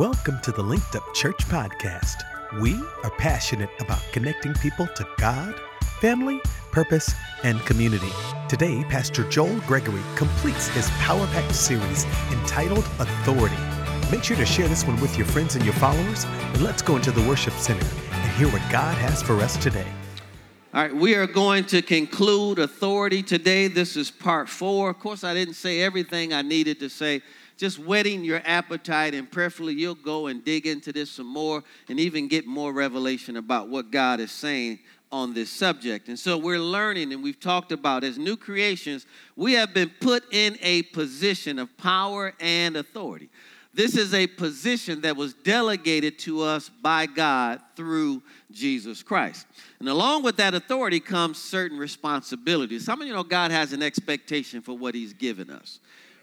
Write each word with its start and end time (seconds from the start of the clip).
Welcome 0.00 0.40
to 0.44 0.50
the 0.50 0.62
Linked 0.62 0.96
Up 0.96 1.02
Church 1.12 1.36
Podcast. 1.48 2.22
We 2.58 2.72
are 3.04 3.10
passionate 3.18 3.68
about 3.80 4.00
connecting 4.12 4.54
people 4.54 4.86
to 4.86 5.06
God, 5.18 5.54
family, 6.00 6.40
purpose, 6.72 7.12
and 7.42 7.60
community. 7.66 8.08
Today, 8.48 8.82
Pastor 8.84 9.28
Joel 9.28 9.60
Gregory 9.66 10.00
completes 10.16 10.68
his 10.68 10.88
Power 10.92 11.26
Pack 11.26 11.52
series 11.52 12.06
entitled 12.30 12.86
Authority. 12.98 13.58
Make 14.10 14.24
sure 14.24 14.38
to 14.38 14.46
share 14.46 14.68
this 14.68 14.86
one 14.86 14.98
with 15.02 15.18
your 15.18 15.26
friends 15.26 15.54
and 15.54 15.66
your 15.66 15.74
followers, 15.74 16.24
and 16.24 16.62
let's 16.62 16.80
go 16.80 16.96
into 16.96 17.10
the 17.10 17.28
worship 17.28 17.52
center 17.52 17.86
and 18.10 18.32
hear 18.38 18.48
what 18.48 18.62
God 18.72 18.96
has 18.96 19.20
for 19.20 19.34
us 19.40 19.58
today. 19.58 19.86
All 20.72 20.80
right, 20.80 20.96
we 20.96 21.14
are 21.14 21.26
going 21.26 21.64
to 21.64 21.82
conclude 21.82 22.58
authority 22.58 23.22
today. 23.22 23.68
This 23.68 23.98
is 23.98 24.10
part 24.10 24.48
four. 24.48 24.88
Of 24.88 24.98
course, 24.98 25.24
I 25.24 25.34
didn't 25.34 25.54
say 25.54 25.82
everything 25.82 26.32
I 26.32 26.40
needed 26.40 26.80
to 26.80 26.88
say 26.88 27.20
just 27.60 27.78
whetting 27.78 28.24
your 28.24 28.40
appetite, 28.46 29.12
and 29.12 29.30
prayerfully 29.30 29.74
you'll 29.74 29.94
go 29.94 30.28
and 30.28 30.42
dig 30.42 30.66
into 30.66 30.94
this 30.94 31.10
some 31.10 31.26
more 31.26 31.62
and 31.90 32.00
even 32.00 32.26
get 32.26 32.46
more 32.46 32.72
revelation 32.72 33.36
about 33.36 33.68
what 33.68 33.90
God 33.90 34.18
is 34.18 34.32
saying 34.32 34.78
on 35.12 35.34
this 35.34 35.50
subject. 35.50 36.08
And 36.08 36.18
so 36.18 36.38
we're 36.38 36.58
learning, 36.58 37.12
and 37.12 37.22
we've 37.22 37.38
talked 37.38 37.70
about 37.70 38.02
as 38.02 38.16
new 38.16 38.34
creations, 38.34 39.04
we 39.36 39.52
have 39.52 39.74
been 39.74 39.90
put 40.00 40.24
in 40.32 40.56
a 40.62 40.84
position 40.84 41.58
of 41.58 41.76
power 41.76 42.32
and 42.40 42.78
authority. 42.78 43.28
This 43.74 43.94
is 43.94 44.14
a 44.14 44.26
position 44.26 45.02
that 45.02 45.14
was 45.14 45.34
delegated 45.34 46.18
to 46.20 46.40
us 46.40 46.70
by 46.70 47.04
God 47.04 47.60
through 47.76 48.22
Jesus 48.50 49.02
Christ. 49.02 49.46
And 49.80 49.88
along 49.88 50.22
with 50.22 50.38
that 50.38 50.54
authority 50.54 50.98
comes 50.98 51.36
certain 51.38 51.76
responsibilities. 51.76 52.86
Some 52.86 53.02
of 53.02 53.06
you 53.06 53.12
know 53.12 53.22
God 53.22 53.50
has 53.50 53.74
an 53.74 53.82
expectation 53.82 54.62
for 54.62 54.78
what 54.78 54.94
He's 54.94 55.12
given 55.12 55.50
us. 55.50 55.78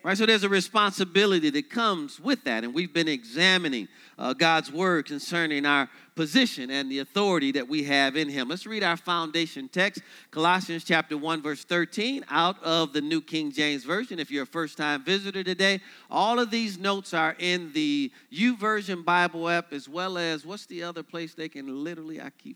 Right? 0.07 0.17
So 0.17 0.25
there's 0.25 0.45
a 0.45 0.47
responsibility 0.47 1.49
that 1.49 1.70
comes 1.70 2.17
with 2.17 2.45
that. 2.45 2.63
And 2.63 2.73
we've 2.73 2.93
been 2.93 3.09
examining 3.09 3.89
uh, 4.17 4.31
God's 4.31 4.72
word 4.72 5.05
concerning 5.05 5.66
our 5.66 5.89
position 6.16 6.72
and 6.72 6.89
the 6.89 7.00
authority 7.00 7.52
that 7.52 7.67
we 7.67 7.83
have 7.83 8.16
in 8.16 8.30
Him. 8.30 8.47
Let's 8.47 8.66
read 8.66 8.83
our 8.83 8.95
foundation 8.95 9.67
text, 9.67 10.02
Colossians 10.31 10.85
chapter 10.85 11.17
1, 11.17 11.41
verse 11.41 11.66
13, 11.66 12.23
out 12.30 12.55
of 12.63 12.94
the 12.94 13.02
New 13.02 13.19
King 13.19 13.52
James 13.52 13.83
Version. 13.83 14.17
If 14.17 14.31
you're 14.31 14.44
a 14.44 14.45
first 14.47 14.78
time 14.78 15.03
visitor 15.03 15.44
today, 15.44 15.81
all 16.09 16.39
of 16.39 16.52
these 16.52 16.80
notes 16.80 17.13
are 17.13 17.35
in 17.38 17.73
the 17.73 18.09
YouVersion 18.31 19.03
Bible 19.03 19.50
app, 19.50 19.73
as 19.73 19.89
well 19.89 20.17
as 20.17 20.45
what's 20.45 20.67
the 20.67 20.83
other 20.83 21.03
place 21.03 21.33
they 21.33 21.50
can 21.50 21.83
literally, 21.83 22.22
I 22.22 22.30
keep 22.30 22.55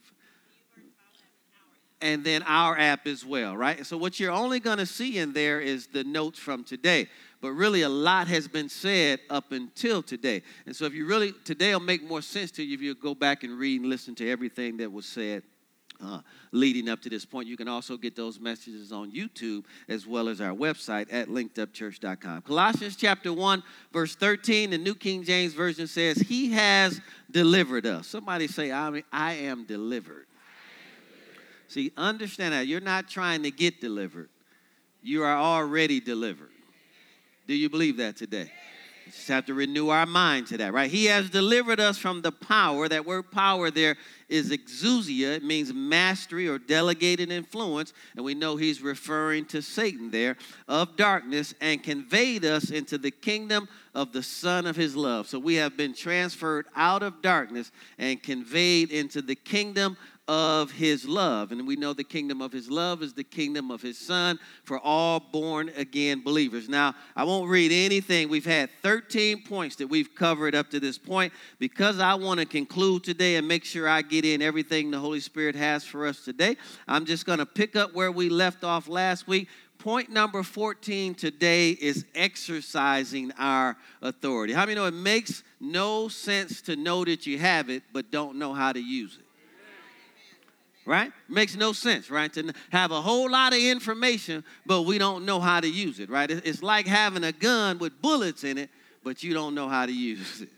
and 2.01 2.23
then 2.23 2.43
our 2.43 2.77
app 2.77 3.07
as 3.07 3.25
well, 3.25 3.55
right? 3.55 3.85
So, 3.85 3.97
what 3.97 4.19
you're 4.19 4.31
only 4.31 4.59
going 4.59 4.79
to 4.79 4.85
see 4.85 5.17
in 5.17 5.33
there 5.33 5.59
is 5.59 5.87
the 5.87 6.03
notes 6.03 6.39
from 6.39 6.63
today 6.63 7.07
but 7.41 7.51
really 7.53 7.81
a 7.81 7.89
lot 7.89 8.27
has 8.27 8.47
been 8.47 8.69
said 8.69 9.19
up 9.29 9.51
until 9.51 10.03
today. 10.03 10.43
And 10.67 10.75
so 10.75 10.85
if 10.85 10.93
you 10.93 11.07
really, 11.07 11.33
today 11.43 11.73
will 11.73 11.81
make 11.81 12.03
more 12.03 12.21
sense 12.21 12.51
to 12.51 12.63
you 12.63 12.75
if 12.75 12.81
you 12.81 12.93
go 12.93 13.15
back 13.15 13.43
and 13.43 13.57
read 13.57 13.81
and 13.81 13.89
listen 13.89 14.13
to 14.15 14.29
everything 14.29 14.77
that 14.77 14.91
was 14.91 15.07
said 15.07 15.41
uh, 16.03 16.19
leading 16.51 16.89
up 16.89 17.01
to 17.01 17.09
this 17.09 17.25
point. 17.25 17.47
You 17.47 17.57
can 17.57 17.67
also 17.67 17.97
get 17.97 18.15
those 18.15 18.39
messages 18.39 18.91
on 18.91 19.11
YouTube 19.11 19.65
as 19.87 20.05
well 20.07 20.29
as 20.29 20.41
our 20.41 20.53
website 20.53 21.07
at 21.11 21.29
linkedupchurch.com. 21.29 22.43
Colossians 22.43 22.95
chapter 22.95 23.33
1, 23.33 23.63
verse 23.91 24.15
13, 24.15 24.71
the 24.71 24.77
New 24.77 24.95
King 24.95 25.23
James 25.23 25.53
Version 25.53 25.87
says, 25.87 26.17
He 26.17 26.51
has 26.51 27.01
delivered 27.29 27.85
us. 27.85 28.07
Somebody 28.07 28.47
say, 28.47 28.71
I, 28.71 28.89
mean, 28.89 29.03
I 29.11 29.33
am 29.33 29.65
delivered. 29.65 30.27
See, 31.71 31.93
understand 31.95 32.53
that. 32.53 32.67
You're 32.67 32.81
not 32.81 33.07
trying 33.07 33.43
to 33.43 33.51
get 33.51 33.79
delivered, 33.79 34.27
you 35.01 35.23
are 35.23 35.37
already 35.37 36.01
delivered. 36.01 36.49
Do 37.47 37.53
you 37.55 37.69
believe 37.69 37.95
that 37.97 38.17
today? 38.17 38.51
We 39.05 39.11
just 39.13 39.27
have 39.29 39.45
to 39.45 39.53
renew 39.53 39.87
our 39.87 40.05
mind 40.05 40.47
to 40.47 40.57
that, 40.57 40.73
right? 40.73 40.91
He 40.91 41.05
has 41.05 41.29
delivered 41.29 41.79
us 41.79 41.97
from 41.97 42.21
the 42.21 42.31
power. 42.31 42.87
That 42.87 43.05
word 43.05 43.31
power 43.31 43.71
there 43.71 43.95
is 44.29 44.51
exousia. 44.51 45.37
It 45.37 45.43
means 45.43 45.73
mastery 45.73 46.47
or 46.47 46.59
delegated 46.59 47.31
influence. 47.31 47.93
And 48.15 48.23
we 48.23 48.35
know 48.35 48.57
he's 48.57 48.81
referring 48.81 49.45
to 49.45 49.61
Satan 49.61 50.11
there 50.11 50.37
of 50.67 50.97
darkness 50.97 51.53
and 51.61 51.81
conveyed 51.81 52.45
us 52.45 52.69
into 52.69 52.97
the 52.97 53.11
kingdom 53.11 53.67
of 53.95 54.13
the 54.13 54.23
Son 54.23 54.67
of 54.67 54.75
his 54.75 54.95
love. 54.95 55.27
So 55.27 55.39
we 55.39 55.55
have 55.55 55.75
been 55.75 55.93
transferred 55.93 56.67
out 56.75 57.01
of 57.01 57.21
darkness 57.21 57.71
and 57.97 58.21
conveyed 58.21 58.91
into 58.91 59.21
the 59.21 59.35
kingdom 59.35 59.97
of 60.27 60.71
his 60.71 61.07
love. 61.07 61.51
And 61.51 61.67
we 61.67 61.75
know 61.75 61.93
the 61.93 62.03
kingdom 62.03 62.41
of 62.41 62.51
his 62.51 62.69
love 62.69 63.01
is 63.01 63.13
the 63.13 63.23
kingdom 63.23 63.71
of 63.71 63.81
his 63.81 63.97
son 63.97 64.39
for 64.63 64.79
all 64.79 65.19
born 65.19 65.71
again 65.75 66.23
believers. 66.23 66.69
Now, 66.69 66.95
I 67.15 67.23
won't 67.23 67.49
read 67.49 67.71
anything. 67.71 68.29
We've 68.29 68.45
had 68.45 68.69
13 68.81 69.43
points 69.43 69.75
that 69.77 69.87
we've 69.87 70.13
covered 70.15 70.55
up 70.55 70.69
to 70.71 70.79
this 70.79 70.97
point 70.97 71.33
because 71.59 71.99
I 71.99 72.13
want 72.13 72.39
to 72.39 72.45
conclude 72.45 73.03
today 73.03 73.35
and 73.35 73.47
make 73.47 73.65
sure 73.65 73.89
I 73.89 74.03
get 74.03 74.23
in 74.23 74.41
everything 74.41 74.91
the 74.91 74.99
Holy 74.99 75.19
Spirit 75.19 75.55
has 75.55 75.83
for 75.83 76.05
us 76.05 76.23
today. 76.23 76.55
I'm 76.87 77.05
just 77.05 77.25
going 77.25 77.39
to 77.39 77.45
pick 77.45 77.75
up 77.75 77.93
where 77.93 78.11
we 78.11 78.29
left 78.29 78.63
off 78.63 78.87
last 78.87 79.27
week. 79.27 79.49
Point 79.79 80.11
number 80.11 80.43
14 80.43 81.15
today 81.15 81.71
is 81.71 82.05
exercising 82.13 83.31
our 83.39 83.75
authority. 84.03 84.53
How 84.53 84.61
many 84.61 84.75
know 84.75 84.85
it 84.85 84.93
makes 84.93 85.41
no 85.59 86.07
sense 86.07 86.61
to 86.61 86.75
know 86.75 87.03
that 87.03 87.25
you 87.25 87.39
have 87.39 87.71
it, 87.71 87.81
but 87.91 88.11
don't 88.11 88.35
know 88.35 88.53
how 88.53 88.71
to 88.71 88.79
use 88.79 89.17
it? 89.19 89.25
Right? 90.85 91.11
Makes 91.29 91.55
no 91.55 91.73
sense, 91.73 92.09
right? 92.09 92.31
To 92.33 92.53
have 92.71 92.91
a 92.91 93.01
whole 93.01 93.29
lot 93.29 93.53
of 93.53 93.59
information, 93.59 94.43
but 94.65 94.83
we 94.83 94.97
don't 94.97 95.25
know 95.25 95.39
how 95.39 95.59
to 95.59 95.67
use 95.67 95.99
it, 95.99 96.09
right? 96.09 96.29
It's 96.29 96.63
like 96.63 96.87
having 96.87 97.23
a 97.23 97.31
gun 97.31 97.77
with 97.77 98.01
bullets 98.01 98.43
in 98.43 98.57
it, 98.57 98.69
but 99.03 99.23
you 99.23 99.33
don't 99.33 99.55
know 99.55 99.69
how 99.69 99.85
to 99.85 99.91
use 99.91 100.41
it, 100.41 100.49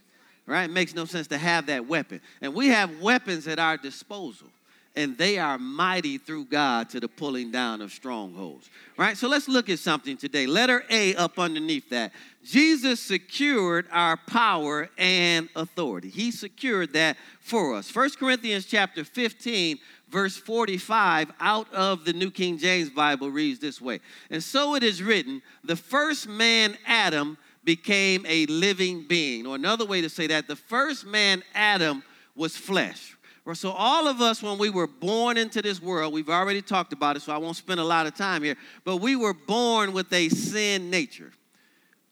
right? 0.46 0.70
Makes 0.70 0.96
no 0.96 1.06
sense 1.06 1.28
to 1.28 1.38
have 1.38 1.68
that 1.68 1.88
weapon. 1.88 2.22
And 2.42 2.54
we 2.54 2.70
have 2.70 3.02
weapons 3.02 3.48
at 3.48 3.60
our 3.60 3.78
disposal, 3.78 4.48
and 4.96 5.18
they 5.18 5.40
are 5.40 5.58
mighty 5.58 6.18
through 6.18 6.46
God 6.46 6.90
to 6.92 7.00
the 7.00 7.08
pulling 7.08 7.52
down 7.52 7.82
of 7.82 7.92
strongholds, 7.92 8.70
right? 8.98 9.18
So 9.18 9.28
let's 9.28 9.48
look 9.48 9.70
at 9.70 9.80
something 9.80 10.18
today. 10.18 10.46
Letter 10.46 10.84
A 10.90 11.16
up 11.16 11.40
underneath 11.40 11.90
that. 11.90 12.12
Jesus 12.44 13.00
secured 13.00 13.88
our 13.92 14.18
power 14.18 14.90
and 14.98 15.50
authority. 15.56 16.10
He 16.10 16.32
secured 16.32 16.94
that 16.94 17.18
for 17.40 17.76
us. 17.76 17.90
First 17.90 18.20
Corinthians 18.20 18.66
chapter 18.66 19.04
15 19.04 19.80
verse 20.13 20.38
45 20.38 21.31
out 21.40 21.74
of 21.74 22.06
the 22.06 22.13
New 22.13 22.29
King 22.29 22.59
James 22.59 22.91
Bible 22.91 23.31
reads 23.31 23.59
this 23.59 23.81
way 23.81 24.00
And 24.29 24.41
so 24.41 24.75
it 24.75 24.84
is 24.84 25.01
written, 25.01 25.41
the 25.63 25.75
first 25.75 26.29
man, 26.29 26.78
Adam, 26.85 27.38
became 27.63 28.24
a 28.28 28.46
living 28.46 29.06
being. 29.07 29.47
Or 29.47 29.56
another 29.56 29.85
way 29.85 30.01
to 30.01 30.09
say 30.09 30.28
that, 30.28 30.47
the 30.47 30.56
first 30.56 31.06
man, 31.06 31.41
Adam, 31.56 32.03
was 32.35 32.56
flesh. 32.56 33.18
So, 33.56 33.72
all 33.72 34.07
of 34.07 34.22
us, 34.22 34.41
when 34.41 34.57
we 34.57 34.69
were 34.69 34.88
born 34.88 35.35
into 35.35 35.62
this 35.62 35.81
world, 35.81 36.13
we've 36.13 36.30
already 36.30 36.62
talked 36.62 36.94
about 36.94 37.18
it, 37.18 37.24
so 37.24 37.34
I 37.34 37.38
won't 37.38 37.57
spend 37.57 37.81
a 37.81 37.84
lot 37.84 38.07
of 38.07 38.16
time 38.16 38.41
here, 38.41 38.56
but 38.85 38.97
we 38.97 39.18
were 39.18 39.34
born 39.34 39.91
with 39.91 40.13
a 40.13 40.30
sin 40.30 40.90
nature. 40.90 41.34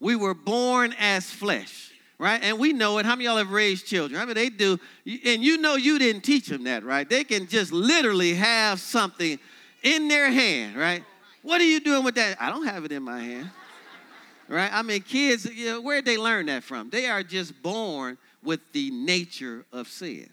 We 0.01 0.18
were 0.18 0.33
born 0.33 0.94
as 1.00 1.31
flesh 1.31 1.91
right? 2.22 2.44
And 2.44 2.59
we 2.59 2.72
know 2.72 3.00
it. 3.00 3.06
How 3.08 3.16
many 3.16 3.26
y'all 3.26 3.38
have 3.38 3.50
raised 3.50 3.88
children? 3.88 4.22
I 4.22 4.26
mean, 4.26 4.36
they 4.36 4.50
do. 4.50 4.80
And 5.26 5.44
you 5.44 5.58
know 5.58 5.74
you 5.76 5.98
didn't 5.98 6.22
teach 6.22 6.46
them 6.46 6.66
that, 6.66 6.84
right? 6.84 7.09
They 7.09 7.24
can 7.24 7.48
just 7.48 7.74
literally 7.74 8.36
have 8.36 8.80
something 8.80 9.40
in 9.82 10.08
their 10.08 10.30
hand, 10.30 10.78
right? 10.78 11.04
What 11.42 11.60
are 11.60 11.66
you 11.66 11.80
doing 11.80 12.04
with 12.04 12.14
that? 12.16 12.40
I 12.40 12.52
don't 12.52 12.68
have 12.68 12.86
it 12.86 12.92
in 12.92 13.02
my 13.02 13.20
hand, 13.20 13.50
right? 14.48 14.70
I 14.72 14.84
mean, 14.84 15.02
kids, 15.02 15.46
you 15.46 15.66
know, 15.66 15.81
where'd 15.81 16.06
they 16.06 16.20
learn 16.20 16.46
that 16.46 16.64
from? 16.64 16.92
They 16.92 17.08
are 17.08 17.24
just 17.24 17.60
born 17.64 18.20
with 18.44 18.60
the 18.72 18.92
nature 18.92 19.66
of 19.74 19.88
sin. 19.88 20.30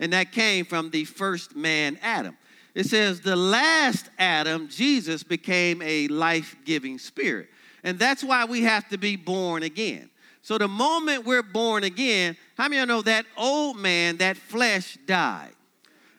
And 0.00 0.14
that 0.14 0.32
came 0.32 0.64
from 0.64 0.88
the 0.88 1.04
first 1.04 1.54
man, 1.54 1.98
Adam. 2.00 2.38
It 2.74 2.86
says, 2.86 3.20
the 3.20 3.36
last 3.36 4.08
Adam, 4.18 4.68
Jesus, 4.70 5.22
became 5.24 5.82
a 5.82 6.08
life 6.08 6.56
giving 6.64 6.98
spirit. 6.98 7.50
And 7.84 7.98
that's 7.98 8.24
why 8.24 8.46
we 8.46 8.62
have 8.62 8.88
to 8.88 8.96
be 8.96 9.16
born 9.16 9.62
again. 9.62 10.08
So 10.48 10.56
the 10.56 10.66
moment 10.66 11.26
we're 11.26 11.42
born 11.42 11.84
again, 11.84 12.34
how 12.56 12.70
many 12.70 12.78
of 12.78 12.88
you 12.88 12.94
know 12.94 13.02
that 13.02 13.26
old 13.36 13.76
man, 13.76 14.16
that 14.16 14.38
flesh 14.38 14.96
died? 15.04 15.52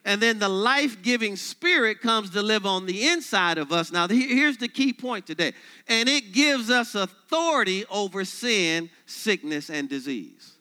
And 0.05 0.21
then 0.21 0.37
the 0.37 0.47
life 0.47 1.01
giving 1.01 1.35
spirit 1.35 1.99
comes 1.99 2.29
to 2.29 2.43
live 2.43 2.63
on 2.63 2.85
the 2.85 3.07
inside 3.07 3.57
of 3.57 3.71
us. 3.71 3.91
Now, 3.91 4.07
here's 4.07 4.57
the 4.57 4.67
key 4.67 4.93
point 4.93 5.25
today. 5.25 5.53
And 5.87 6.07
it 6.07 6.31
gives 6.31 6.69
us 6.69 6.93
authority 6.93 7.85
over 7.89 8.23
sin, 8.23 8.91
sickness, 9.07 9.71
and 9.71 9.89
disease. 9.89 10.51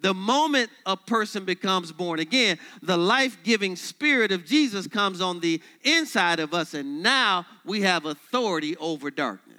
The 0.00 0.12
moment 0.12 0.70
a 0.84 0.96
person 0.96 1.44
becomes 1.44 1.92
born 1.92 2.18
again, 2.18 2.58
the 2.82 2.98
life 2.98 3.38
giving 3.44 3.76
spirit 3.76 4.32
of 4.32 4.44
Jesus 4.44 4.88
comes 4.88 5.20
on 5.20 5.38
the 5.38 5.62
inside 5.84 6.40
of 6.40 6.52
us, 6.52 6.74
and 6.74 7.04
now 7.04 7.46
we 7.64 7.82
have 7.82 8.04
authority 8.04 8.76
over 8.78 9.12
darkness. 9.12 9.49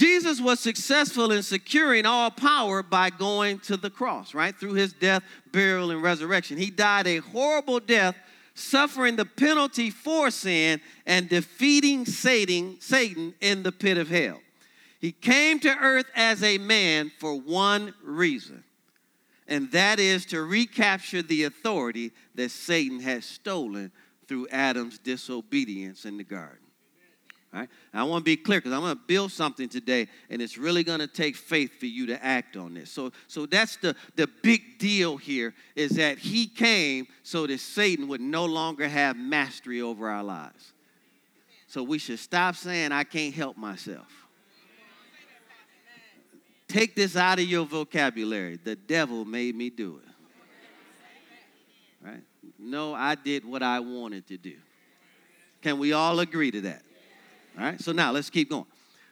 Jesus 0.00 0.40
was 0.40 0.60
successful 0.60 1.30
in 1.30 1.42
securing 1.42 2.06
all 2.06 2.30
power 2.30 2.82
by 2.82 3.10
going 3.10 3.58
to 3.58 3.76
the 3.76 3.90
cross, 3.90 4.32
right? 4.32 4.58
Through 4.58 4.72
his 4.72 4.94
death, 4.94 5.22
burial, 5.52 5.90
and 5.90 6.02
resurrection. 6.02 6.56
He 6.56 6.70
died 6.70 7.06
a 7.06 7.18
horrible 7.18 7.80
death, 7.80 8.16
suffering 8.54 9.16
the 9.16 9.26
penalty 9.26 9.90
for 9.90 10.30
sin 10.30 10.80
and 11.04 11.28
defeating 11.28 12.06
Satan, 12.06 13.34
in 13.42 13.62
the 13.62 13.72
pit 13.72 13.98
of 13.98 14.08
hell. 14.08 14.40
He 15.00 15.12
came 15.12 15.60
to 15.60 15.76
earth 15.76 16.06
as 16.16 16.42
a 16.42 16.56
man 16.56 17.12
for 17.18 17.38
one 17.38 17.92
reason 18.02 18.64
and 19.50 19.70
that 19.72 19.98
is 19.98 20.24
to 20.26 20.42
recapture 20.42 21.22
the 21.22 21.42
authority 21.42 22.12
that 22.36 22.52
Satan 22.52 23.00
has 23.00 23.26
stolen 23.26 23.90
through 24.28 24.46
Adam's 24.52 24.98
disobedience 24.98 26.04
in 26.04 26.16
the 26.16 26.24
garden. 26.24 26.59
I 27.52 28.04
want 28.04 28.20
to 28.20 28.24
be 28.24 28.36
clear 28.36 28.60
because 28.60 28.72
I'm 28.72 28.82
going 28.82 28.96
to 28.96 29.02
build 29.08 29.32
something 29.32 29.68
today, 29.68 30.06
and 30.28 30.40
it's 30.40 30.56
really 30.56 30.84
going 30.84 31.00
to 31.00 31.08
take 31.08 31.34
faith 31.34 31.80
for 31.80 31.86
you 31.86 32.06
to 32.06 32.24
act 32.24 32.56
on 32.56 32.74
this. 32.74 32.92
So, 32.92 33.10
so 33.26 33.44
that's 33.44 33.76
the, 33.76 33.96
the 34.14 34.28
big 34.42 34.78
deal 34.78 35.16
here 35.16 35.52
is 35.74 35.92
that 35.92 36.18
he 36.18 36.46
came 36.46 37.08
so 37.24 37.48
that 37.48 37.58
Satan 37.58 38.06
would 38.06 38.20
no 38.20 38.44
longer 38.44 38.88
have 38.88 39.16
mastery 39.16 39.82
over 39.82 40.08
our 40.08 40.22
lives. 40.22 40.72
So 41.66 41.82
we 41.82 41.98
should 41.98 42.20
stop 42.20 42.54
saying, 42.54 42.92
I 42.92 43.02
can't 43.02 43.34
help 43.34 43.56
myself. 43.56 44.06
Take 46.68 46.94
this 46.94 47.16
out 47.16 47.40
of 47.40 47.46
your 47.46 47.66
vocabulary. 47.66 48.60
The 48.62 48.76
devil 48.76 49.24
made 49.24 49.56
me 49.56 49.70
do 49.70 50.00
it. 50.04 50.08
Right? 52.06 52.22
No, 52.60 52.94
I 52.94 53.16
did 53.16 53.44
what 53.44 53.64
I 53.64 53.80
wanted 53.80 54.28
to 54.28 54.36
do. 54.36 54.54
Can 55.62 55.78
we 55.80 55.92
all 55.92 56.20
agree 56.20 56.52
to 56.52 56.60
that? 56.62 56.82
All 57.58 57.64
right, 57.64 57.80
so 57.80 57.92
now 57.92 58.12
let's 58.12 58.30
keep 58.30 58.50
going. 58.50 58.66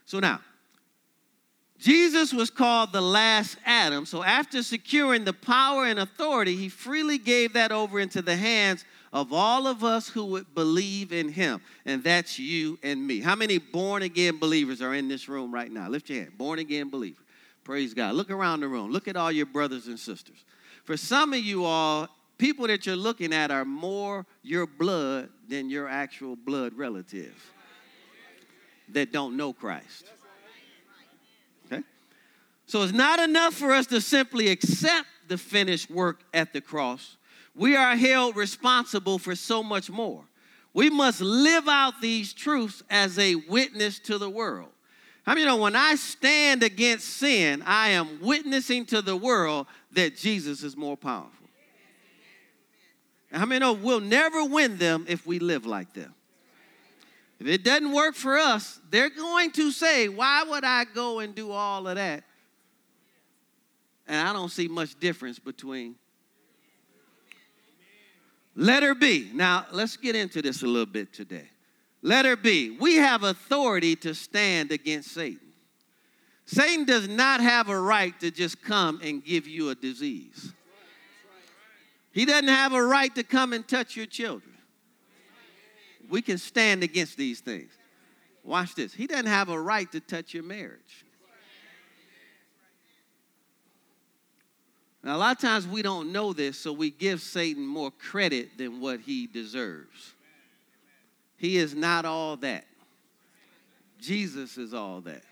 So 0.05 0.21
now, 0.21 0.41
Jesus 1.79 2.33
was 2.33 2.51
called 2.51 2.93
the 2.93 3.01
last 3.01 3.57
Adam. 3.65 4.05
So 4.05 4.25
after 4.25 4.63
securing 4.63 5.25
the 5.25 5.33
power 5.33 5.85
and 5.85 6.01
authority, 6.01 6.57
he 6.57 6.69
freely 6.69 7.19
gave 7.19 7.53
that 7.53 7.71
over 7.71 8.01
into 8.01 8.21
the 8.21 8.35
hands 8.35 8.85
of 9.13 9.33
all 9.33 9.67
of 9.67 9.85
us 9.85 10.09
who 10.09 10.25
would 10.25 10.55
believe 10.55 11.13
in 11.13 11.29
him. 11.29 11.61
And 11.87 12.03
that's 12.03 12.39
you 12.39 12.79
and 12.83 13.07
me. 13.07 13.21
How 13.21 13.37
many 13.37 13.59
born 13.59 14.03
again 14.03 14.39
believers 14.39 14.83
are 14.83 14.95
in 14.95 15.07
this 15.07 15.29
room 15.29 15.55
right 15.55 15.71
now? 15.71 15.89
Lift 15.89 16.11
your 16.11 16.23
hand. 16.23 16.37
Born 16.37 16.59
again 16.59 16.91
believer. 16.91 17.23
Praise 17.63 17.95
God. 17.95 18.15
Look 18.15 18.31
around 18.31 18.61
the 18.61 18.69
room. 18.69 18.91
Look 18.91 19.07
at 19.07 19.17
all 19.17 19.31
your 19.31 19.47
brothers 19.47 19.87
and 19.87 19.99
sisters. 19.99 20.45
For 20.85 20.97
some 20.97 21.33
of 21.33 21.41
you 21.41 21.65
all, 21.65 22.09
people 22.39 22.67
that 22.67 22.87
you're 22.87 22.97
looking 22.97 23.33
at 23.33 23.53
are 23.53 23.65
more 23.65 24.27
your 24.43 24.67
blood 24.67 25.29
than 25.49 25.71
your 25.71 25.87
actual 25.87 26.35
blood 26.35 26.73
relatives 26.75 27.41
that 28.93 29.13
don't 29.13 29.37
know 29.37 29.53
Christ. 29.53 30.07
Okay? 31.67 31.83
So 32.67 32.83
it's 32.83 32.93
not 32.93 33.19
enough 33.19 33.55
for 33.55 33.73
us 33.73 33.87
to 33.89 34.01
simply 34.01 34.49
accept 34.49 35.07
the 35.29 35.39
finished 35.39 35.91
work 35.91 36.21
at 36.33 36.53
the 36.53 36.61
cross. 36.61 37.17
We 37.55 37.77
are 37.77 37.97
held 37.97 38.37
responsible 38.37 39.19
for 39.19 39.35
so 39.35 39.63
much 39.63 39.91
more. 39.91 40.25
We 40.73 40.91
must 40.91 41.21
live 41.21 41.67
out 41.67 42.01
these 42.01 42.33
truths 42.33 42.83
as 42.89 43.19
a 43.19 43.35
witness 43.35 43.99
to 44.01 44.19
the 44.19 44.31
world. 44.31 44.69
How 45.25 45.33
I 45.33 45.35
many 45.35 45.43
you 45.43 45.49
know 45.49 45.57
when 45.57 45.77
I 45.77 45.97
stand 45.97 46.63
against 46.63 47.07
sin, 47.07 47.63
I 47.67 47.91
am 47.91 48.21
witnessing 48.23 48.87
to 48.87 49.03
the 49.03 49.17
world 49.17 49.67
that 49.93 50.17
Jesus 50.17 50.63
is 50.63 50.77
more 50.77 50.97
powerful? 50.97 51.49
How 53.31 53.43
I 53.43 53.45
many 53.45 53.59
know 53.59 53.75
we'll 53.75 54.01
never 54.01 54.45
win 54.45 54.79
them 54.79 55.05
if 55.07 55.27
we 55.27 55.39
live 55.39 55.67
like 55.67 55.93
them? 55.93 56.15
If 57.41 57.47
it 57.47 57.63
doesn't 57.63 57.93
work 57.93 58.15
for 58.15 58.37
us, 58.37 58.81
they're 58.91 59.11
going 59.11 59.53
to 59.53 59.71
say, 59.71 60.09
Why 60.09 60.43
would 60.43 60.65
I 60.65 60.85
go 60.85 61.21
and 61.21 61.35
do 61.35 61.53
all 61.53 61.87
of 61.87 61.97
that? 61.97 62.25
And 64.07 64.27
I 64.27 64.33
don't 64.33 64.51
see 64.51 64.69
much 64.69 64.99
difference 64.99 65.39
between. 65.39 65.95
Letter 68.57 68.95
B. 68.95 69.31
Now, 69.33 69.67
let's 69.71 69.97
get 69.97 70.17
into 70.17 70.43
this 70.43 70.63
a 70.63 70.67
little 70.67 70.87
bit 70.87 71.13
today. 71.13 71.49
Letter 72.03 72.35
B. 72.35 72.77
We 72.81 72.97
have 72.97 73.23
authority 73.23 73.95
to 73.97 74.15
stand 74.15 74.73
against 74.73 75.13
Satan. 75.13 75.53
Satan 76.45 76.85
does 76.85 77.07
not 77.07 77.41
have 77.41 77.69
a 77.69 77.79
right 77.79 78.19
to 78.21 78.31
just 78.31 78.63
come 78.63 78.99
and 79.03 79.25
give 79.25 79.47
you 79.47 79.69
a 79.69 79.75
disease. 79.75 80.53
He 82.11 82.25
doesn't 82.25 82.49
have 82.49 82.73
a 82.73 82.83
right 82.83 83.15
to 83.15 83.23
come 83.23 83.53
and 83.53 83.69
touch 83.69 83.95
your 83.95 84.07
children 84.07 84.58
we 86.09 86.23
can 86.23 86.39
stand 86.39 86.83
against 86.83 87.17
these 87.17 87.41
things. 87.41 87.71
Watch 88.45 88.75
this. 88.75 88.95
He 88.95 89.07
doesn't 89.07 89.27
have 89.27 89.49
a 89.51 89.61
right 89.61 89.91
to 89.93 90.01
touch 90.01 90.33
your 90.33 90.43
marriage. 90.43 91.05
Now, 95.03 95.17
a 95.17 95.19
lot 95.19 95.37
of 95.37 95.41
times 95.41 95.67
we 95.67 95.83
don't 95.83 96.13
know 96.13 96.33
this, 96.33 96.59
so 96.59 96.73
we 96.73 96.91
give 96.91 97.21
Satan 97.21 97.67
more 97.67 97.91
credit 97.91 98.59
than 98.59 98.81
what 98.81 99.01
he 99.01 99.27
deserves. 99.27 100.13
He 101.37 101.57
is 101.57 101.75
not 101.75 102.05
all 102.05 102.37
that. 102.39 102.65
Jesus 104.01 104.59
is 104.59 104.75
all 104.75 105.01
that. 105.03 105.23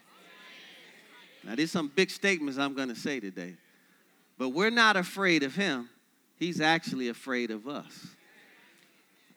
Now, 1.44 1.54
there's 1.54 1.72
some 1.72 1.90
big 1.94 2.10
statements 2.10 2.58
I'm 2.58 2.74
going 2.74 2.88
to 2.88 2.96
say 2.96 3.20
today, 3.20 3.54
but 4.38 4.50
we're 4.50 4.70
not 4.70 4.96
afraid 4.96 5.42
of 5.42 5.54
him. 5.54 5.88
He's 6.38 6.60
actually 6.60 7.08
afraid 7.08 7.50
of 7.50 7.66
us. 7.66 8.06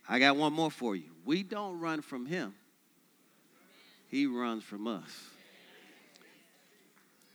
I 0.07 0.19
got 0.19 0.35
one 0.35 0.53
more 0.53 0.71
for 0.71 0.95
you. 0.95 1.09
We 1.29 1.43
don't 1.43 1.79
run 1.79 2.01
from 2.01 2.25
him, 2.25 2.55
he 4.07 4.25
runs 4.25 4.63
from 4.63 4.87
us. 4.87 5.11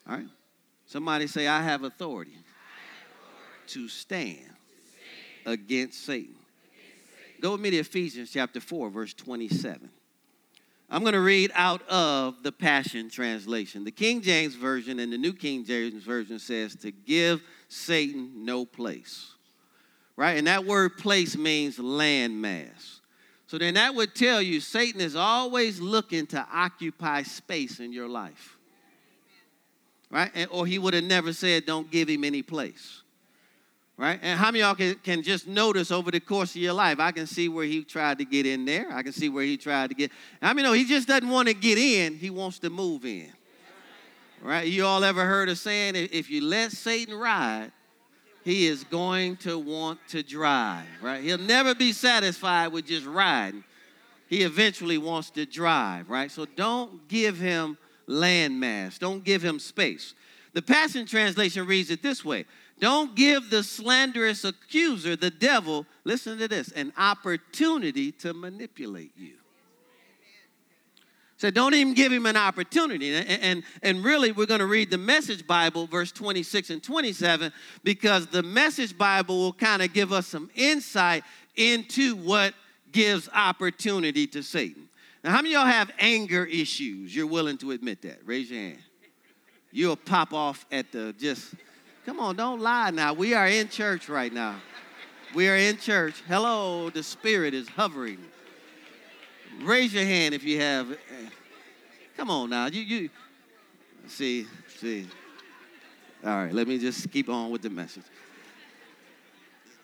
All 0.08 0.16
right? 0.16 0.26
Somebody 0.86 1.28
say, 1.28 1.46
I 1.46 1.62
have 1.62 1.84
authority, 1.84 2.32
I 2.32 2.38
have 2.38 2.42
authority. 3.22 3.68
To, 3.68 3.88
stand 3.88 4.36
to 4.36 4.42
stand 4.42 5.60
against 5.60 6.04
Satan. 6.04 6.34
Against 6.34 7.14
Satan. 7.14 7.40
Go 7.40 7.52
with 7.52 7.60
me 7.60 7.70
to 7.70 7.76
Ephesians 7.76 8.32
chapter 8.32 8.58
4, 8.58 8.90
verse 8.90 9.14
27. 9.14 9.88
I'm 10.90 11.02
going 11.02 11.14
to 11.14 11.20
read 11.20 11.52
out 11.54 11.88
of 11.88 12.42
the 12.42 12.50
Passion 12.50 13.08
Translation. 13.08 13.84
The 13.84 13.92
King 13.92 14.22
James 14.22 14.56
Version 14.56 14.98
and 14.98 15.12
the 15.12 15.18
New 15.18 15.34
King 15.34 15.64
James 15.64 16.02
Version 16.02 16.40
says 16.40 16.74
to 16.78 16.90
give 16.90 17.42
Satan 17.68 18.44
no 18.44 18.66
place 18.66 19.30
right? 20.16 20.38
And 20.38 20.46
that 20.46 20.64
word 20.64 20.96
place 20.96 21.36
means 21.36 21.76
landmass. 21.76 23.00
So 23.54 23.58
then 23.58 23.74
that 23.74 23.94
would 23.94 24.16
tell 24.16 24.42
you 24.42 24.58
Satan 24.58 25.00
is 25.00 25.14
always 25.14 25.78
looking 25.78 26.26
to 26.26 26.44
occupy 26.52 27.22
space 27.22 27.78
in 27.78 27.92
your 27.92 28.08
life. 28.08 28.56
Right? 30.10 30.32
And, 30.34 30.50
or 30.50 30.66
he 30.66 30.76
would 30.76 30.92
have 30.92 31.04
never 31.04 31.32
said, 31.32 31.64
don't 31.64 31.88
give 31.88 32.08
him 32.08 32.24
any 32.24 32.42
place. 32.42 33.02
Right? 33.96 34.18
And 34.20 34.40
how 34.40 34.46
many 34.46 34.58
y'all 34.58 34.74
can, 34.74 34.96
can 34.96 35.22
just 35.22 35.46
notice 35.46 35.92
over 35.92 36.10
the 36.10 36.18
course 36.18 36.56
of 36.56 36.62
your 36.62 36.72
life? 36.72 36.98
I 36.98 37.12
can 37.12 37.28
see 37.28 37.48
where 37.48 37.64
he 37.64 37.84
tried 37.84 38.18
to 38.18 38.24
get 38.24 38.44
in 38.44 38.64
there. 38.64 38.88
I 38.90 39.04
can 39.04 39.12
see 39.12 39.28
where 39.28 39.44
he 39.44 39.56
tried 39.56 39.90
to 39.90 39.94
get. 39.94 40.10
I 40.42 40.52
mean, 40.52 40.64
no, 40.64 40.72
he 40.72 40.84
just 40.84 41.06
doesn't 41.06 41.28
want 41.28 41.46
to 41.46 41.54
get 41.54 41.78
in, 41.78 42.16
he 42.16 42.30
wants 42.30 42.58
to 42.58 42.70
move 42.70 43.04
in. 43.04 43.30
Right? 44.42 44.66
You 44.66 44.84
all 44.84 45.04
ever 45.04 45.24
heard 45.24 45.48
of 45.48 45.58
saying 45.58 45.94
if 45.94 46.28
you 46.28 46.40
let 46.40 46.72
Satan 46.72 47.14
ride, 47.14 47.70
he 48.44 48.66
is 48.66 48.84
going 48.84 49.36
to 49.38 49.58
want 49.58 49.98
to 50.08 50.22
drive, 50.22 50.86
right? 51.00 51.22
He'll 51.22 51.38
never 51.38 51.74
be 51.74 51.92
satisfied 51.92 52.68
with 52.68 52.86
just 52.86 53.06
riding. 53.06 53.64
He 54.28 54.42
eventually 54.42 54.98
wants 54.98 55.30
to 55.30 55.46
drive, 55.46 56.10
right? 56.10 56.30
So 56.30 56.44
don't 56.44 57.08
give 57.08 57.38
him 57.38 57.78
landmass, 58.06 58.98
don't 58.98 59.24
give 59.24 59.42
him 59.42 59.58
space. 59.58 60.14
The 60.52 60.62
Passion 60.62 61.06
Translation 61.06 61.66
reads 61.66 61.90
it 61.90 62.02
this 62.02 62.24
way 62.24 62.44
Don't 62.78 63.14
give 63.14 63.48
the 63.48 63.62
slanderous 63.62 64.44
accuser, 64.44 65.16
the 65.16 65.30
devil, 65.30 65.86
listen 66.04 66.38
to 66.38 66.46
this, 66.46 66.70
an 66.72 66.92
opportunity 66.98 68.12
to 68.12 68.34
manipulate 68.34 69.12
you. 69.16 69.36
So 71.44 71.50
don't 71.50 71.74
even 71.74 71.92
give 71.92 72.10
him 72.10 72.24
an 72.24 72.38
opportunity. 72.38 73.14
And, 73.14 73.28
and, 73.28 73.62
and 73.82 74.02
really, 74.02 74.32
we're 74.32 74.46
going 74.46 74.60
to 74.60 74.66
read 74.66 74.90
the 74.90 74.96
Message 74.96 75.46
Bible, 75.46 75.86
verse 75.86 76.10
26 76.10 76.70
and 76.70 76.82
27, 76.82 77.52
because 77.82 78.26
the 78.28 78.42
Message 78.42 78.96
Bible 78.96 79.36
will 79.36 79.52
kind 79.52 79.82
of 79.82 79.92
give 79.92 80.10
us 80.10 80.26
some 80.26 80.48
insight 80.54 81.22
into 81.54 82.16
what 82.16 82.54
gives 82.92 83.28
opportunity 83.34 84.26
to 84.28 84.42
Satan. 84.42 84.88
Now, 85.22 85.32
how 85.32 85.42
many 85.42 85.50
of 85.50 85.60
y'all 85.60 85.70
have 85.70 85.90
anger 85.98 86.46
issues? 86.46 87.14
You're 87.14 87.26
willing 87.26 87.58
to 87.58 87.72
admit 87.72 88.00
that? 88.00 88.20
Raise 88.24 88.50
your 88.50 88.62
hand. 88.62 88.78
You'll 89.70 89.96
pop 89.96 90.32
off 90.32 90.64
at 90.72 90.92
the 90.92 91.14
just, 91.18 91.54
come 92.06 92.20
on, 92.20 92.36
don't 92.36 92.62
lie 92.62 92.88
now. 92.88 93.12
We 93.12 93.34
are 93.34 93.48
in 93.48 93.68
church 93.68 94.08
right 94.08 94.32
now. 94.32 94.62
We 95.34 95.50
are 95.50 95.56
in 95.56 95.76
church. 95.76 96.22
Hello, 96.26 96.88
the 96.88 97.02
Spirit 97.02 97.52
is 97.52 97.68
hovering. 97.68 98.24
Raise 99.62 99.94
your 99.94 100.04
hand 100.04 100.34
if 100.34 100.44
you 100.44 100.60
have 100.60 100.96
Come 102.16 102.30
on 102.30 102.50
now. 102.50 102.66
You 102.66 102.82
you 102.82 103.10
see, 104.06 104.46
see. 104.78 105.08
All 106.24 106.30
right, 106.30 106.52
let 106.52 106.68
me 106.68 106.78
just 106.78 107.10
keep 107.10 107.28
on 107.28 107.50
with 107.50 107.62
the 107.62 107.70
message. 107.70 108.04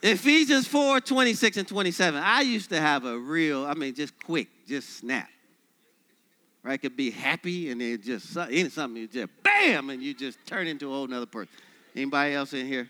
Ephesians 0.02 0.66
4, 0.66 1.00
26 1.00 1.56
and 1.58 1.68
27. 1.68 2.22
I 2.22 2.40
used 2.40 2.70
to 2.70 2.80
have 2.80 3.04
a 3.04 3.18
real, 3.18 3.66
I 3.66 3.74
mean, 3.74 3.94
just 3.94 4.14
quick, 4.24 4.48
just 4.66 4.98
snap. 4.98 5.28
Right? 6.62 6.80
Could 6.80 6.96
be 6.96 7.10
happy 7.10 7.70
and 7.70 7.80
then 7.80 8.00
just 8.00 8.32
something, 8.32 8.96
you 8.96 9.08
just 9.08 9.28
bam, 9.42 9.90
and 9.90 10.02
you 10.02 10.14
just 10.14 10.38
turn 10.46 10.66
into 10.66 10.88
a 10.88 10.90
whole 10.90 11.06
nother 11.06 11.26
person. 11.26 11.52
Anybody 11.94 12.34
else 12.34 12.52
in 12.54 12.66
here? 12.66 12.88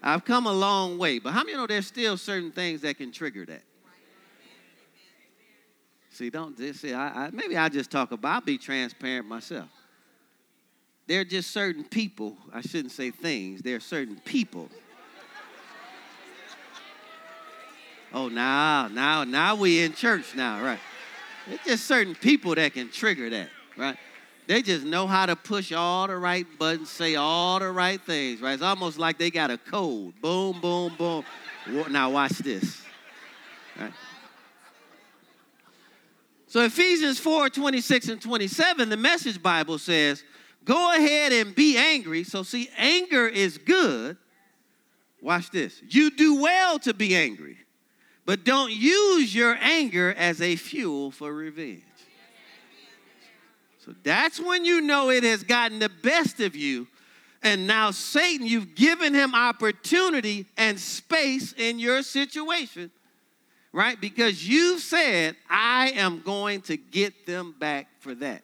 I've 0.00 0.24
come 0.24 0.46
a 0.46 0.52
long 0.52 0.98
way, 0.98 1.18
but 1.18 1.32
how 1.32 1.42
many 1.42 1.56
know 1.56 1.66
there's 1.66 1.86
still 1.86 2.16
certain 2.16 2.52
things 2.52 2.82
that 2.82 2.98
can 2.98 3.10
trigger 3.10 3.44
that? 3.46 3.62
See, 6.18 6.30
don't 6.30 6.58
see. 6.74 6.92
I, 6.92 7.26
I, 7.26 7.30
maybe 7.30 7.56
I 7.56 7.68
just 7.68 7.92
talk 7.92 8.10
about. 8.10 8.28
I'll 8.28 8.40
be 8.40 8.58
transparent 8.58 9.28
myself. 9.28 9.68
There 11.06 11.20
are 11.20 11.24
just 11.24 11.52
certain 11.52 11.84
people, 11.84 12.36
I 12.52 12.60
shouldn't 12.60 12.90
say 12.90 13.12
things, 13.12 13.62
there 13.62 13.76
are 13.76 13.80
certain 13.80 14.16
people. 14.24 14.68
Oh, 18.12 18.26
now, 18.26 18.88
now, 18.88 19.22
now 19.22 19.54
we 19.54 19.80
in 19.80 19.92
church 19.92 20.34
now, 20.34 20.60
right? 20.60 20.80
It's 21.46 21.64
just 21.64 21.84
certain 21.86 22.16
people 22.16 22.52
that 22.56 22.74
can 22.74 22.90
trigger 22.90 23.30
that, 23.30 23.50
right? 23.76 23.96
They 24.48 24.60
just 24.60 24.84
know 24.84 25.06
how 25.06 25.24
to 25.24 25.36
push 25.36 25.72
all 25.72 26.08
the 26.08 26.16
right 26.16 26.46
buttons, 26.58 26.90
say 26.90 27.14
all 27.14 27.60
the 27.60 27.70
right 27.70 28.00
things, 28.00 28.40
right? 28.40 28.54
It's 28.54 28.62
almost 28.62 28.98
like 28.98 29.18
they 29.18 29.30
got 29.30 29.52
a 29.52 29.56
code. 29.56 30.20
Boom, 30.20 30.60
boom, 30.60 30.96
boom. 30.98 31.24
Now 31.90 32.10
watch 32.10 32.38
this. 32.38 32.82
Right? 33.78 33.92
So 36.48 36.64
Ephesians 36.64 37.18
4, 37.18 37.50
26 37.50 38.08
and 38.08 38.22
27, 38.22 38.88
the 38.88 38.96
message 38.96 39.42
Bible 39.42 39.78
says, 39.78 40.24
go 40.64 40.94
ahead 40.94 41.30
and 41.32 41.54
be 41.54 41.76
angry. 41.76 42.24
So 42.24 42.42
see, 42.42 42.70
anger 42.76 43.28
is 43.28 43.58
good. 43.58 44.16
Watch 45.20 45.50
this. 45.50 45.82
You 45.88 46.10
do 46.10 46.40
well 46.40 46.78
to 46.80 46.94
be 46.94 47.14
angry, 47.14 47.58
but 48.24 48.44
don't 48.44 48.72
use 48.72 49.34
your 49.34 49.58
anger 49.60 50.14
as 50.16 50.40
a 50.40 50.56
fuel 50.56 51.10
for 51.10 51.32
revenge. 51.32 51.82
So 53.84 53.94
that's 54.02 54.40
when 54.40 54.64
you 54.64 54.80
know 54.80 55.10
it 55.10 55.24
has 55.24 55.42
gotten 55.42 55.78
the 55.78 55.88
best 55.88 56.40
of 56.40 56.56
you. 56.56 56.86
And 57.42 57.66
now, 57.66 57.90
Satan, 57.90 58.46
you've 58.46 58.74
given 58.74 59.14
him 59.14 59.34
opportunity 59.34 60.46
and 60.56 60.78
space 60.78 61.52
in 61.52 61.78
your 61.78 62.02
situation, 62.02 62.90
right? 63.72 64.00
Because 64.00 64.46
you 64.46 64.78
said, 64.78 65.36
I 65.48 65.90
am 65.90 66.22
going 66.22 66.62
to 66.62 66.76
get 66.76 67.26
them 67.26 67.54
back 67.58 67.88
for 68.00 68.14
that. 68.16 68.42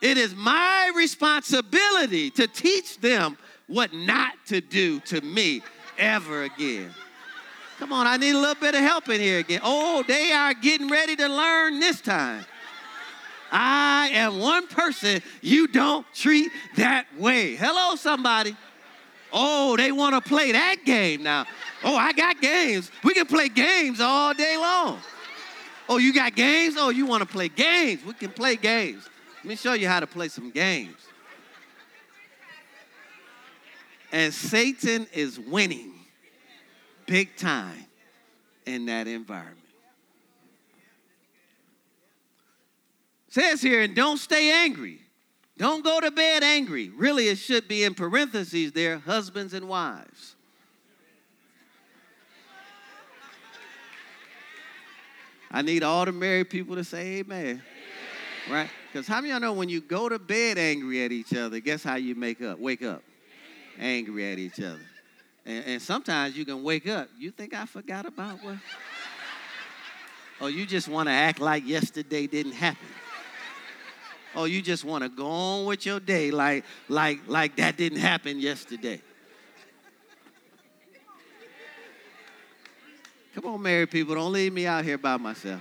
It 0.00 0.18
is 0.18 0.34
my 0.34 0.92
responsibility 0.94 2.30
to 2.30 2.46
teach 2.46 2.98
them 3.00 3.38
what 3.66 3.94
not 3.94 4.32
to 4.46 4.60
do 4.60 5.00
to 5.00 5.20
me 5.22 5.62
ever 5.98 6.42
again. 6.42 6.90
Come 7.78 7.92
on, 7.92 8.06
I 8.06 8.16
need 8.16 8.34
a 8.34 8.38
little 8.38 8.54
bit 8.54 8.74
of 8.74 8.80
help 8.80 9.08
in 9.08 9.20
here 9.20 9.38
again. 9.38 9.60
Oh, 9.64 10.04
they 10.06 10.32
are 10.32 10.54
getting 10.54 10.88
ready 10.88 11.16
to 11.16 11.28
learn 11.28 11.80
this 11.80 12.00
time. 12.00 12.44
I 13.50 14.10
am 14.12 14.40
one 14.40 14.66
person 14.66 15.22
you 15.40 15.68
don't 15.68 16.06
treat 16.12 16.50
that 16.76 17.06
way. 17.18 17.56
Hello, 17.56 17.94
somebody. 17.96 18.56
Oh, 19.36 19.76
they 19.76 19.90
want 19.90 20.14
to 20.14 20.20
play 20.20 20.52
that 20.52 20.76
game 20.84 21.24
now. 21.24 21.44
Oh, 21.82 21.96
I 21.96 22.12
got 22.12 22.40
games. 22.40 22.90
We 23.02 23.14
can 23.14 23.26
play 23.26 23.48
games 23.48 24.00
all 24.00 24.32
day 24.32 24.56
long. 24.56 25.00
Oh, 25.88 25.98
you 25.98 26.14
got 26.14 26.36
games? 26.36 26.76
Oh, 26.78 26.90
you 26.90 27.04
want 27.04 27.22
to 27.22 27.28
play 27.28 27.48
games? 27.48 28.04
We 28.04 28.14
can 28.14 28.30
play 28.30 28.54
games. 28.54 29.08
Let 29.38 29.44
me 29.44 29.56
show 29.56 29.72
you 29.72 29.88
how 29.88 29.98
to 29.98 30.06
play 30.06 30.28
some 30.28 30.50
games. 30.50 30.96
And 34.12 34.32
Satan 34.32 35.08
is 35.12 35.40
winning 35.40 35.92
big 37.06 37.36
time 37.36 37.86
in 38.64 38.86
that 38.86 39.08
environment. 39.08 39.58
It 43.26 43.34
says 43.34 43.60
here, 43.60 43.82
and 43.82 43.96
don't 43.96 44.18
stay 44.18 44.52
angry. 44.52 45.00
Don't 45.56 45.84
go 45.84 46.00
to 46.00 46.10
bed 46.10 46.42
angry. 46.42 46.90
Really, 46.90 47.28
it 47.28 47.38
should 47.38 47.68
be 47.68 47.84
in 47.84 47.94
parentheses 47.94 48.72
there 48.72 48.98
husbands 48.98 49.54
and 49.54 49.68
wives. 49.68 50.34
I 55.50 55.62
need 55.62 55.84
all 55.84 56.04
the 56.04 56.10
married 56.10 56.50
people 56.50 56.74
to 56.74 56.82
say 56.82 57.18
amen. 57.18 57.40
amen. 57.40 57.62
Right? 58.50 58.70
Because 58.92 59.06
how 59.06 59.20
many 59.20 59.30
y'all 59.30 59.40
know 59.40 59.52
when 59.52 59.68
you 59.68 59.80
go 59.80 60.08
to 60.08 60.18
bed 60.18 60.58
angry 60.58 61.04
at 61.04 61.12
each 61.12 61.32
other, 61.32 61.60
guess 61.60 61.84
how 61.84 61.94
you 61.94 62.16
make 62.16 62.42
up? 62.42 62.58
Wake 62.58 62.82
up 62.82 63.02
angry 63.78 64.32
at 64.32 64.38
each 64.38 64.60
other. 64.60 64.80
And, 65.46 65.64
and 65.64 65.82
sometimes 65.82 66.36
you 66.36 66.44
can 66.44 66.62
wake 66.62 66.88
up. 66.88 67.08
You 67.18 67.30
think 67.30 67.54
I 67.54 67.66
forgot 67.66 68.06
about 68.06 68.42
what? 68.42 68.56
Or 70.40 70.50
you 70.50 70.66
just 70.66 70.88
want 70.88 71.06
to 71.06 71.12
act 71.12 71.38
like 71.38 71.64
yesterday 71.64 72.26
didn't 72.26 72.52
happen. 72.52 72.88
Or 74.36 74.48
you 74.48 74.62
just 74.62 74.84
want 74.84 75.04
to 75.04 75.08
go 75.08 75.26
on 75.26 75.64
with 75.64 75.86
your 75.86 76.00
day 76.00 76.30
like, 76.30 76.64
like, 76.88 77.20
like 77.26 77.56
that 77.56 77.76
didn't 77.76 77.98
happen 77.98 78.40
yesterday. 78.40 79.00
Come 83.34 83.46
on, 83.46 83.62
married 83.62 83.90
people, 83.90 84.14
don't 84.14 84.32
leave 84.32 84.52
me 84.52 84.66
out 84.66 84.84
here 84.84 84.98
by 84.98 85.16
myself. 85.16 85.60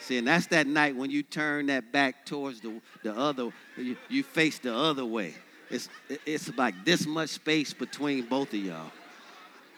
See, 0.00 0.18
and 0.18 0.26
that's 0.26 0.46
that 0.48 0.66
night 0.66 0.96
when 0.96 1.10
you 1.10 1.22
turn 1.22 1.66
that 1.66 1.92
back 1.92 2.26
towards 2.26 2.60
the, 2.60 2.80
the 3.02 3.14
other, 3.14 3.50
you, 3.76 3.96
you 4.08 4.22
face 4.22 4.58
the 4.58 4.74
other 4.74 5.04
way. 5.04 5.34
It's, 5.70 5.88
it's 6.26 6.54
like 6.56 6.84
this 6.84 7.06
much 7.06 7.30
space 7.30 7.72
between 7.72 8.26
both 8.26 8.52
of 8.52 8.60
y'all 8.60 8.90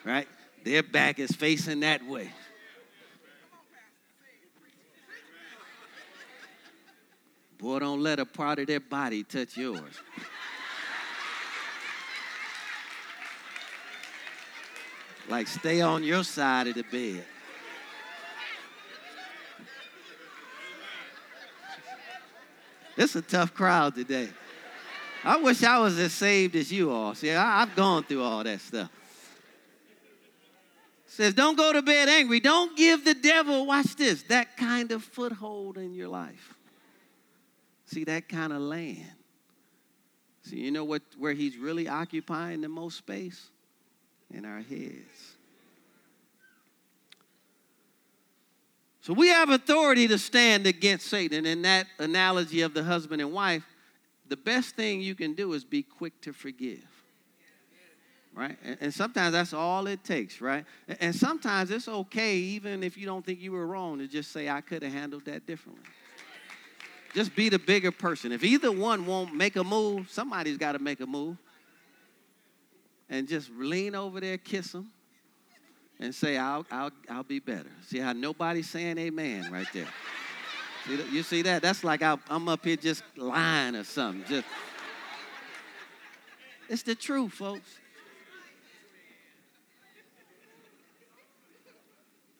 right? 0.06 0.28
Their 0.64 0.83
back 0.83 1.18
is 1.18 1.33
facing 1.33 1.80
that 1.80 2.06
way. 2.06 2.30
Boy, 7.59 7.79
don't 7.79 8.03
let 8.03 8.19
a 8.19 8.25
part 8.25 8.59
of 8.59 8.67
their 8.67 8.81
body 8.81 9.23
touch 9.23 9.57
yours. 9.57 9.81
like, 15.29 15.49
stay 15.49 15.81
on 15.81 16.03
your 16.05 16.25
side 16.25 16.67
of 16.67 16.75
the 16.75 16.83
bed. 16.83 17.25
It's 22.97 23.15
a 23.15 23.23
tough 23.23 23.53
crowd 23.53 23.95
today. 23.95 24.29
I 25.25 25.37
wish 25.37 25.63
I 25.63 25.79
was 25.79 25.99
as 25.99 26.13
saved 26.13 26.57
as 26.57 26.73
you 26.73 26.91
are. 26.91 27.15
See, 27.15 27.31
I, 27.31 27.61
have 27.61 27.75
gone 27.75 28.05
through 28.05 28.23
all 28.23 28.45
that 28.45 28.61
stuff 28.61 28.91
says, 31.17 31.35
Don't 31.35 31.57
go 31.57 31.73
to 31.73 31.83
bed 31.83 32.09
angry. 32.09 32.41
Don't 32.41 32.77
give 32.77 33.05
the 33.05 33.15
devil, 33.15 33.67
watch 33.67 33.97
this, 33.97 34.23
that 34.25 34.57
kind 34.57 34.93
of 34.93 35.03
foothold 35.03 35.79
in 35.79 35.95
your 35.95 36.09
life. 36.09 36.55
See, 37.87 38.05
that 38.05 38.28
kind 38.28 38.52
of 38.52 38.61
land. 38.61 39.07
See, 40.43 40.57
you 40.57 40.71
know 40.71 40.85
what, 40.85 41.02
where 41.19 41.33
he's 41.33 41.57
really 41.57 41.88
occupying 41.88 42.61
the 42.61 42.69
most 42.69 42.99
space? 42.99 43.49
In 44.35 44.45
our 44.45 44.61
heads. 44.61 45.35
So 49.02 49.12
we 49.12 49.28
have 49.28 49.50
authority 49.50 50.09
to 50.09 50.19
stand 50.19 50.66
against 50.66 51.07
Satan. 51.07 51.47
In 51.47 51.62
that 51.62 51.87
analogy 52.00 52.62
of 52.62 52.75
the 52.75 52.83
husband 52.83 53.23
and 53.23 53.33
wife, 53.33 53.64
the 54.28 54.37
best 54.37 54.75
thing 54.75 55.00
you 55.00 55.14
can 55.14 55.35
do 55.35 55.52
is 55.52 55.64
be 55.64 55.83
quick 55.83 56.21
to 56.23 56.33
forgive 56.33 56.83
right? 58.37 58.57
And, 58.81 58.93
sometimes 58.93 59.33
that's 59.33 59.55
all 59.55 59.87
it 59.87 60.05
takes, 60.05 60.40
right? 60.40 60.64
And, 61.00 61.14
sometimes 61.14 61.71
it's 61.71 61.88
okay, 61.88 62.37
even 62.37 62.85
if 62.85 62.97
you 62.97 63.07
don't 63.07 63.25
think 63.25 63.40
you 63.40 63.50
were 63.50 63.66
wrong, 63.66 63.99
to 63.99 64.07
just 64.07 64.31
say, 64.31 64.49
I 64.49 64.61
could 64.61 64.83
have 64.83 64.93
handled 64.93 65.25
that 65.25 65.47
differently. 65.47 65.83
Just 67.16 67.35
be 67.35 67.49
the 67.49 67.58
bigger 67.58 67.90
person. 67.90 68.30
If 68.30 68.44
either 68.44 68.70
one 68.70 69.06
won't 69.06 69.35
make 69.35 69.56
a 69.56 69.64
move, 69.64 70.11
somebody's 70.11 70.58
got 70.58 70.73
to 70.73 70.78
make 70.78 71.00
a 71.00 71.06
move. 71.06 71.38
And 73.08 73.26
just 73.26 73.49
lean 73.56 73.94
over 73.94 74.20
there, 74.20 74.37
kiss 74.37 74.73
them, 74.73 74.90
and 75.99 76.14
say, 76.14 76.37
I'll, 76.37 76.66
I'll, 76.70 76.90
I'll 77.08 77.23
be 77.23 77.38
better. 77.38 77.70
See 77.87 78.00
how 78.00 78.12
nobody's 78.12 78.68
saying 78.68 78.99
amen 78.99 79.50
right 79.50 79.66
there. 79.73 79.88
See, 80.87 81.00
you 81.11 81.23
see 81.23 81.40
that? 81.40 81.62
That's 81.62 81.82
like 81.82 82.02
I, 82.02 82.18
I'm 82.28 82.50
up 82.50 82.62
here 82.62 82.76
just 82.76 83.02
lying 83.16 83.76
or 83.76 83.85
something. 83.85 84.23
Just, 84.28 84.46
it's 86.68 86.82
the 86.82 86.94
truth, 86.94 87.32
folks. 87.32 87.78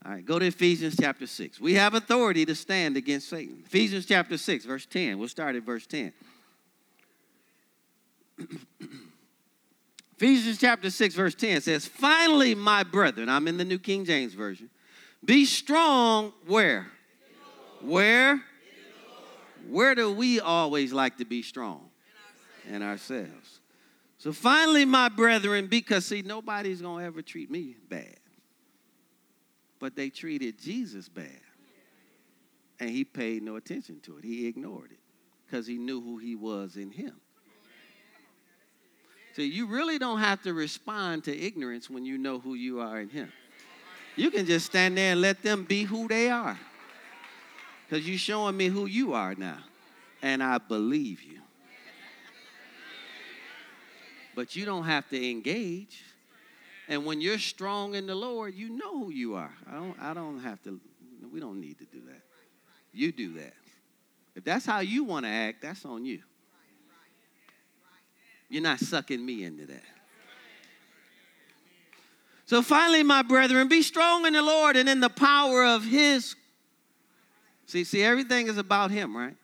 All 0.07 0.13
right, 0.13 0.25
go 0.25 0.39
to 0.39 0.47
Ephesians 0.47 0.95
chapter 1.01 1.27
6. 1.27 1.61
We 1.61 1.75
have 1.75 1.95
authority 1.95 2.47
to 2.47 2.55
stand 2.55 2.97
against 2.97 3.29
Satan. 3.29 3.65
Ephesians 3.67 4.07
chapter 4.07 4.39
6, 4.39 4.65
verse 4.65 4.87
10. 4.87 5.19
We'll 5.19 5.27
start 5.27 5.57
at 5.57 5.65
verse 5.65 5.85
10. 5.85 6.13
Ephesians 10.17 10.59
chapter 10.59 10.91
6, 10.91 11.15
verse 11.17 11.35
10 11.35 11.61
says, 11.63 11.87
Finally, 11.87 12.55
my 12.55 12.85
brethren, 12.85 13.29
I'm 13.29 13.49
in 13.49 13.57
the 13.57 13.65
New 13.65 13.81
King 13.81 14.05
James 14.05 14.33
Version, 14.33 14.71
be 15.25 15.45
strong 15.45 16.33
where? 16.47 16.87
Where? 17.81 18.41
Where 19.69 19.97
do 19.97 20.13
we 20.13 20.39
always 20.39 20.93
like 20.93 21.17
to 21.17 21.25
be 21.25 21.43
strong? 21.43 21.81
In 22.71 22.81
ourselves. 22.81 23.59
So 24.19 24.33
finally, 24.33 24.85
my 24.85 25.09
brethren, 25.09 25.67
because 25.67 26.07
see, 26.07 26.23
nobody's 26.23 26.81
going 26.81 27.01
to 27.01 27.07
ever 27.07 27.23
treat 27.23 27.51
me 27.51 27.75
bad 27.89 28.19
but 29.78 29.97
they 29.97 30.11
treated 30.11 30.59
Jesus 30.59 31.09
bad. 31.09 31.40
And 32.78 32.90
he 32.90 33.04
paid 33.04 33.42
no 33.42 33.56
attention 33.56 34.00
to 34.00 34.18
it. 34.18 34.25
He 34.25 34.47
ignored 34.47 34.90
it 34.92 34.99
because 35.47 35.66
he 35.66 35.76
knew 35.78 36.00
who 36.00 36.18
he 36.18 36.35
was 36.35 36.76
in 36.76 36.90
him. 36.90 37.14
So 39.35 39.42
you 39.42 39.66
really 39.66 39.99
don't 39.99 40.18
have 40.18 40.42
to 40.42 40.54
respond 40.54 41.25
to 41.25 41.38
ignorance 41.38 41.90
when 41.90 42.04
you 42.04 42.16
know 42.18 42.38
who 42.38 42.54
you 42.54 42.80
are 42.80 43.00
in 43.00 43.09
him. 43.09 43.33
You 44.16 44.30
can 44.30 44.47
just 44.47 44.66
stand 44.66 44.97
there 44.97 45.12
and 45.12 45.21
let 45.21 45.42
them 45.42 45.64
be 45.64 45.83
who 45.85 46.09
they 46.09 46.30
are. 46.30 46.59
Because 47.88 48.09
you're 48.09 48.18
showing 48.18 48.56
me 48.56 48.66
who 48.66 48.87
you 48.87 49.12
are 49.12 49.35
now. 49.35 49.59
and 50.23 50.42
I 50.42 50.59
believe 50.59 51.23
you. 51.23 51.40
But 54.35 54.56
you 54.56 54.64
don't 54.64 54.85
have 54.85 55.09
to 55.11 55.30
engage. 55.30 56.02
And 56.88 57.05
when 57.05 57.21
you're 57.21 57.38
strong 57.38 57.95
in 57.95 58.07
the 58.07 58.14
Lord, 58.14 58.55
you 58.55 58.69
know 58.69 59.05
who 59.05 59.11
you 59.11 59.35
are. 59.35 59.52
I 59.69 59.75
don't, 59.75 59.97
I 60.00 60.14
don't 60.14 60.40
have 60.40 60.62
to, 60.62 60.81
we 61.33 61.40
don't 61.40 61.61
need 61.61 61.78
to 61.78 61.85
do 61.87 62.00
that. 62.07 62.23
You 62.93 63.12
do 63.12 63.35
that. 63.35 63.55
If 64.35 64.45
that's 64.45 64.64
how 64.64 64.81
you 64.81 65.05
want 65.05 65.26
to 65.26 65.31
act, 65.31 65.62
that's 65.62 65.85
on 65.85 66.05
you. 66.05 66.21
You're 68.49 68.62
not 68.62 68.78
sucking 68.78 69.25
me 69.25 69.45
into 69.45 69.66
that. 69.66 69.83
So 72.45 72.62
finally, 72.62 73.02
my 73.02 73.23
brethren, 73.23 73.66
be 73.66 73.83
strong 73.83 74.25
in 74.25 74.35
the 74.35 74.43
Lord 74.43 74.76
and 74.76 74.88
in 74.88 75.00
the 75.00 75.09
power 75.09 75.64
of 75.64 75.85
his. 75.85 76.37
See, 77.66 77.83
see, 77.83 78.05
everything 78.05 78.47
is 78.47 78.57
about 78.57 78.93
him, 78.93 79.16
right? 79.16 79.35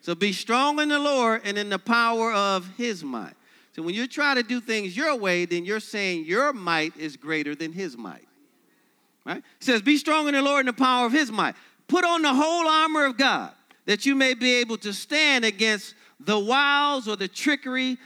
So 0.00 0.14
be 0.14 0.32
strong 0.32 0.78
in 0.78 0.88
the 0.90 1.00
Lord 1.00 1.40
and 1.44 1.58
in 1.58 1.68
the 1.68 1.80
power 1.80 2.32
of 2.32 2.70
his 2.76 3.02
might. 3.02 3.34
So 3.76 3.82
when 3.82 3.94
you 3.94 4.06
try 4.06 4.32
to 4.34 4.42
do 4.42 4.58
things 4.62 4.96
your 4.96 5.14
way, 5.16 5.44
then 5.44 5.66
you're 5.66 5.80
saying 5.80 6.24
your 6.24 6.54
might 6.54 6.96
is 6.96 7.14
greater 7.18 7.54
than 7.54 7.74
his 7.74 7.94
might. 7.94 8.26
Right? 9.26 9.36
It 9.36 9.44
says, 9.60 9.82
Be 9.82 9.98
strong 9.98 10.28
in 10.28 10.34
the 10.34 10.40
Lord 10.40 10.60
and 10.60 10.68
the 10.68 10.72
power 10.72 11.04
of 11.04 11.12
his 11.12 11.30
might. 11.30 11.56
Put 11.86 12.02
on 12.02 12.22
the 12.22 12.32
whole 12.32 12.66
armor 12.66 13.04
of 13.04 13.18
God 13.18 13.52
that 13.84 14.06
you 14.06 14.14
may 14.14 14.32
be 14.32 14.54
able 14.54 14.78
to 14.78 14.94
stand 14.94 15.44
against 15.44 15.94
the 16.18 16.38
wiles 16.38 17.06
or 17.06 17.16
the 17.16 17.28
trickery 17.28 17.98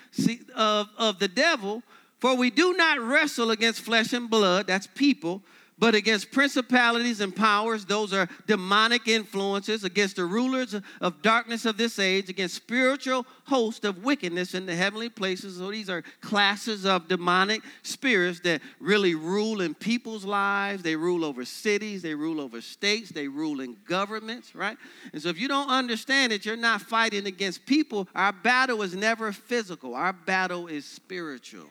of, 0.56 0.88
of 0.98 1.20
the 1.20 1.28
devil. 1.28 1.84
For 2.18 2.34
we 2.34 2.50
do 2.50 2.74
not 2.74 2.98
wrestle 2.98 3.52
against 3.52 3.80
flesh 3.80 4.12
and 4.12 4.28
blood, 4.28 4.66
that's 4.66 4.88
people, 4.88 5.40
but 5.80 5.94
against 5.94 6.30
principalities 6.30 7.22
and 7.22 7.34
powers, 7.34 7.86
those 7.86 8.12
are 8.12 8.28
demonic 8.46 9.08
influences, 9.08 9.82
against 9.82 10.16
the 10.16 10.26
rulers 10.26 10.76
of 11.00 11.22
darkness 11.22 11.64
of 11.64 11.78
this 11.78 11.98
age, 11.98 12.28
against 12.28 12.54
spiritual 12.54 13.26
hosts 13.46 13.86
of 13.86 14.04
wickedness 14.04 14.54
in 14.54 14.66
the 14.66 14.74
heavenly 14.74 15.08
places. 15.08 15.56
So 15.56 15.70
these 15.70 15.88
are 15.88 16.04
classes 16.20 16.84
of 16.84 17.08
demonic 17.08 17.62
spirits 17.82 18.40
that 18.40 18.60
really 18.78 19.14
rule 19.14 19.62
in 19.62 19.74
people's 19.74 20.26
lives. 20.26 20.82
They 20.82 20.96
rule 20.96 21.24
over 21.24 21.46
cities, 21.46 22.02
they 22.02 22.14
rule 22.14 22.42
over 22.42 22.60
states, 22.60 23.10
they 23.10 23.26
rule 23.26 23.60
in 23.62 23.78
governments, 23.86 24.54
right? 24.54 24.76
And 25.14 25.22
so 25.22 25.30
if 25.30 25.40
you 25.40 25.48
don't 25.48 25.70
understand 25.70 26.32
that 26.32 26.44
you're 26.44 26.56
not 26.56 26.82
fighting 26.82 27.26
against 27.26 27.64
people, 27.64 28.06
our 28.14 28.32
battle 28.32 28.82
is 28.82 28.94
never 28.94 29.32
physical, 29.32 29.94
our 29.94 30.12
battle 30.12 30.66
is 30.66 30.84
spiritual 30.84 31.70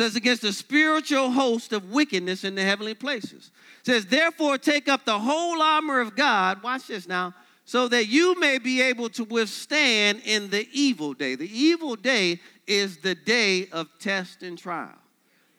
says 0.00 0.16
against 0.16 0.40
the 0.40 0.52
spiritual 0.52 1.30
host 1.30 1.74
of 1.74 1.92
wickedness 1.92 2.42
in 2.42 2.54
the 2.54 2.62
heavenly 2.62 2.94
places. 2.94 3.50
says, 3.82 4.06
therefore, 4.06 4.56
take 4.56 4.88
up 4.88 5.04
the 5.04 5.18
whole 5.18 5.60
armor 5.60 6.00
of 6.00 6.16
God. 6.16 6.62
Watch 6.62 6.86
this 6.86 7.06
now. 7.06 7.34
So 7.66 7.86
that 7.88 8.06
you 8.06 8.38
may 8.40 8.58
be 8.58 8.80
able 8.80 9.10
to 9.10 9.24
withstand 9.24 10.22
in 10.24 10.48
the 10.48 10.66
evil 10.72 11.12
day. 11.12 11.34
The 11.34 11.50
evil 11.52 11.96
day 11.96 12.40
is 12.66 12.96
the 12.98 13.14
day 13.14 13.68
of 13.72 13.88
test 13.98 14.42
and 14.42 14.56
trial 14.56 14.96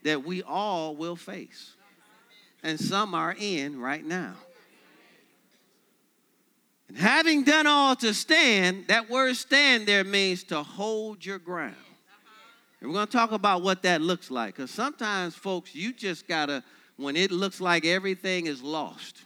that 0.03 0.23
we 0.23 0.41
all 0.41 0.95
will 0.95 1.15
face. 1.15 1.73
And 2.63 2.79
some 2.79 3.13
are 3.13 3.35
in 3.37 3.79
right 3.79 4.03
now. 4.03 4.33
And 6.89 6.97
having 6.97 7.43
done 7.43 7.67
all 7.67 7.95
to 7.97 8.11
stand, 8.13 8.87
that 8.87 9.07
word 9.07 9.35
stand 9.35 9.87
there 9.87 10.03
means 10.03 10.43
to 10.45 10.63
hold 10.63 11.23
your 11.23 11.37
ground. 11.37 11.75
And 12.81 12.89
we're 12.89 12.95
going 12.95 13.07
to 13.07 13.11
talk 13.11 13.31
about 13.31 13.61
what 13.61 13.83
that 13.83 14.01
looks 14.01 14.31
like. 14.31 14.55
Because 14.55 14.71
sometimes, 14.71 15.35
folks, 15.35 15.75
you 15.75 15.93
just 15.93 16.27
got 16.27 16.47
to, 16.47 16.63
when 16.97 17.15
it 17.15 17.31
looks 17.31 17.61
like 17.61 17.85
everything 17.85 18.47
is 18.47 18.61
lost, 18.61 19.21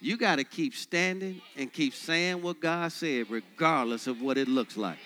you 0.00 0.16
got 0.16 0.36
to 0.36 0.44
keep 0.44 0.74
standing 0.74 1.40
and 1.56 1.72
keep 1.72 1.94
saying 1.94 2.40
what 2.40 2.60
God 2.60 2.92
said, 2.92 3.26
regardless 3.30 4.06
of 4.06 4.20
what 4.20 4.38
it 4.38 4.48
looks 4.48 4.76
like. 4.76 4.98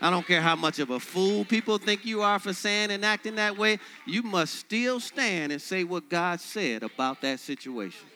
I 0.00 0.10
don't 0.10 0.26
care 0.26 0.42
how 0.42 0.56
much 0.56 0.78
of 0.80 0.90
a 0.90 0.98
fool 0.98 1.44
people 1.44 1.78
think 1.78 2.04
you 2.04 2.22
are 2.22 2.38
for 2.38 2.52
saying 2.52 2.90
and 2.90 3.04
acting 3.04 3.36
that 3.36 3.56
way, 3.56 3.78
you 4.04 4.22
must 4.22 4.54
still 4.56 4.98
stand 4.98 5.52
and 5.52 5.62
say 5.62 5.84
what 5.84 6.08
God 6.08 6.40
said 6.40 6.82
about 6.82 7.20
that 7.20 7.38
situation. 7.38 8.06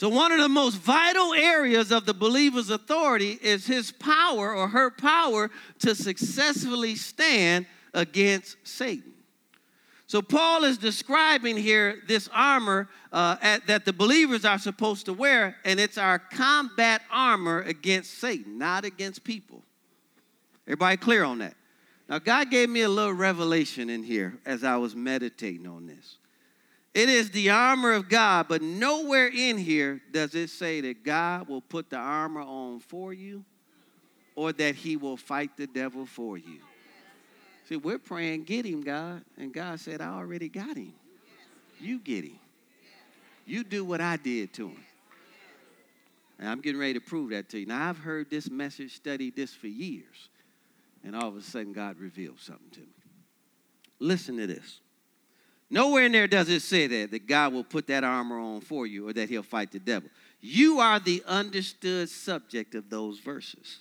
So, 0.00 0.08
one 0.08 0.32
of 0.32 0.38
the 0.38 0.48
most 0.48 0.78
vital 0.78 1.34
areas 1.34 1.92
of 1.92 2.06
the 2.06 2.14
believer's 2.14 2.70
authority 2.70 3.38
is 3.42 3.66
his 3.66 3.92
power 3.92 4.54
or 4.54 4.66
her 4.66 4.90
power 4.90 5.50
to 5.80 5.94
successfully 5.94 6.96
stand 6.96 7.66
against 7.92 8.56
Satan. 8.64 9.12
So, 10.06 10.22
Paul 10.22 10.64
is 10.64 10.78
describing 10.78 11.58
here 11.58 12.00
this 12.08 12.30
armor 12.32 12.88
uh, 13.12 13.36
at, 13.42 13.66
that 13.66 13.84
the 13.84 13.92
believers 13.92 14.46
are 14.46 14.58
supposed 14.58 15.04
to 15.04 15.12
wear, 15.12 15.58
and 15.66 15.78
it's 15.78 15.98
our 15.98 16.18
combat 16.18 17.02
armor 17.10 17.60
against 17.60 18.14
Satan, 18.20 18.56
not 18.56 18.86
against 18.86 19.22
people. 19.22 19.62
Everybody 20.66 20.96
clear 20.96 21.24
on 21.24 21.40
that? 21.40 21.56
Now, 22.08 22.20
God 22.20 22.50
gave 22.50 22.70
me 22.70 22.80
a 22.80 22.88
little 22.88 23.12
revelation 23.12 23.90
in 23.90 24.02
here 24.02 24.38
as 24.46 24.64
I 24.64 24.78
was 24.78 24.96
meditating 24.96 25.66
on 25.66 25.84
this. 25.86 26.16
It 26.92 27.08
is 27.08 27.30
the 27.30 27.50
armor 27.50 27.92
of 27.92 28.08
God, 28.08 28.46
but 28.48 28.62
nowhere 28.62 29.28
in 29.28 29.58
here 29.58 30.00
does 30.10 30.34
it 30.34 30.50
say 30.50 30.80
that 30.80 31.04
God 31.04 31.48
will 31.48 31.60
put 31.60 31.88
the 31.88 31.96
armor 31.96 32.40
on 32.40 32.80
for 32.80 33.12
you 33.12 33.44
or 34.34 34.52
that 34.52 34.74
he 34.74 34.96
will 34.96 35.16
fight 35.16 35.56
the 35.56 35.68
devil 35.68 36.04
for 36.04 36.36
you. 36.36 36.58
See, 37.68 37.76
we're 37.76 37.98
praying, 37.98 38.44
get 38.44 38.66
him, 38.66 38.82
God. 38.82 39.22
And 39.38 39.52
God 39.52 39.78
said, 39.78 40.00
I 40.00 40.08
already 40.08 40.48
got 40.48 40.76
him. 40.76 40.92
You 41.78 42.00
get 42.00 42.24
him. 42.24 42.38
You 43.46 43.62
do 43.62 43.84
what 43.84 44.00
I 44.00 44.16
did 44.16 44.52
to 44.54 44.68
him. 44.68 44.84
And 46.40 46.48
I'm 46.48 46.60
getting 46.60 46.80
ready 46.80 46.94
to 46.94 47.00
prove 47.00 47.30
that 47.30 47.48
to 47.50 47.60
you. 47.60 47.66
Now, 47.66 47.88
I've 47.88 47.98
heard 47.98 48.30
this 48.30 48.50
message, 48.50 48.96
studied 48.96 49.36
this 49.36 49.54
for 49.54 49.68
years. 49.68 50.30
And 51.04 51.14
all 51.14 51.28
of 51.28 51.36
a 51.36 51.42
sudden, 51.42 51.72
God 51.72 51.98
revealed 51.98 52.40
something 52.40 52.70
to 52.72 52.80
me. 52.80 52.86
Listen 54.00 54.36
to 54.38 54.46
this. 54.46 54.80
Nowhere 55.70 56.06
in 56.06 56.12
there 56.12 56.26
does 56.26 56.48
it 56.48 56.62
say 56.62 56.88
that, 56.88 57.12
that 57.12 57.28
God 57.28 57.52
will 57.52 57.64
put 57.64 57.86
that 57.86 58.02
armor 58.02 58.38
on 58.38 58.60
for 58.60 58.86
you 58.86 59.08
or 59.08 59.12
that 59.12 59.28
he'll 59.28 59.44
fight 59.44 59.70
the 59.70 59.78
devil. 59.78 60.10
You 60.40 60.80
are 60.80 60.98
the 60.98 61.22
understood 61.26 62.08
subject 62.08 62.74
of 62.74 62.90
those 62.90 63.20
verses. 63.20 63.78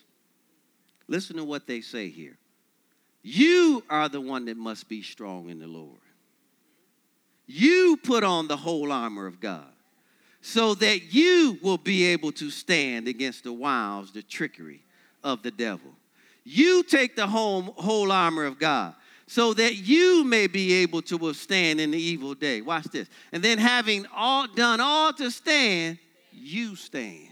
Listen 1.08 1.38
to 1.38 1.43
what 1.43 1.65
they 1.65 1.82
say 1.82 2.10
here. 2.10 2.38
You 3.23 3.84
are 3.89 4.08
the 4.08 4.21
one 4.21 4.45
that 4.45 4.58
must 4.58 4.88
be 4.88 5.02
strong 5.02 5.49
in 5.49 5.60
the 5.60 5.67
Lord. 5.67 5.97
You 7.47 7.97
put 8.04 8.23
on 8.23 8.47
the 8.47 8.58
whole 8.58 8.91
armor 8.91 9.25
of 9.25 9.39
God 9.39 9.65
so 10.41 10.75
that 10.75 11.13
you 11.13 11.58
will 11.63 11.80
be 11.80 12.06
able 12.06 12.32
to 12.34 12.52
stand 12.52 13.08
against 13.08 13.43
the 13.43 13.52
wiles, 13.52 14.12
the 14.12 14.21
trickery 14.21 14.84
of 15.23 15.41
the 15.41 15.52
devil. 15.52 15.91
You 16.43 16.84
take 16.84 17.15
the 17.15 17.28
whole, 17.28 17.63
whole 17.63 18.12
armor 18.12 18.45
of 18.45 18.60
God 18.60 18.93
so 19.30 19.54
that 19.54 19.76
you 19.76 20.24
may 20.24 20.48
be 20.48 20.74
able 20.82 21.04
to 21.04 21.15
withstand 21.15 21.80
in 21.80 21.92
the 21.92 22.02
evil 22.02 22.34
day. 22.34 22.62
Watch 22.62 22.86
this. 22.86 23.08
And 23.32 23.44
then 23.44 23.60
having 23.60 24.08
all 24.12 24.48
done 24.48 24.82
all 24.82 25.13
to 25.13 25.30
stand, 25.30 26.00
you 26.34 26.76
stand. 26.76 27.30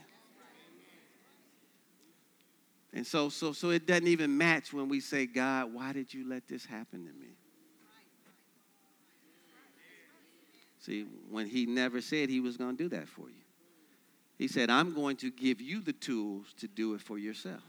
And 2.94 3.06
so, 3.06 3.30
so, 3.30 3.52
so 3.52 3.72
it 3.72 3.88
doesn't 3.88 4.08
even 4.08 4.38
match 4.38 4.72
when 4.72 4.90
we 4.90 5.00
say, 5.00 5.26
God, 5.26 5.74
why 5.74 5.92
did 5.92 6.14
you 6.14 6.30
let 6.30 6.48
this 6.48 6.68
happen 6.68 7.04
to 7.08 7.12
me? 7.14 7.34
See, 10.82 11.08
when 11.32 11.48
he 11.48 11.66
never 11.66 12.00
said 12.00 12.30
he 12.30 12.42
was 12.42 12.58
going 12.58 12.78
to 12.78 12.84
do 12.84 12.90
that 12.90 13.08
for 13.08 13.28
you, 13.28 13.44
he 14.38 14.48
said, 14.48 14.70
I'm 14.70 14.94
going 14.94 15.18
to 15.18 15.32
give 15.32 15.60
you 15.62 15.82
the 15.82 15.94
tools 15.94 16.54
to 16.60 16.68
do 16.68 16.94
it 16.94 17.02
for 17.02 17.18
yourself. 17.18 17.64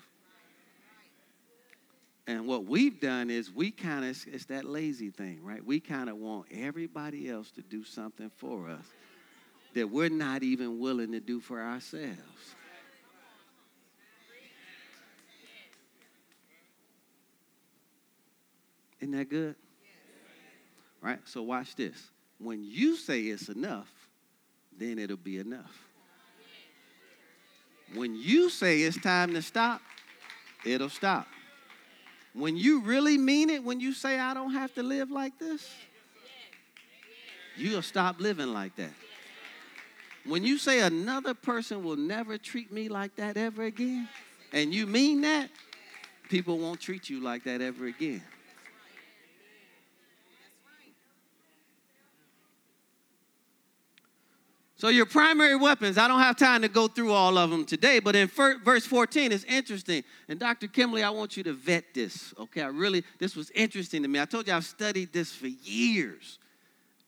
And 2.28 2.46
what 2.46 2.66
we've 2.66 3.00
done 3.00 3.30
is 3.30 3.50
we 3.50 3.70
kind 3.70 4.04
of, 4.04 4.22
it's 4.26 4.44
that 4.44 4.66
lazy 4.66 5.08
thing, 5.08 5.40
right? 5.42 5.64
We 5.64 5.80
kind 5.80 6.10
of 6.10 6.18
want 6.18 6.44
everybody 6.52 7.30
else 7.30 7.50
to 7.52 7.62
do 7.62 7.84
something 7.84 8.30
for 8.36 8.68
us 8.68 8.84
that 9.72 9.88
we're 9.88 10.10
not 10.10 10.42
even 10.42 10.78
willing 10.78 11.12
to 11.12 11.20
do 11.20 11.40
for 11.40 11.58
ourselves. 11.58 12.18
Isn't 19.00 19.12
that 19.12 19.30
good? 19.30 19.54
Right? 21.00 21.20
So 21.24 21.42
watch 21.42 21.76
this. 21.76 22.10
When 22.38 22.62
you 22.62 22.96
say 22.96 23.22
it's 23.22 23.48
enough, 23.48 23.90
then 24.76 24.98
it'll 24.98 25.16
be 25.16 25.38
enough. 25.38 25.86
When 27.94 28.16
you 28.16 28.50
say 28.50 28.82
it's 28.82 29.00
time 29.00 29.32
to 29.32 29.40
stop, 29.40 29.80
it'll 30.66 30.90
stop. 30.90 31.26
When 32.38 32.56
you 32.56 32.80
really 32.82 33.18
mean 33.18 33.50
it, 33.50 33.64
when 33.64 33.80
you 33.80 33.92
say, 33.92 34.18
I 34.18 34.32
don't 34.32 34.52
have 34.52 34.72
to 34.76 34.82
live 34.84 35.10
like 35.10 35.38
this, 35.40 35.68
you'll 37.56 37.82
stop 37.82 38.20
living 38.20 38.52
like 38.52 38.76
that. 38.76 38.92
When 40.24 40.44
you 40.44 40.56
say 40.56 40.80
another 40.80 41.34
person 41.34 41.82
will 41.82 41.96
never 41.96 42.38
treat 42.38 42.70
me 42.70 42.88
like 42.88 43.16
that 43.16 43.36
ever 43.36 43.64
again, 43.64 44.08
and 44.52 44.72
you 44.72 44.86
mean 44.86 45.22
that, 45.22 45.50
people 46.28 46.58
won't 46.58 46.80
treat 46.80 47.10
you 47.10 47.20
like 47.20 47.44
that 47.44 47.60
ever 47.60 47.86
again. 47.86 48.22
So, 54.78 54.90
your 54.90 55.06
primary 55.06 55.56
weapons, 55.56 55.98
I 55.98 56.06
don't 56.06 56.20
have 56.20 56.36
time 56.36 56.62
to 56.62 56.68
go 56.68 56.86
through 56.86 57.12
all 57.12 57.36
of 57.36 57.50
them 57.50 57.64
today, 57.64 57.98
but 57.98 58.14
in 58.14 58.28
verse 58.28 58.86
14, 58.86 59.32
it's 59.32 59.42
interesting. 59.42 60.04
And 60.28 60.38
Dr. 60.38 60.68
Kimberly, 60.68 61.02
I 61.02 61.10
want 61.10 61.36
you 61.36 61.42
to 61.42 61.52
vet 61.52 61.92
this, 61.94 62.32
okay? 62.38 62.62
I 62.62 62.68
really, 62.68 63.02
this 63.18 63.34
was 63.34 63.50
interesting 63.50 64.02
to 64.02 64.08
me. 64.08 64.20
I 64.20 64.24
told 64.24 64.46
you 64.46 64.54
I've 64.54 64.64
studied 64.64 65.12
this 65.12 65.32
for 65.32 65.48
years, 65.48 66.38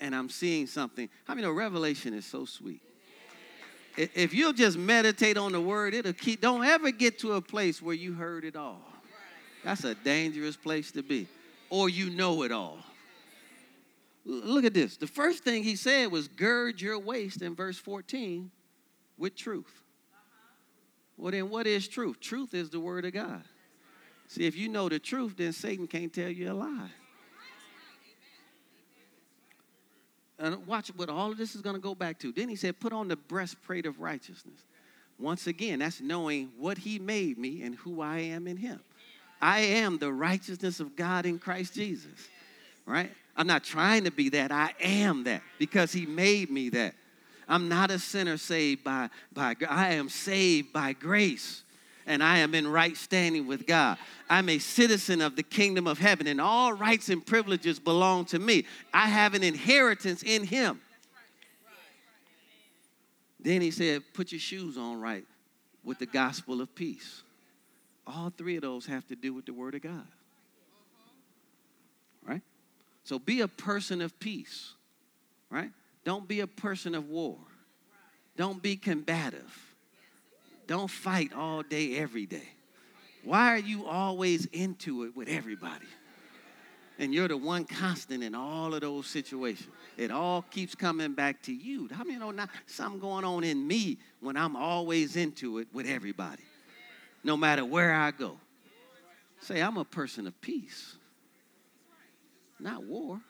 and 0.00 0.16
I'm 0.16 0.28
seeing 0.28 0.66
something. 0.66 1.09
How 1.26 1.33
I 1.33 1.37
many 1.37 1.46
know 1.46 1.52
Revelation 1.52 2.12
is 2.12 2.26
so 2.26 2.44
sweet? 2.44 2.83
If 3.96 4.35
you'll 4.35 4.52
just 4.52 4.76
meditate 4.76 5.37
on 5.37 5.52
the 5.52 5.61
word, 5.61 5.94
it'll 5.94 6.12
keep, 6.12 6.40
don't 6.40 6.64
ever 6.64 6.90
get 6.90 7.20
to 7.20 7.35
a 7.35 7.40
place 7.40 7.80
where 7.80 7.94
you 7.94 8.14
heard 8.14 8.44
it 8.44 8.56
all. 8.56 8.83
That's 9.62 9.85
a 9.85 9.94
dangerous 9.94 10.56
place 10.56 10.90
to 10.92 11.04
be. 11.04 11.28
Or 11.68 11.88
you 11.88 12.11
know 12.11 12.42
it 12.42 12.50
all. 12.50 12.78
Look 14.24 14.64
at 14.64 14.74
this. 14.74 14.96
The 14.96 15.06
first 15.06 15.44
thing 15.44 15.62
he 15.62 15.76
said 15.76 16.12
was 16.12 16.28
gird 16.28 16.80
your 16.80 16.98
waist 16.98 17.42
in 17.42 17.54
verse 17.54 17.78
14 17.78 18.50
with 19.16 19.35
truth. 19.35 19.83
Well, 21.16 21.33
then 21.33 21.50
what 21.50 21.66
is 21.66 21.88
truth? 21.88 22.20
Truth 22.20 22.54
is 22.54 22.70
the 22.70 22.80
word 22.80 23.04
of 23.04 23.12
God. 23.12 23.42
See, 24.28 24.46
if 24.46 24.56
you 24.56 24.68
know 24.68 24.88
the 24.88 24.98
truth, 24.98 25.37
then 25.37 25.52
Satan 25.52 25.87
can't 25.87 26.12
tell 26.12 26.28
you 26.28 26.52
a 26.52 26.54
lie. 26.54 26.90
And 30.38 30.66
watch 30.66 30.88
what 30.96 31.11
all 31.11 31.33
of 31.33 31.37
this 31.37 31.54
is 31.54 31.61
going 31.61 31.76
to 31.76 31.80
go 31.80 31.94
back 31.94 32.18
to. 32.20 32.33
Then 32.33 32.48
he 32.48 32.56
said, 32.56 32.80
put 32.80 32.94
on 32.94 33.09
the 33.09 33.16
breastplate 33.16 33.85
of 33.85 34.00
righteousness. 34.00 34.64
Once 35.18 35.46
again, 35.46 35.80
that's 35.80 36.00
knowing 36.00 36.50
what 36.59 36.78
he 36.78 36.98
made 36.98 37.37
me 37.37 37.61
and 37.62 37.74
who 37.74 38.00
I 38.00 38.20
am 38.20 38.46
in 38.46 38.56
him. 38.56 38.80
I 39.42 39.61
am 39.61 39.98
the 39.98 40.12
righteousness 40.12 40.80
of 40.80 40.96
God 40.96 41.26
in 41.26 41.38
Christ 41.38 41.74
Jesus, 41.74 42.28
right? 42.90 43.11
I'm 43.37 43.46
not 43.46 43.64
trying 43.64 44.05
to 44.05 44.11
be 44.11 44.29
that. 44.31 44.53
I 44.53 44.74
am 44.81 45.24
that 45.24 45.42
because 45.59 45.92
he 45.92 46.07
made 46.07 46.50
me 46.50 46.68
that. 46.70 46.94
I'm 47.48 47.68
not 47.68 47.90
a 47.90 47.98
sinner 47.98 48.37
saved 48.37 48.85
by, 48.85 49.09
by 49.33 49.57
I 49.68 49.94
am 49.94 50.09
saved 50.09 50.72
by 50.72 50.92
grace 50.92 51.62
and 52.07 52.22
I 52.22 52.38
am 52.38 52.55
in 52.55 52.66
right 52.66 52.96
standing 52.96 53.46
with 53.46 53.66
God. 53.66 53.96
I'm 54.29 54.48
a 54.48 54.59
citizen 54.59 55.20
of 55.20 55.37
the 55.37 55.42
kingdom 55.42 55.87
of 55.87 55.98
heaven, 55.98 56.26
and 56.26 56.40
all 56.40 56.72
rights 56.72 57.09
and 57.09 57.24
privileges 57.24 57.79
belong 57.79 58.24
to 58.26 58.38
me. 58.38 58.64
I 58.92 59.07
have 59.07 59.35
an 59.35 59.44
inheritance 59.44 60.22
in 60.22 60.44
Him. 60.44 60.81
Then 63.38 63.61
he 63.61 63.70
said, 63.70 64.03
Put 64.12 64.33
your 64.33 64.40
shoes 64.40 64.76
on 64.76 65.00
right 65.00 65.24
with 65.85 65.98
the 65.98 66.07
gospel 66.07 66.61
of 66.61 66.74
peace. 66.74 67.22
All 68.07 68.33
three 68.37 68.57
of 68.57 68.62
those 68.62 68.87
have 68.87 69.07
to 69.07 69.14
do 69.14 69.33
with 69.33 69.46
the 69.46 69.53
Word 69.53 69.76
of 69.76 69.83
God. 69.83 70.07
Right? 72.26 72.42
So 73.10 73.18
be 73.18 73.40
a 73.40 73.48
person 73.48 74.02
of 74.02 74.16
peace. 74.20 74.74
Right? 75.50 75.72
Don't 76.04 76.28
be 76.28 76.38
a 76.38 76.46
person 76.46 76.94
of 76.94 77.08
war. 77.08 77.38
Don't 78.36 78.62
be 78.62 78.76
combative. 78.76 79.74
Don't 80.68 80.88
fight 80.88 81.32
all 81.34 81.64
day, 81.64 81.96
every 81.96 82.24
day. 82.24 82.48
Why 83.24 83.52
are 83.52 83.58
you 83.58 83.84
always 83.84 84.46
into 84.52 85.02
it 85.02 85.16
with 85.16 85.26
everybody? 85.26 85.88
And 87.00 87.12
you're 87.12 87.26
the 87.26 87.36
one 87.36 87.64
constant 87.64 88.22
in 88.22 88.36
all 88.36 88.74
of 88.74 88.80
those 88.82 89.08
situations. 89.08 89.74
It 89.96 90.12
all 90.12 90.42
keeps 90.42 90.76
coming 90.76 91.14
back 91.14 91.42
to 91.42 91.52
you. 91.52 91.88
How 91.92 92.04
many 92.04 92.16
know 92.16 92.28
oh, 92.28 92.30
not 92.30 92.50
something 92.68 93.00
going 93.00 93.24
on 93.24 93.42
in 93.42 93.66
me 93.66 93.98
when 94.20 94.36
I'm 94.36 94.54
always 94.54 95.16
into 95.16 95.58
it 95.58 95.66
with 95.72 95.88
everybody? 95.88 96.44
no 97.24 97.36
matter 97.36 97.64
where 97.64 97.92
I 97.92 98.12
go. 98.12 98.38
Say, 99.40 99.60
I'm 99.60 99.78
a 99.78 99.84
person 99.84 100.28
of 100.28 100.40
peace, 100.40 100.96
not 102.60 102.84
war. 102.84 103.20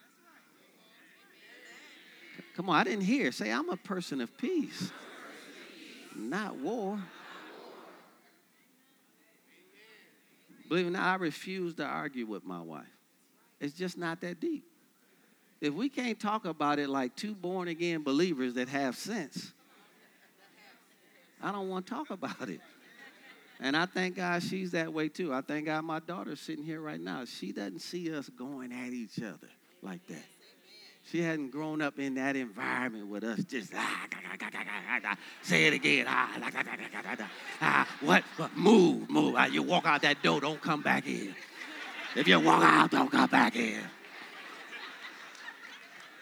Come 2.56 2.68
on, 2.68 2.76
I 2.76 2.84
didn't 2.84 3.04
hear. 3.04 3.32
Say, 3.32 3.50
I'm 3.50 3.70
a 3.70 3.76
person 3.76 4.20
of 4.20 4.36
peace, 4.36 4.92
not 6.14 6.56
war. 6.56 6.98
Believe 10.68 10.86
it 10.86 10.88
or 10.88 10.92
not, 10.92 11.02
I 11.02 11.14
refuse 11.16 11.74
to 11.74 11.84
argue 11.84 12.26
with 12.26 12.44
my 12.44 12.60
wife. 12.60 12.84
It's 13.60 13.74
just 13.74 13.98
not 13.98 14.20
that 14.20 14.40
deep. 14.40 14.64
If 15.60 15.74
we 15.74 15.88
can't 15.88 16.18
talk 16.18 16.44
about 16.44 16.78
it 16.78 16.88
like 16.88 17.16
two 17.16 17.34
born 17.34 17.68
again 17.68 18.02
believers 18.02 18.54
that 18.54 18.68
have 18.68 18.96
sense, 18.96 19.52
I 21.42 21.52
don't 21.52 21.68
want 21.68 21.86
to 21.86 21.92
talk 21.92 22.10
about 22.10 22.48
it. 22.48 22.60
And 23.62 23.76
I 23.76 23.84
thank 23.84 24.16
God 24.16 24.42
she's 24.42 24.70
that 24.70 24.92
way 24.92 25.08
too. 25.08 25.34
I 25.34 25.42
thank 25.42 25.66
God 25.66 25.84
my 25.84 26.00
daughter's 26.00 26.40
sitting 26.40 26.64
here 26.64 26.80
right 26.80 27.00
now. 27.00 27.24
She 27.26 27.52
doesn't 27.52 27.80
see 27.80 28.14
us 28.14 28.28
going 28.30 28.72
at 28.72 28.92
each 28.92 29.18
other 29.18 29.48
like 29.82 30.06
that. 30.06 30.24
She 31.10 31.20
hadn't 31.20 31.50
grown 31.50 31.82
up 31.82 31.98
in 31.98 32.14
that 32.14 32.36
environment 32.36 33.08
with 33.08 33.24
us 33.24 33.42
just 33.44 33.72
ah, 33.74 34.06
say 35.42 35.66
it 35.66 35.74
again. 35.74 36.06
Ah, 36.08 36.30
ah, 37.60 37.88
what? 38.00 38.22
what? 38.36 38.56
Move, 38.56 39.10
move. 39.10 39.34
Ah, 39.36 39.46
you 39.46 39.62
walk 39.62 39.86
out 39.86 40.02
that 40.02 40.22
door, 40.22 40.40
don't 40.40 40.60
come 40.60 40.82
back 40.82 41.06
in. 41.06 41.34
If 42.16 42.26
you 42.28 42.40
walk 42.40 42.62
out, 42.62 42.90
don't 42.90 43.10
come 43.10 43.28
back 43.28 43.56
in. 43.56 43.80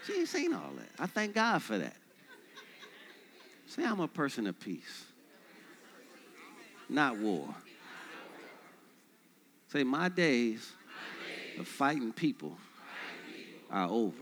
She 0.06 0.20
ain't 0.20 0.28
seen 0.28 0.54
all 0.54 0.72
that. 0.76 0.88
I 0.98 1.06
thank 1.06 1.34
God 1.34 1.62
for 1.62 1.78
that. 1.78 1.96
Say 3.66 3.84
I'm 3.84 4.00
a 4.00 4.08
person 4.08 4.46
of 4.46 4.58
peace 4.58 5.07
not 6.88 7.18
war. 7.18 7.54
Say, 9.68 9.84
my 9.84 10.08
days 10.08 10.72
of 11.58 11.68
fighting 11.68 12.12
people 12.12 12.56
are 13.70 13.88
over, 13.88 14.16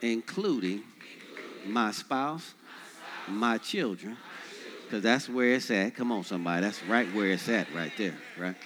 including 0.00 0.82
my 1.66 1.90
spouse, 1.90 2.54
my 3.28 3.58
children, 3.58 4.16
because 4.84 5.02
that's 5.02 5.28
where 5.28 5.54
it's 5.54 5.70
at. 5.70 5.94
Come 5.94 6.12
on, 6.12 6.24
somebody. 6.24 6.62
That's 6.62 6.82
right 6.84 7.12
where 7.14 7.28
it's 7.28 7.48
at, 7.48 7.72
right 7.74 7.92
there, 7.98 8.16
right? 8.38 8.56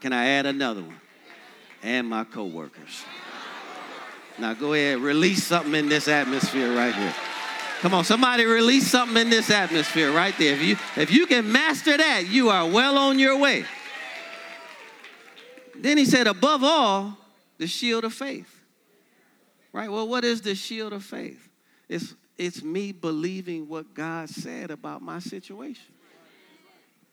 can 0.00 0.14
I 0.14 0.28
add 0.28 0.46
another 0.46 0.80
one? 0.80 1.00
And 1.82 2.08
my 2.08 2.24
coworkers. 2.24 3.04
Now 4.38 4.54
go 4.54 4.72
ahead, 4.72 4.98
release 5.00 5.44
something 5.44 5.74
in 5.74 5.88
this 5.90 6.08
atmosphere 6.08 6.74
right 6.74 6.94
here. 6.94 7.14
Come 7.82 7.94
on, 7.94 8.04
somebody 8.04 8.44
release 8.44 8.86
something 8.86 9.16
in 9.16 9.28
this 9.28 9.50
atmosphere 9.50 10.12
right 10.12 10.32
there. 10.38 10.54
If 10.54 10.62
you 10.62 10.76
if 10.96 11.10
you 11.10 11.26
can 11.26 11.50
master 11.50 11.96
that, 11.96 12.28
you 12.28 12.48
are 12.48 12.64
well 12.64 12.96
on 12.96 13.18
your 13.18 13.36
way. 13.36 13.64
Then 15.74 15.98
he 15.98 16.04
said, 16.04 16.28
above 16.28 16.62
all, 16.62 17.18
the 17.58 17.66
shield 17.66 18.04
of 18.04 18.12
faith. 18.14 18.62
Right? 19.72 19.90
Well, 19.90 20.06
what 20.06 20.24
is 20.24 20.42
the 20.42 20.54
shield 20.54 20.92
of 20.92 21.02
faith? 21.02 21.48
It's 21.88 22.14
it's 22.38 22.62
me 22.62 22.92
believing 22.92 23.66
what 23.66 23.94
God 23.94 24.28
said 24.28 24.70
about 24.70 25.02
my 25.02 25.18
situation. 25.18 25.92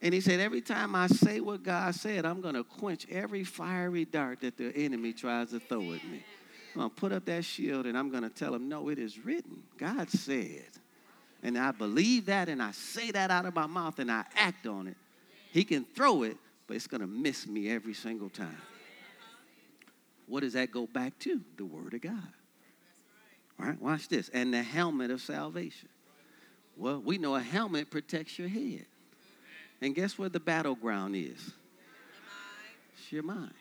And 0.03 0.13
he 0.13 0.21
said, 0.21 0.39
every 0.39 0.61
time 0.61 0.93
I 0.93 1.07
say 1.07 1.39
what 1.39 1.63
God 1.63 1.95
said, 1.95 2.25
I'm 2.27 2.41
going 2.41 2.53
to 2.53 2.63
quench 2.63 3.07
every 3.09 3.43
fiery 3.43 4.05
dart 4.05 4.41
that 4.41 4.55
the 4.55 4.71
enemy 4.75 5.13
tries 5.13 5.49
to 5.49 5.59
throw 5.59 5.81
at 5.93 6.03
me. 6.03 6.23
I'm 6.75 6.81
going 6.81 6.89
to 6.89 6.95
put 6.95 7.11
up 7.11 7.25
that 7.25 7.45
shield 7.45 7.85
and 7.85 7.97
I'm 7.97 8.09
going 8.09 8.23
to 8.23 8.29
tell 8.29 8.53
him, 8.53 8.69
no, 8.69 8.89
it 8.89 8.99
is 8.99 9.23
written. 9.23 9.63
God 9.77 10.09
said. 10.09 10.65
And 11.41 11.57
I 11.57 11.71
believe 11.71 12.25
that 12.25 12.49
and 12.49 12.61
I 12.61 12.71
say 12.71 13.11
that 13.11 13.31
out 13.31 13.45
of 13.45 13.55
my 13.55 13.65
mouth 13.65 13.99
and 13.99 14.11
I 14.11 14.25
act 14.35 14.67
on 14.67 14.87
it. 14.87 14.97
He 15.51 15.63
can 15.63 15.85
throw 15.95 16.23
it, 16.23 16.37
but 16.67 16.75
it's 16.75 16.87
going 16.87 17.01
to 17.01 17.07
miss 17.07 17.47
me 17.47 17.69
every 17.69 17.93
single 17.93 18.29
time. 18.29 18.61
What 20.27 20.41
does 20.41 20.53
that 20.53 20.71
go 20.71 20.85
back 20.85 21.17
to? 21.19 21.41
The 21.57 21.65
Word 21.65 21.95
of 21.95 22.01
God. 22.01 22.33
All 23.59 23.65
right, 23.65 23.81
watch 23.81 24.07
this. 24.07 24.29
And 24.29 24.53
the 24.53 24.61
helmet 24.61 25.11
of 25.11 25.21
salvation. 25.21 25.89
Well, 26.77 27.01
we 27.01 27.17
know 27.17 27.35
a 27.35 27.41
helmet 27.41 27.89
protects 27.89 28.37
your 28.37 28.47
head. 28.47 28.85
And 29.81 29.95
guess 29.95 30.17
where 30.17 30.29
the 30.29 30.39
battleground 30.39 31.15
is? 31.15 31.51
It's 32.97 33.11
your 33.11 33.23
mind. 33.23 33.53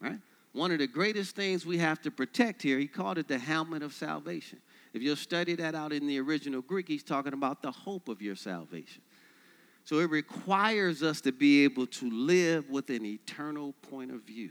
Right? 0.00 0.18
One 0.58 0.72
of 0.72 0.78
the 0.78 0.86
greatest 0.86 1.36
things 1.36 1.64
we 1.64 1.78
have 1.78 2.02
to 2.02 2.10
protect 2.10 2.62
here, 2.62 2.78
he 2.78 2.88
called 2.88 3.16
it 3.16 3.28
the 3.28 3.38
helmet 3.38 3.82
of 3.82 3.92
salvation. 3.94 4.60
If 4.92 5.02
you'll 5.02 5.16
study 5.16 5.54
that 5.54 5.74
out 5.74 5.92
in 5.92 6.06
the 6.06 6.18
original 6.18 6.60
Greek, 6.62 6.88
he's 6.88 7.04
talking 7.04 7.32
about 7.32 7.62
the 7.62 7.70
hope 7.70 8.08
of 8.08 8.20
your 8.20 8.34
salvation. 8.34 9.02
So 9.84 10.00
it 10.00 10.10
requires 10.10 11.02
us 11.02 11.20
to 11.22 11.32
be 11.32 11.64
able 11.64 11.86
to 11.86 12.10
live 12.10 12.68
with 12.68 12.90
an 12.90 13.06
eternal 13.06 13.72
point 13.88 14.10
of 14.10 14.22
view, 14.22 14.50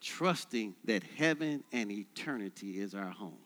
trusting 0.00 0.74
that 0.86 1.02
heaven 1.16 1.62
and 1.72 1.92
eternity 1.92 2.80
is 2.80 2.94
our 2.94 3.10
home. 3.10 3.38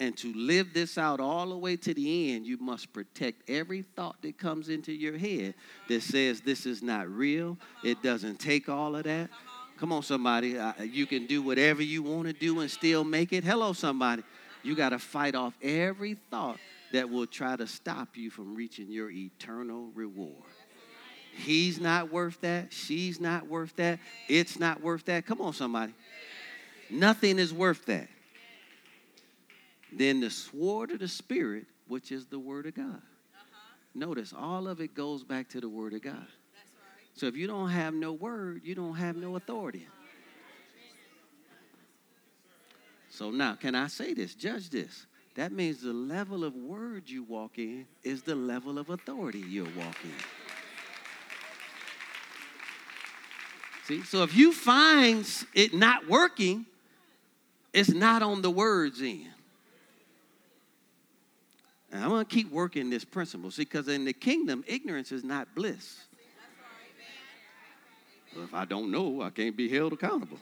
And 0.00 0.16
to 0.18 0.32
live 0.34 0.74
this 0.74 0.98
out 0.98 1.20
all 1.20 1.48
the 1.48 1.56
way 1.56 1.76
to 1.76 1.94
the 1.94 2.34
end, 2.34 2.46
you 2.46 2.58
must 2.58 2.92
protect 2.92 3.48
every 3.48 3.82
thought 3.82 4.20
that 4.22 4.36
comes 4.36 4.68
into 4.68 4.92
your 4.92 5.16
head 5.16 5.54
that 5.88 6.02
says 6.02 6.40
this 6.40 6.66
is 6.66 6.82
not 6.82 7.08
real. 7.08 7.56
It 7.84 8.02
doesn't 8.02 8.38
take 8.38 8.68
all 8.68 8.96
of 8.96 9.04
that. 9.04 9.30
Come 9.82 9.90
on, 9.90 10.04
somebody. 10.04 10.56
You 10.80 11.06
can 11.06 11.26
do 11.26 11.42
whatever 11.42 11.82
you 11.82 12.04
want 12.04 12.28
to 12.28 12.32
do 12.32 12.60
and 12.60 12.70
still 12.70 13.02
make 13.02 13.32
it. 13.32 13.42
Hello, 13.42 13.72
somebody. 13.72 14.22
You 14.62 14.76
got 14.76 14.90
to 14.90 15.00
fight 15.00 15.34
off 15.34 15.54
every 15.60 16.14
thought 16.30 16.58
that 16.92 17.10
will 17.10 17.26
try 17.26 17.56
to 17.56 17.66
stop 17.66 18.16
you 18.16 18.30
from 18.30 18.54
reaching 18.54 18.92
your 18.92 19.10
eternal 19.10 19.90
reward. 19.92 20.36
He's 21.34 21.80
not 21.80 22.12
worth 22.12 22.40
that. 22.42 22.72
She's 22.72 23.20
not 23.20 23.48
worth 23.48 23.74
that. 23.74 23.98
It's 24.28 24.56
not 24.56 24.80
worth 24.80 25.04
that. 25.06 25.26
Come 25.26 25.40
on, 25.40 25.52
somebody. 25.52 25.94
Nothing 26.88 27.40
is 27.40 27.52
worth 27.52 27.84
that. 27.86 28.06
then 29.92 30.20
the 30.20 30.30
sword 30.30 30.92
of 30.92 31.00
the 31.00 31.08
Spirit, 31.08 31.66
which 31.88 32.12
is 32.12 32.26
the 32.26 32.38
Word 32.38 32.66
of 32.66 32.76
God. 32.76 33.02
Notice 33.96 34.32
all 34.32 34.68
of 34.68 34.80
it 34.80 34.94
goes 34.94 35.24
back 35.24 35.48
to 35.48 35.60
the 35.60 35.68
Word 35.68 35.92
of 35.92 36.02
God. 36.02 36.28
So 37.14 37.26
if 37.26 37.36
you 37.36 37.46
don't 37.46 37.70
have 37.70 37.94
no 37.94 38.12
Word, 38.12 38.62
you 38.64 38.74
don't 38.74 38.94
have 38.96 39.16
no 39.16 39.36
authority. 39.36 39.86
So 43.10 43.30
now, 43.30 43.54
can 43.54 43.74
I 43.74 43.88
say 43.88 44.14
this? 44.14 44.34
Judge 44.34 44.70
this. 44.70 45.06
That 45.34 45.52
means 45.52 45.82
the 45.82 45.92
level 45.92 46.44
of 46.44 46.54
word 46.54 47.08
you 47.08 47.22
walk 47.22 47.58
in 47.58 47.86
is 48.02 48.22
the 48.22 48.34
level 48.34 48.78
of 48.78 48.90
authority 48.90 49.40
you're 49.40 49.64
walking. 49.64 50.12
See, 53.84 54.02
so 54.02 54.22
if 54.22 54.34
you 54.34 54.52
find 54.52 55.26
it 55.54 55.74
not 55.74 56.08
working, 56.08 56.66
it's 57.72 57.90
not 57.90 58.22
on 58.22 58.42
the 58.42 58.50
words 58.50 59.00
end. 59.00 59.28
And 61.90 62.02
I'm 62.02 62.10
going 62.10 62.24
to 62.24 62.34
keep 62.34 62.50
working 62.50 62.88
this 62.90 63.04
principle. 63.04 63.50
See, 63.50 63.62
because 63.62 63.88
in 63.88 64.04
the 64.04 64.12
kingdom, 64.12 64.64
ignorance 64.66 65.12
is 65.12 65.24
not 65.24 65.54
bliss. 65.54 65.98
Well, 68.34 68.44
if 68.44 68.54
I 68.54 68.64
don't 68.64 68.90
know, 68.90 69.22
I 69.22 69.30
can't 69.30 69.56
be 69.56 69.68
held 69.68 69.92
accountable. 69.92 70.38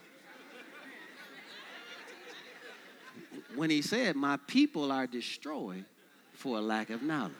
when 3.54 3.70
he 3.70 3.82
said, 3.82 4.16
My 4.16 4.36
people 4.36 4.92
are 4.92 5.06
destroyed 5.06 5.84
for 6.32 6.58
a 6.58 6.60
lack 6.60 6.90
of 6.90 7.02
knowledge. 7.02 7.34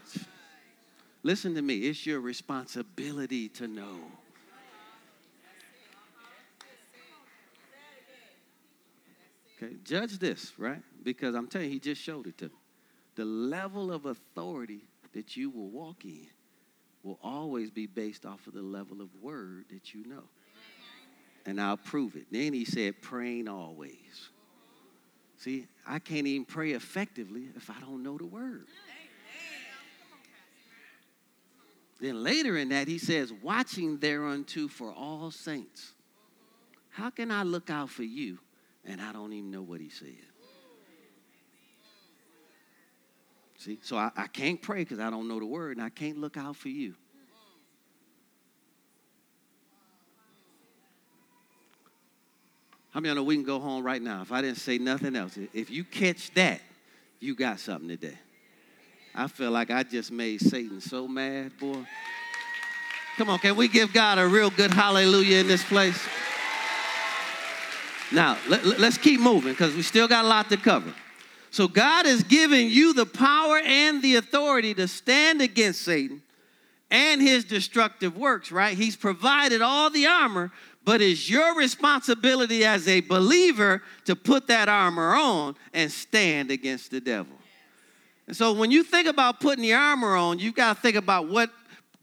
Listen 1.23 1.55
to 1.55 1.63
me, 1.63 1.79
it's 1.79 2.07
your 2.07 2.21
responsibility 2.21 3.49
to 3.51 3.69
know. 3.69 3.99
Okay, 9.63 9.75
judge 9.85 10.19
this, 10.19 10.53
right? 10.59 10.83
Because 11.03 11.35
I'm 11.35 11.47
telling 11.47 11.67
you, 11.67 11.75
he 11.75 11.79
just 11.79 12.01
showed 12.01 12.27
it 12.27 12.39
to 12.39 12.47
me. 12.47 12.55
The 13.17 13.27
level 13.27 13.93
of 13.93 14.07
authority 14.07 14.89
that 15.13 15.37
you 15.37 15.51
will 15.51 15.69
walk 15.69 16.05
in 16.05 16.29
will 17.03 17.19
always 17.23 17.71
be 17.71 17.87
based 17.87 18.25
off 18.25 18.47
of 18.47 18.55
the 18.55 18.63
level 18.63 19.03
of 19.03 19.09
word 19.21 19.67
that 19.71 19.93
you 19.93 20.07
know. 20.07 20.25
And 21.47 21.61
I'll 21.61 21.77
prove 21.77 22.17
it. 22.17 22.27
Then 22.31 22.53
he 22.53 22.65
said, 22.65 23.01
praying 23.01 23.49
always. 23.49 24.31
See, 25.39 25.67
I 25.87 25.99
can't 25.99 26.27
even 26.27 26.45
pray 26.45 26.73
effectively 26.73 27.49
if 27.57 27.71
I 27.71 27.81
don't 27.81 28.03
know 28.03 28.19
the 28.19 28.27
word. 28.27 28.67
Then 32.01 32.23
later 32.23 32.57
in 32.57 32.71
that, 32.71 32.89
he 32.89 32.99
says, 32.99 33.33
watching 33.43 33.99
thereunto 33.99 34.69
for 34.69 34.93
all 34.93 35.31
saints. 35.31 35.93
How 36.91 37.11
can 37.11 37.31
I 37.31 37.43
look 37.43 37.71
out 37.71 37.91
for 37.91 38.03
you 38.03 38.39
and 38.85 39.01
I 39.01 39.13
don't 39.13 39.33
even 39.33 39.51
know 39.51 39.63
what 39.63 39.81
he 39.81 39.91
said? 39.91 40.09
See, 43.59 43.79
so 43.83 43.99
I, 43.99 44.11
I 44.17 44.27
can't 44.27 44.61
pray 44.61 44.79
because 44.79 44.99
I 44.99 45.11
don't 45.11 45.29
know 45.29 45.39
the 45.39 45.47
word 45.47 45.77
and 45.77 45.85
I 45.85 45.91
can't 45.91 46.19
look 46.19 46.39
out 46.39 46.57
for 46.57 46.71
you. 46.71 46.95
How 52.91 52.99
many 52.99 53.11
of 53.11 53.17
you 53.17 53.21
know 53.21 53.25
we 53.25 53.37
can 53.37 53.45
go 53.45 53.61
home 53.61 53.85
right 53.85 54.03
now 54.03 54.23
if 54.23 54.33
I 54.33 54.43
didn't 54.43 54.59
say 54.59 54.79
nothing 54.79 55.15
else? 55.15 55.39
If 55.55 55.71
you 55.71 55.85
catch 55.85 56.33
that, 56.35 56.61
you 57.21 57.37
got 57.37 57.61
something 57.61 57.89
today. 57.89 58.19
I 59.15 59.29
feel 59.29 59.51
like 59.51 59.71
I 59.71 59.83
just 59.85 60.11
made 60.11 60.41
Satan 60.41 60.81
so 60.81 61.07
mad, 61.07 61.57
boy. 61.59 61.85
Come 63.17 63.29
on, 63.29 63.39
can 63.39 63.55
we 63.55 63.69
give 63.69 63.93
God 63.93 64.19
a 64.19 64.27
real 64.27 64.51
good 64.51 64.73
hallelujah 64.73 65.39
in 65.39 65.47
this 65.47 65.63
place? 65.63 66.05
Now, 68.13 68.39
let, 68.49 68.65
us 68.65 68.99
keep 68.99 69.21
moving 69.21 69.53
because 69.53 69.75
we 69.75 69.83
still 69.83 70.09
got 70.09 70.25
a 70.25 70.29
lot 70.29 70.49
to 70.49 70.57
cover. 70.57 70.93
So, 71.53 71.69
God 71.69 72.07
is 72.07 72.25
giving 72.25 72.71
you 72.71 72.93
the 72.93 73.07
power 73.07 73.59
and 73.59 74.03
the 74.03 74.17
authority 74.17 74.75
to 74.75 74.89
stand 74.89 75.43
against 75.43 75.83
Satan 75.83 76.23
and 76.91 77.21
his 77.21 77.45
destructive 77.45 78.17
works, 78.17 78.51
right? 78.51 78.77
He's 78.77 78.97
provided 78.97 79.63
all 79.63 79.91
the 79.91 80.07
armor 80.07 80.51
but 80.85 81.01
it's 81.01 81.29
your 81.29 81.57
responsibility 81.57 82.65
as 82.65 82.89
a 82.89 83.01
believer 83.01 83.83
to 84.07 84.17
put 84.17 84.47
that 84.47 84.69
armor 84.69 85.15
on 85.15 85.55
and 85.75 85.91
stand 85.91 86.51
against 86.51 86.91
the 86.91 87.01
devil. 87.01 87.37
And 88.27 88.37
so 88.37 88.53
when 88.53 88.71
you 88.71 88.83
think 88.83 89.07
about 89.07 89.41
putting 89.41 89.63
the 89.63 89.75
armor 89.75 90.17
on, 90.17 90.39
you've 90.39 90.55
got 90.55 90.77
to 90.77 90.83
think 90.83 90.97
about 90.97 91.29
what 91.29 91.51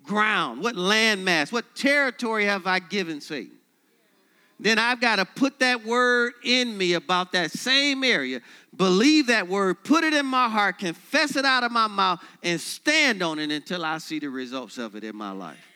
ground, 0.03 0.61
what 0.61 0.75
landmass, 0.75 1.51
what 1.51 1.75
territory 1.75 2.45
have 2.45 2.67
I 2.67 2.79
given 2.79 3.21
Satan? 3.21 3.53
Then 4.59 4.79
I've 4.79 4.99
got 4.99 5.17
to 5.17 5.25
put 5.25 5.59
that 5.59 5.85
word 5.85 6.33
in 6.43 6.75
me 6.75 6.93
about 6.93 7.31
that 7.33 7.51
same 7.51 8.03
area, 8.03 8.41
believe 8.75 9.27
that 9.27 9.47
word, 9.47 9.83
put 9.83 10.03
it 10.03 10.13
in 10.13 10.25
my 10.25 10.49
heart, 10.49 10.79
confess 10.79 11.35
it 11.35 11.45
out 11.45 11.63
of 11.63 11.71
my 11.71 11.87
mouth, 11.87 12.23
and 12.41 12.59
stand 12.59 13.21
on 13.21 13.37
it 13.37 13.51
until 13.51 13.85
I 13.85 13.99
see 13.99 14.17
the 14.17 14.29
results 14.29 14.77
of 14.77 14.95
it 14.95 15.03
in 15.03 15.15
my 15.15 15.31
life 15.31 15.66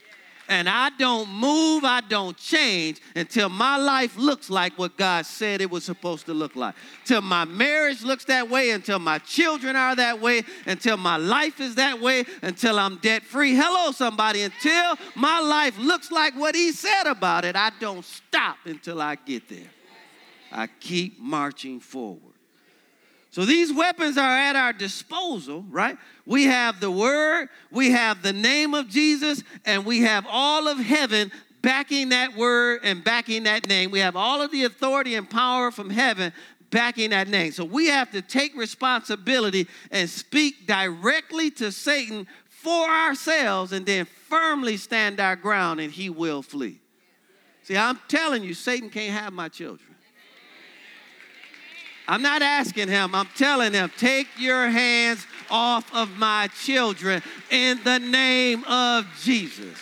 and 0.51 0.67
I 0.67 0.89
don't 0.89 1.29
move, 1.29 1.85
I 1.85 2.01
don't 2.01 2.35
change 2.35 2.99
until 3.15 3.47
my 3.47 3.77
life 3.77 4.17
looks 4.17 4.49
like 4.49 4.77
what 4.77 4.97
God 4.97 5.25
said 5.25 5.61
it 5.61 5.71
was 5.71 5.85
supposed 5.85 6.25
to 6.25 6.33
look 6.33 6.57
like. 6.57 6.75
Till 7.05 7.21
my 7.21 7.45
marriage 7.45 8.03
looks 8.03 8.25
that 8.25 8.49
way, 8.49 8.71
until 8.71 8.99
my 8.99 9.17
children 9.19 9.77
are 9.77 9.95
that 9.95 10.19
way, 10.19 10.43
until 10.65 10.97
my 10.97 11.15
life 11.15 11.61
is 11.61 11.75
that 11.75 12.01
way, 12.01 12.25
until 12.41 12.77
I'm 12.77 12.97
debt 12.97 13.23
free. 13.23 13.55
Hello, 13.55 13.93
somebody. 13.93 14.41
Until 14.41 14.97
my 15.15 15.39
life 15.39 15.79
looks 15.79 16.11
like 16.11 16.33
what 16.35 16.53
He 16.53 16.73
said 16.73 17.07
about 17.07 17.45
it, 17.45 17.55
I 17.55 17.71
don't 17.79 18.03
stop 18.03 18.57
until 18.65 19.01
I 19.01 19.15
get 19.15 19.47
there. 19.47 19.69
I 20.51 20.67
keep 20.67 21.17
marching 21.17 21.79
forward. 21.79 22.30
So 23.31 23.45
these 23.45 23.71
weapons 23.71 24.17
are 24.17 24.37
at 24.37 24.57
our 24.57 24.73
disposal, 24.73 25.65
right? 25.69 25.97
We 26.25 26.43
have 26.45 26.81
the 26.81 26.91
word, 26.91 27.47
we 27.71 27.91
have 27.91 28.21
the 28.21 28.33
name 28.33 28.73
of 28.73 28.89
Jesus, 28.89 29.41
and 29.65 29.85
we 29.85 30.01
have 30.01 30.25
all 30.29 30.67
of 30.67 30.77
heaven 30.77 31.31
backing 31.61 32.09
that 32.09 32.35
word 32.35 32.81
and 32.83 33.03
backing 33.03 33.43
that 33.43 33.67
name. 33.67 33.89
We 33.89 33.99
have 33.99 34.17
all 34.17 34.41
of 34.41 34.51
the 34.51 34.65
authority 34.65 35.15
and 35.15 35.29
power 35.29 35.71
from 35.71 35.89
heaven 35.89 36.33
backing 36.71 37.11
that 37.11 37.29
name. 37.29 37.53
So 37.53 37.63
we 37.63 37.87
have 37.87 38.11
to 38.11 38.21
take 38.21 38.55
responsibility 38.55 39.67
and 39.91 40.09
speak 40.09 40.67
directly 40.67 41.51
to 41.51 41.71
Satan 41.71 42.27
for 42.49 42.89
ourselves 42.89 43.71
and 43.71 43.85
then 43.85 44.07
firmly 44.27 44.75
stand 44.75 45.21
our 45.21 45.37
ground 45.37 45.79
and 45.79 45.91
he 45.91 46.09
will 46.09 46.41
flee. 46.41 46.79
See, 47.63 47.77
I'm 47.77 47.99
telling 48.09 48.43
you, 48.43 48.53
Satan 48.53 48.89
can't 48.89 49.13
have 49.13 49.31
my 49.31 49.47
children. 49.47 49.90
I'm 52.07 52.21
not 52.21 52.41
asking 52.41 52.87
him, 52.87 53.15
I'm 53.15 53.27
telling 53.35 53.73
him, 53.73 53.91
take 53.97 54.27
your 54.37 54.69
hands 54.69 55.25
off 55.49 55.93
of 55.93 56.17
my 56.17 56.47
children 56.63 57.21
in 57.49 57.79
the 57.83 57.99
name 57.99 58.63
of 58.65 59.05
Jesus. 59.21 59.77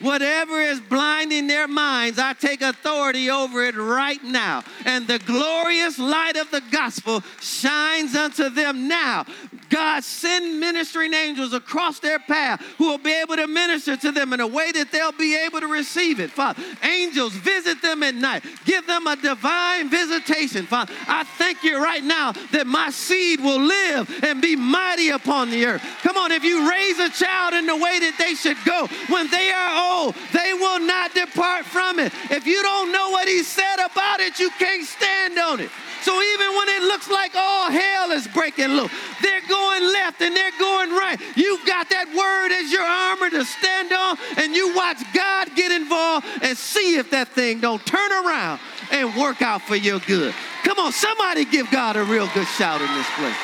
Whatever 0.00 0.60
is 0.60 0.80
blinding 0.80 1.46
their 1.46 1.68
minds, 1.68 2.18
I 2.18 2.32
take 2.32 2.62
authority 2.62 3.30
over 3.30 3.62
it 3.64 3.76
right 3.76 4.22
now. 4.24 4.64
And 4.86 5.06
the 5.06 5.18
glorious 5.18 5.98
light 5.98 6.36
of 6.36 6.50
the 6.50 6.62
gospel 6.70 7.22
shines 7.40 8.14
unto 8.14 8.48
them 8.48 8.88
now. 8.88 9.26
God, 9.68 10.02
send 10.02 10.58
ministering 10.58 11.14
angels 11.14 11.52
across 11.52 12.00
their 12.00 12.18
path 12.18 12.60
who 12.78 12.88
will 12.88 12.98
be 12.98 13.12
able 13.12 13.36
to 13.36 13.46
minister 13.46 13.96
to 13.96 14.10
them 14.10 14.32
in 14.32 14.40
a 14.40 14.46
way 14.46 14.72
that 14.72 14.90
they'll 14.90 15.12
be 15.12 15.36
able 15.36 15.60
to 15.60 15.68
receive 15.68 16.18
it. 16.18 16.30
Father, 16.30 16.62
angels 16.82 17.32
visit 17.34 17.80
them 17.80 18.02
at 18.02 18.14
night. 18.14 18.42
Give 18.64 18.84
them 18.86 19.06
a 19.06 19.16
divine 19.16 19.88
visitation. 19.88 20.66
Father, 20.66 20.92
I 21.06 21.24
thank 21.24 21.62
you 21.62 21.80
right 21.82 22.02
now 22.02 22.32
that 22.52 22.66
my 22.66 22.90
seed 22.90 23.40
will 23.40 23.60
live 23.60 24.24
and 24.24 24.42
be 24.42 24.56
mighty 24.56 25.10
upon 25.10 25.50
the 25.50 25.66
earth. 25.66 25.82
Come 26.02 26.16
on, 26.16 26.32
if 26.32 26.42
you 26.42 26.68
raise 26.68 26.98
a 26.98 27.10
child 27.10 27.54
in 27.54 27.66
the 27.66 27.76
way 27.76 27.98
that 28.00 28.16
they 28.18 28.34
should 28.34 28.56
go, 28.64 28.88
when 29.08 29.30
they 29.30 29.50
are 29.50 29.84
old, 29.84 29.89
they 30.32 30.52
will 30.54 30.80
not 30.80 31.14
depart 31.14 31.64
from 31.64 31.98
it. 31.98 32.12
If 32.30 32.46
you 32.46 32.62
don't 32.62 32.92
know 32.92 33.10
what 33.10 33.28
he 33.28 33.42
said 33.42 33.76
about 33.76 34.20
it, 34.20 34.38
you 34.38 34.50
can't 34.58 34.86
stand 34.86 35.38
on 35.38 35.60
it. 35.60 35.70
So 36.02 36.12
even 36.14 36.48
when 36.56 36.68
it 36.68 36.82
looks 36.84 37.10
like 37.10 37.32
all 37.34 37.70
hell 37.70 38.10
is 38.12 38.26
breaking 38.28 38.68
loose, 38.68 38.90
they're 39.22 39.46
going 39.48 39.82
left 39.82 40.22
and 40.22 40.34
they're 40.34 40.58
going 40.58 40.90
right. 40.90 41.20
You've 41.36 41.66
got 41.66 41.90
that 41.90 42.08
word 42.08 42.52
as 42.56 42.72
your 42.72 42.82
armor 42.82 43.30
to 43.30 43.44
stand 43.44 43.92
on, 43.92 44.16
and 44.38 44.54
you 44.54 44.74
watch 44.74 44.98
God 45.12 45.54
get 45.54 45.72
involved 45.72 46.26
and 46.42 46.56
see 46.56 46.96
if 46.96 47.10
that 47.10 47.28
thing 47.28 47.60
don't 47.60 47.84
turn 47.84 48.12
around 48.12 48.60
and 48.90 49.14
work 49.16 49.42
out 49.42 49.62
for 49.62 49.76
your 49.76 50.00
good. 50.00 50.34
Come 50.64 50.78
on, 50.78 50.92
somebody 50.92 51.44
give 51.44 51.70
God 51.70 51.96
a 51.96 52.04
real 52.04 52.28
good 52.32 52.48
shout 52.48 52.80
in 52.80 52.88
this 52.94 53.10
place. 53.18 53.36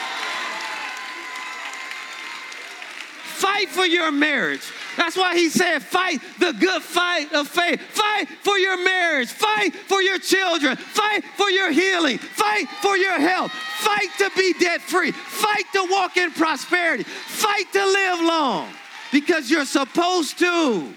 Fight 3.37 3.69
for 3.69 3.85
your 3.85 4.11
marriage. 4.11 4.73
That's 4.97 5.17
why 5.17 5.35
he 5.37 5.49
said, 5.51 5.83
fight 5.83 6.21
the 6.39 6.53
good 6.53 6.83
fight 6.83 7.33
of 7.33 7.49
faith. 7.49 7.81
Fight 7.81 8.29
for 8.43 8.59
your 8.59 8.83
marriage. 8.83 9.29
Fight 9.29 9.75
for 9.75 10.01
your 10.01 10.19
children. 10.19 10.77
Fight 10.77 11.25
for 11.37 11.51
your 11.51 11.71
healing. 11.71 12.19
Fight 12.19 12.69
for 12.81 12.97
your 12.97 13.19
health. 13.19 13.51
Fight 13.51 14.09
to 14.19 14.31
be 14.37 14.55
debt 14.59 14.81
free. 14.81 15.13
Fight 15.13 15.65
to 15.75 15.87
walk 15.91 16.17
in 16.17 16.31
prosperity. 16.33 17.03
Fight 17.03 17.73
to 17.73 17.85
live 17.85 18.21
long 18.21 18.73
because 19.13 19.51
you're 19.51 19.67
supposed 19.67 20.39
to. 20.39 20.95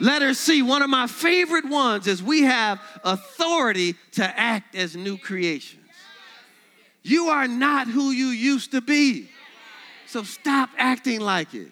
Letter 0.00 0.32
C, 0.32 0.62
one 0.62 0.80
of 0.80 0.88
my 0.88 1.06
favorite 1.06 1.66
ones 1.66 2.06
is 2.06 2.22
we 2.22 2.42
have 2.42 2.80
authority 3.04 3.96
to 4.12 4.24
act 4.24 4.74
as 4.74 4.96
new 4.96 5.18
creations. 5.18 5.79
You 7.02 7.28
are 7.28 7.48
not 7.48 7.88
who 7.88 8.10
you 8.10 8.26
used 8.26 8.72
to 8.72 8.80
be. 8.80 9.30
So 10.06 10.22
stop 10.22 10.70
acting 10.76 11.20
like 11.20 11.54
it. 11.54 11.70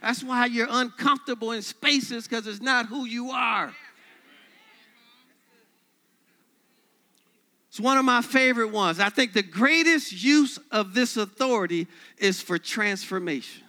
That's 0.00 0.22
why 0.22 0.46
you're 0.46 0.68
uncomfortable 0.70 1.52
in 1.52 1.62
spaces 1.62 2.26
because 2.26 2.46
it's 2.46 2.60
not 2.60 2.86
who 2.86 3.06
you 3.06 3.30
are. 3.30 3.74
It's 7.68 7.80
one 7.80 7.98
of 7.98 8.04
my 8.04 8.22
favorite 8.22 8.68
ones. 8.68 9.00
I 9.00 9.08
think 9.08 9.32
the 9.32 9.42
greatest 9.42 10.12
use 10.12 10.58
of 10.70 10.94
this 10.94 11.16
authority 11.16 11.88
is 12.18 12.40
for 12.40 12.56
transformation 12.58 13.64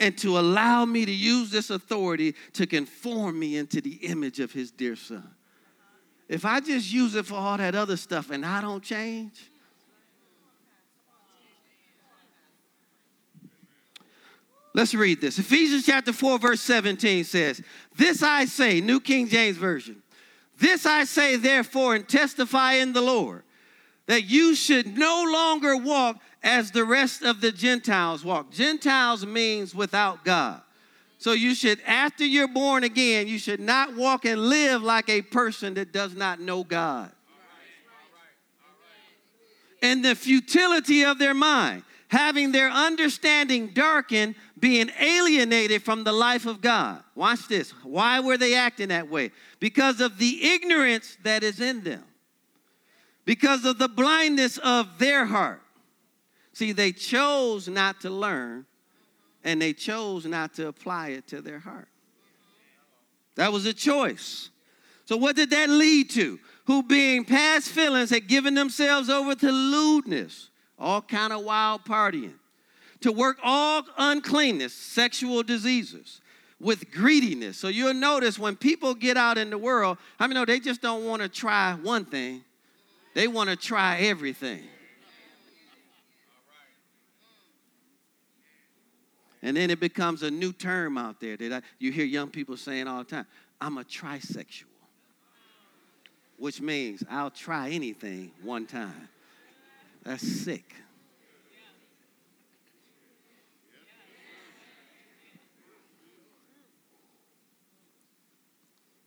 and 0.00 0.16
to 0.18 0.38
allow 0.38 0.84
me 0.84 1.04
to 1.04 1.12
use 1.12 1.50
this 1.50 1.70
authority 1.70 2.34
to 2.54 2.66
conform 2.66 3.38
me 3.38 3.56
into 3.56 3.80
the 3.80 3.94
image 3.96 4.40
of 4.40 4.52
his 4.52 4.70
dear 4.70 4.96
son. 4.96 5.28
If 6.28 6.44
I 6.44 6.60
just 6.60 6.92
use 6.92 7.14
it 7.14 7.26
for 7.26 7.34
all 7.34 7.56
that 7.56 7.74
other 7.74 7.96
stuff 7.96 8.30
and 8.30 8.44
I 8.44 8.60
don't 8.60 8.82
change, 8.82 9.50
Let's 14.74 14.94
read 14.94 15.20
this. 15.20 15.40
Ephesians 15.40 15.86
chapter 15.86 16.12
4, 16.12 16.38
verse 16.38 16.60
17 16.60 17.24
says, 17.24 17.60
This 17.96 18.22
I 18.22 18.44
say, 18.44 18.80
New 18.80 19.00
King 19.00 19.26
James 19.26 19.56
Version, 19.56 20.02
this 20.60 20.86
I 20.86 21.02
say, 21.02 21.34
therefore, 21.34 21.96
and 21.96 22.08
testify 22.08 22.74
in 22.74 22.92
the 22.92 23.00
Lord, 23.00 23.42
that 24.06 24.24
you 24.24 24.54
should 24.54 24.96
no 24.96 25.24
longer 25.32 25.76
walk 25.76 26.18
as 26.44 26.70
the 26.70 26.84
rest 26.84 27.22
of 27.22 27.40
the 27.40 27.50
Gentiles 27.50 28.24
walk. 28.24 28.52
Gentiles 28.52 29.26
means 29.26 29.74
without 29.74 30.24
God. 30.24 30.62
So 31.18 31.32
you 31.32 31.54
should, 31.56 31.80
after 31.84 32.24
you're 32.24 32.48
born 32.48 32.84
again, 32.84 33.26
you 33.26 33.38
should 33.38 33.58
not 33.58 33.96
walk 33.96 34.24
and 34.24 34.40
live 34.40 34.82
like 34.82 35.08
a 35.08 35.20
person 35.20 35.74
that 35.74 35.92
does 35.92 36.14
not 36.14 36.40
know 36.40 36.62
God. 36.62 37.10
And 39.82 40.04
the 40.04 40.14
futility 40.14 41.04
of 41.04 41.18
their 41.18 41.34
mind, 41.34 41.82
having 42.08 42.52
their 42.52 42.70
understanding 42.70 43.68
darkened, 43.68 44.36
being 44.58 44.90
alienated 45.00 45.82
from 45.82 46.04
the 46.04 46.12
life 46.12 46.46
of 46.46 46.60
God. 46.60 47.02
Watch 47.14 47.48
this. 47.48 47.70
Why 47.82 48.20
were 48.20 48.36
they 48.36 48.54
acting 48.54 48.88
that 48.88 49.08
way? 49.08 49.32
Because 49.60 50.00
of 50.00 50.18
the 50.18 50.44
ignorance 50.52 51.16
that 51.24 51.42
is 51.42 51.60
in 51.60 51.82
them, 51.82 52.04
because 53.24 53.64
of 53.64 53.78
the 53.78 53.88
blindness 53.88 54.58
of 54.58 54.98
their 54.98 55.26
heart. 55.26 55.62
See, 56.52 56.72
they 56.72 56.92
chose 56.92 57.68
not 57.68 58.00
to 58.00 58.10
learn 58.10 58.66
and 59.44 59.60
they 59.60 59.72
chose 59.72 60.26
not 60.26 60.54
to 60.54 60.68
apply 60.68 61.08
it 61.08 61.26
to 61.28 61.40
their 61.40 61.58
heart. 61.58 61.88
That 63.36 63.52
was 63.52 63.66
a 63.66 63.72
choice. 63.72 64.50
So, 65.04 65.16
what 65.16 65.36
did 65.36 65.50
that 65.50 65.70
lead 65.70 66.10
to? 66.10 66.38
Who, 66.66 66.82
being 66.82 67.24
past 67.24 67.68
feelings, 67.68 68.10
had 68.10 68.28
given 68.28 68.54
themselves 68.54 69.08
over 69.08 69.34
to 69.34 69.50
lewdness, 69.50 70.50
all 70.78 71.00
kind 71.00 71.32
of 71.32 71.44
wild 71.44 71.84
partying 71.84 72.34
to 73.00 73.12
work 73.12 73.38
all 73.42 73.82
uncleanness, 73.96 74.74
sexual 74.74 75.42
diseases, 75.42 76.20
with 76.60 76.90
greediness. 76.90 77.56
So 77.56 77.68
you'll 77.68 77.94
notice 77.94 78.38
when 78.38 78.56
people 78.56 78.94
get 78.94 79.16
out 79.16 79.38
in 79.38 79.50
the 79.50 79.58
world, 79.58 79.98
I 80.18 80.26
mean, 80.26 80.34
no, 80.34 80.44
they 80.44 80.58
just 80.58 80.82
don't 80.82 81.06
want 81.06 81.22
to 81.22 81.28
try 81.28 81.74
one 81.74 82.04
thing, 82.04 82.42
they 83.14 83.28
want 83.28 83.50
to 83.50 83.56
try 83.56 83.98
everything. 84.00 84.62
And 89.48 89.56
then 89.56 89.70
it 89.70 89.80
becomes 89.80 90.22
a 90.22 90.30
new 90.30 90.52
term 90.52 90.98
out 90.98 91.20
there 91.20 91.34
that 91.38 91.50
I, 91.50 91.62
you 91.78 91.90
hear 91.90 92.04
young 92.04 92.28
people 92.28 92.58
saying 92.58 92.86
all 92.86 92.98
the 92.98 93.04
time 93.04 93.24
I'm 93.58 93.78
a 93.78 93.82
trisexual, 93.82 94.64
which 96.36 96.60
means 96.60 97.02
I'll 97.08 97.30
try 97.30 97.70
anything 97.70 98.30
one 98.42 98.66
time. 98.66 99.08
That's 100.02 100.22
sick. 100.22 100.74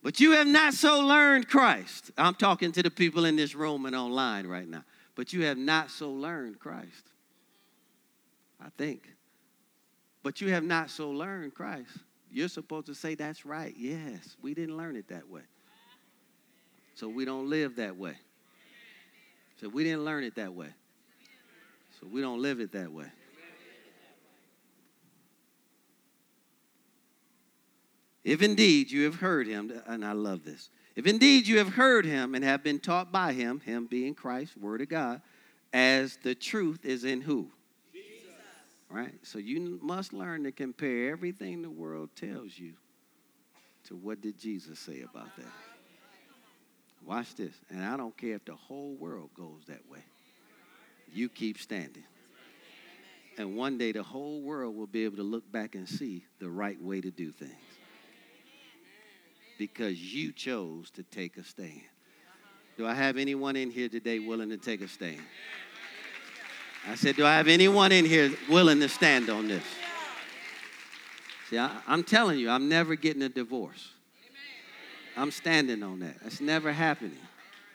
But 0.01 0.19
you 0.19 0.31
have 0.31 0.47
not 0.47 0.73
so 0.73 1.01
learned 1.01 1.49
Christ. 1.49 2.09
I'm 2.17 2.33
talking 2.33 2.71
to 2.71 2.81
the 2.81 2.89
people 2.89 3.25
in 3.25 3.35
this 3.35 3.53
room 3.53 3.85
and 3.85 3.95
online 3.95 4.47
right 4.47 4.67
now. 4.67 4.85
But 5.13 5.33
you 5.33 5.43
have 5.43 5.59
not 5.59 5.91
so 5.91 6.09
learned 6.09 6.57
Christ. 6.57 7.11
I 8.59 8.69
think. 8.75 9.10
But 10.23 10.41
you 10.41 10.49
have 10.49 10.63
not 10.63 10.89
so 10.89 11.09
learned 11.09 11.53
Christ. 11.53 11.89
You're 12.31 12.47
supposed 12.47 12.85
to 12.87 12.95
say, 12.95 13.15
That's 13.15 13.45
right. 13.45 13.73
Yes, 13.77 14.37
we 14.41 14.53
didn't 14.53 14.77
learn 14.77 14.95
it 14.95 15.07
that 15.09 15.27
way. 15.27 15.41
So 16.95 17.09
we 17.09 17.25
don't 17.25 17.49
live 17.49 17.77
that 17.77 17.97
way. 17.97 18.17
So 19.59 19.69
we 19.69 19.83
didn't 19.83 20.05
learn 20.05 20.23
it 20.23 20.35
that 20.35 20.53
way. 20.53 20.69
So 21.99 22.07
we 22.07 22.21
don't 22.21 22.41
live 22.41 22.59
it 22.59 22.71
that 22.71 22.91
way. 22.91 23.07
If 28.23 28.41
indeed 28.41 28.91
you 28.91 29.05
have 29.05 29.15
heard 29.15 29.47
him, 29.47 29.71
and 29.87 30.05
I 30.05 30.11
love 30.11 30.43
this, 30.43 30.69
if 30.95 31.07
indeed 31.07 31.47
you 31.47 31.57
have 31.57 31.73
heard 31.73 32.05
him 32.05 32.35
and 32.35 32.43
have 32.43 32.63
been 32.63 32.79
taught 32.79 33.11
by 33.11 33.33
him, 33.33 33.59
him 33.61 33.87
being 33.87 34.13
Christ, 34.13 34.57
Word 34.57 34.81
of 34.81 34.89
God, 34.89 35.21
as 35.73 36.17
the 36.17 36.35
truth 36.35 36.85
is 36.85 37.03
in 37.03 37.21
who? 37.21 37.49
Right? 38.91 39.13
So 39.23 39.39
you 39.39 39.79
must 39.81 40.11
learn 40.11 40.43
to 40.43 40.51
compare 40.51 41.11
everything 41.11 41.61
the 41.61 41.69
world 41.69 42.09
tells 42.15 42.57
you 42.57 42.73
to 43.85 43.95
what 43.95 44.21
did 44.21 44.37
Jesus 44.37 44.79
say 44.79 45.01
about 45.01 45.35
that. 45.37 45.53
Watch 47.05 47.35
this. 47.35 47.53
And 47.69 47.83
I 47.83 47.97
don't 47.97 48.15
care 48.15 48.35
if 48.35 48.45
the 48.45 48.55
whole 48.55 48.95
world 48.95 49.29
goes 49.35 49.63
that 49.67 49.89
way. 49.89 50.03
You 51.13 51.29
keep 51.29 51.57
standing. 51.57 52.03
And 53.37 53.55
one 53.55 53.77
day 53.77 53.91
the 53.91 54.03
whole 54.03 54.41
world 54.41 54.75
will 54.75 54.87
be 54.87 55.05
able 55.05 55.17
to 55.17 55.23
look 55.23 55.49
back 55.51 55.75
and 55.75 55.87
see 55.87 56.25
the 56.39 56.49
right 56.49 56.79
way 56.81 57.01
to 57.01 57.11
do 57.11 57.31
things 57.31 57.51
because 59.57 60.01
you 60.13 60.31
chose 60.31 60.89
to 60.91 61.03
take 61.03 61.37
a 61.37 61.43
stand. 61.43 61.81
Do 62.77 62.85
I 62.85 62.93
have 62.93 63.17
anyone 63.17 63.55
in 63.55 63.69
here 63.69 63.89
today 63.89 64.19
willing 64.19 64.49
to 64.49 64.57
take 64.57 64.81
a 64.81 64.87
stand? 64.87 65.21
I 66.87 66.95
said, 66.95 67.15
Do 67.15 67.25
I 67.25 67.35
have 67.37 67.47
anyone 67.47 67.91
in 67.91 68.05
here 68.05 68.31
willing 68.49 68.79
to 68.79 68.89
stand 68.89 69.29
on 69.29 69.47
this? 69.47 69.63
See, 71.49 71.57
I, 71.57 71.69
am 71.87 72.03
telling 72.03 72.39
you, 72.39 72.49
I'm 72.49 72.69
never 72.69 72.95
getting 72.95 73.21
a 73.21 73.29
divorce. 73.29 73.89
I'm 75.17 75.31
standing 75.31 75.83
on 75.83 75.99
that. 75.99 76.15
That's 76.23 76.39
never 76.39 76.71
happening. 76.71 77.17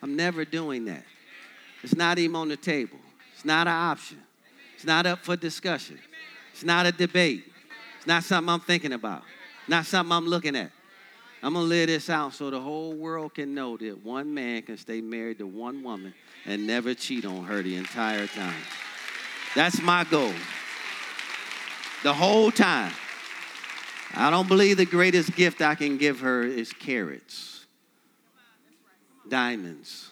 I'm 0.03 0.17
never 0.17 0.45
doing 0.45 0.87
that. 0.87 1.05
It's 1.83 1.95
not 1.95 2.19
even 2.19 2.37
on 2.37 2.49
the 2.49 2.57
table. 2.57 2.99
It's 3.35 3.45
not 3.45 3.67
an 3.67 3.75
option. 3.75 4.19
It's 4.75 4.85
not 4.85 5.07
up 5.07 5.25
for 5.25 5.37
discussion. 5.37 5.99
It's 6.53 6.65
not 6.65 6.87
a 6.87 6.93
debate. 6.93 7.45
It's 7.99 8.07
not 8.07 8.25
something 8.25 8.49
I'm 8.49 8.61
thinking 8.61 8.93
about. 8.93 9.23
Not 9.69 9.85
something 9.87 10.13
I'm 10.13 10.27
looking 10.27 10.57
at. 10.57 10.71
I'm 11.43 11.53
going 11.53 11.67
to 11.67 11.69
lay 11.69 11.85
this 11.85 12.09
out 12.09 12.33
so 12.33 12.51
the 12.51 12.61
whole 12.61 12.95
world 12.95 13.35
can 13.35 13.55
know 13.55 13.77
that 13.77 14.05
one 14.05 14.33
man 14.33 14.63
can 14.63 14.79
stay 14.79 15.01
married 15.01 15.39
to 15.39 15.47
one 15.47 15.83
woman 15.83 16.15
and 16.47 16.67
never 16.67 16.95
cheat 16.95 17.27
on 17.27 17.45
her 17.45 17.63
the 17.63 17.77
entire 17.77 18.27
time. 18.27 18.63
That's 19.57 19.81
my 19.81 20.05
goal. 20.05 20.35
The 22.03 22.13
whole 22.13 22.51
time. 22.51 22.93
I 24.15 24.31
don't 24.31 24.47
believe 24.47 24.77
the 24.77 24.85
greatest 24.85 25.35
gift 25.35 25.63
I 25.63 25.75
can 25.75 25.97
give 25.97 26.21
her 26.21 26.43
is 26.43 26.75
carats, 26.75 27.65
diamonds. 29.27 30.11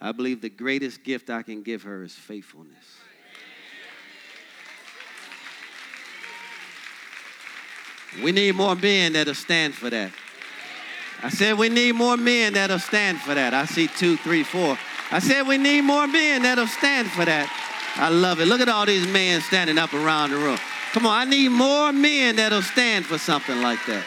I 0.00 0.10
believe 0.10 0.40
the 0.40 0.50
greatest 0.50 1.04
gift 1.04 1.30
I 1.30 1.42
can 1.42 1.62
give 1.62 1.84
her 1.84 2.02
is 2.02 2.14
faithfulness. 2.14 2.84
We 8.24 8.32
need 8.32 8.56
more 8.56 8.74
men 8.74 9.12
that'll 9.12 9.34
stand 9.34 9.74
for 9.74 9.88
that. 9.90 10.10
I 11.22 11.28
said 11.28 11.56
we 11.56 11.68
need 11.68 11.92
more 11.92 12.16
men 12.16 12.54
that'll 12.54 12.80
stand 12.80 13.20
for 13.20 13.34
that. 13.34 13.54
I 13.54 13.66
see 13.66 13.86
two, 13.86 14.16
three, 14.16 14.42
four. 14.42 14.76
I 15.12 15.20
said 15.20 15.46
we 15.46 15.58
need 15.58 15.82
more 15.82 16.08
men 16.08 16.42
that'll 16.42 16.66
stand 16.66 17.08
for 17.08 17.24
that. 17.24 17.48
I 17.96 18.08
love 18.08 18.40
it. 18.40 18.46
Look 18.46 18.60
at 18.60 18.68
all 18.68 18.86
these 18.86 19.06
men 19.06 19.40
standing 19.40 19.78
up 19.78 19.92
around 19.94 20.30
the 20.30 20.36
room. 20.36 20.58
Come 20.92 21.06
on, 21.06 21.26
I 21.26 21.30
need 21.30 21.48
more 21.50 21.92
men 21.92 22.36
that'll 22.36 22.62
stand 22.62 23.06
for 23.06 23.18
something 23.18 23.60
like 23.62 23.84
that. 23.86 24.04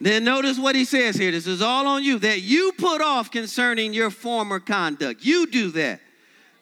Then 0.00 0.24
notice 0.24 0.58
what 0.58 0.74
he 0.74 0.84
says 0.84 1.16
here. 1.16 1.30
This 1.30 1.46
is 1.46 1.60
all 1.60 1.86
on 1.86 2.02
you 2.02 2.18
that 2.20 2.40
you 2.40 2.72
put 2.72 3.02
off 3.02 3.30
concerning 3.30 3.92
your 3.92 4.10
former 4.10 4.58
conduct. 4.58 5.24
You 5.24 5.46
do 5.46 5.70
that 5.72 6.00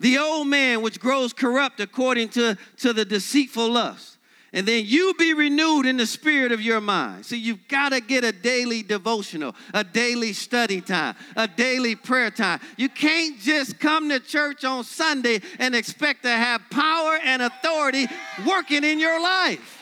the 0.00 0.18
old 0.18 0.46
man 0.46 0.82
which 0.82 1.00
grows 1.00 1.32
corrupt 1.32 1.80
according 1.80 2.28
to, 2.30 2.56
to 2.78 2.92
the 2.92 3.04
deceitful 3.04 3.70
lust, 3.70 4.17
And 4.52 4.66
then 4.66 4.84
you 4.86 5.12
be 5.18 5.34
renewed 5.34 5.84
in 5.84 5.98
the 5.98 6.06
spirit 6.06 6.52
of 6.52 6.62
your 6.62 6.80
mind. 6.80 7.26
So 7.26 7.36
you've 7.36 7.68
got 7.68 7.90
to 7.90 8.00
get 8.00 8.24
a 8.24 8.32
daily 8.32 8.82
devotional, 8.82 9.54
a 9.74 9.84
daily 9.84 10.32
study 10.32 10.80
time, 10.80 11.16
a 11.36 11.46
daily 11.46 11.94
prayer 11.94 12.30
time. 12.30 12.60
You 12.76 12.88
can't 12.88 13.38
just 13.40 13.78
come 13.78 14.08
to 14.08 14.20
church 14.20 14.64
on 14.64 14.84
Sunday 14.84 15.40
and 15.58 15.74
expect 15.74 16.22
to 16.22 16.30
have 16.30 16.62
power 16.70 17.18
and 17.22 17.42
authority 17.42 18.06
working 18.46 18.84
in 18.84 18.98
your 18.98 19.20
life. 19.20 19.77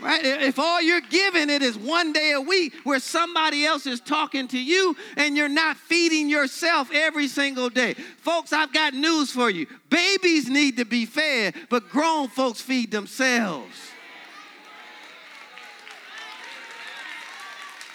Right? 0.00 0.24
If 0.24 0.60
all 0.60 0.80
you're 0.80 1.00
giving 1.00 1.50
it 1.50 1.60
is 1.60 1.76
one 1.76 2.12
day 2.12 2.32
a 2.32 2.40
week 2.40 2.72
where 2.84 3.00
somebody 3.00 3.66
else 3.66 3.84
is 3.84 4.00
talking 4.00 4.46
to 4.48 4.58
you 4.58 4.96
and 5.16 5.36
you're 5.36 5.48
not 5.48 5.76
feeding 5.76 6.28
yourself 6.28 6.90
every 6.92 7.26
single 7.26 7.68
day. 7.68 7.94
Folks, 7.94 8.52
I've 8.52 8.72
got 8.72 8.94
news 8.94 9.32
for 9.32 9.50
you. 9.50 9.66
Babies 9.90 10.48
need 10.48 10.76
to 10.76 10.84
be 10.84 11.04
fed, 11.04 11.54
but 11.68 11.88
grown 11.88 12.28
folks 12.28 12.60
feed 12.60 12.92
themselves. 12.92 13.87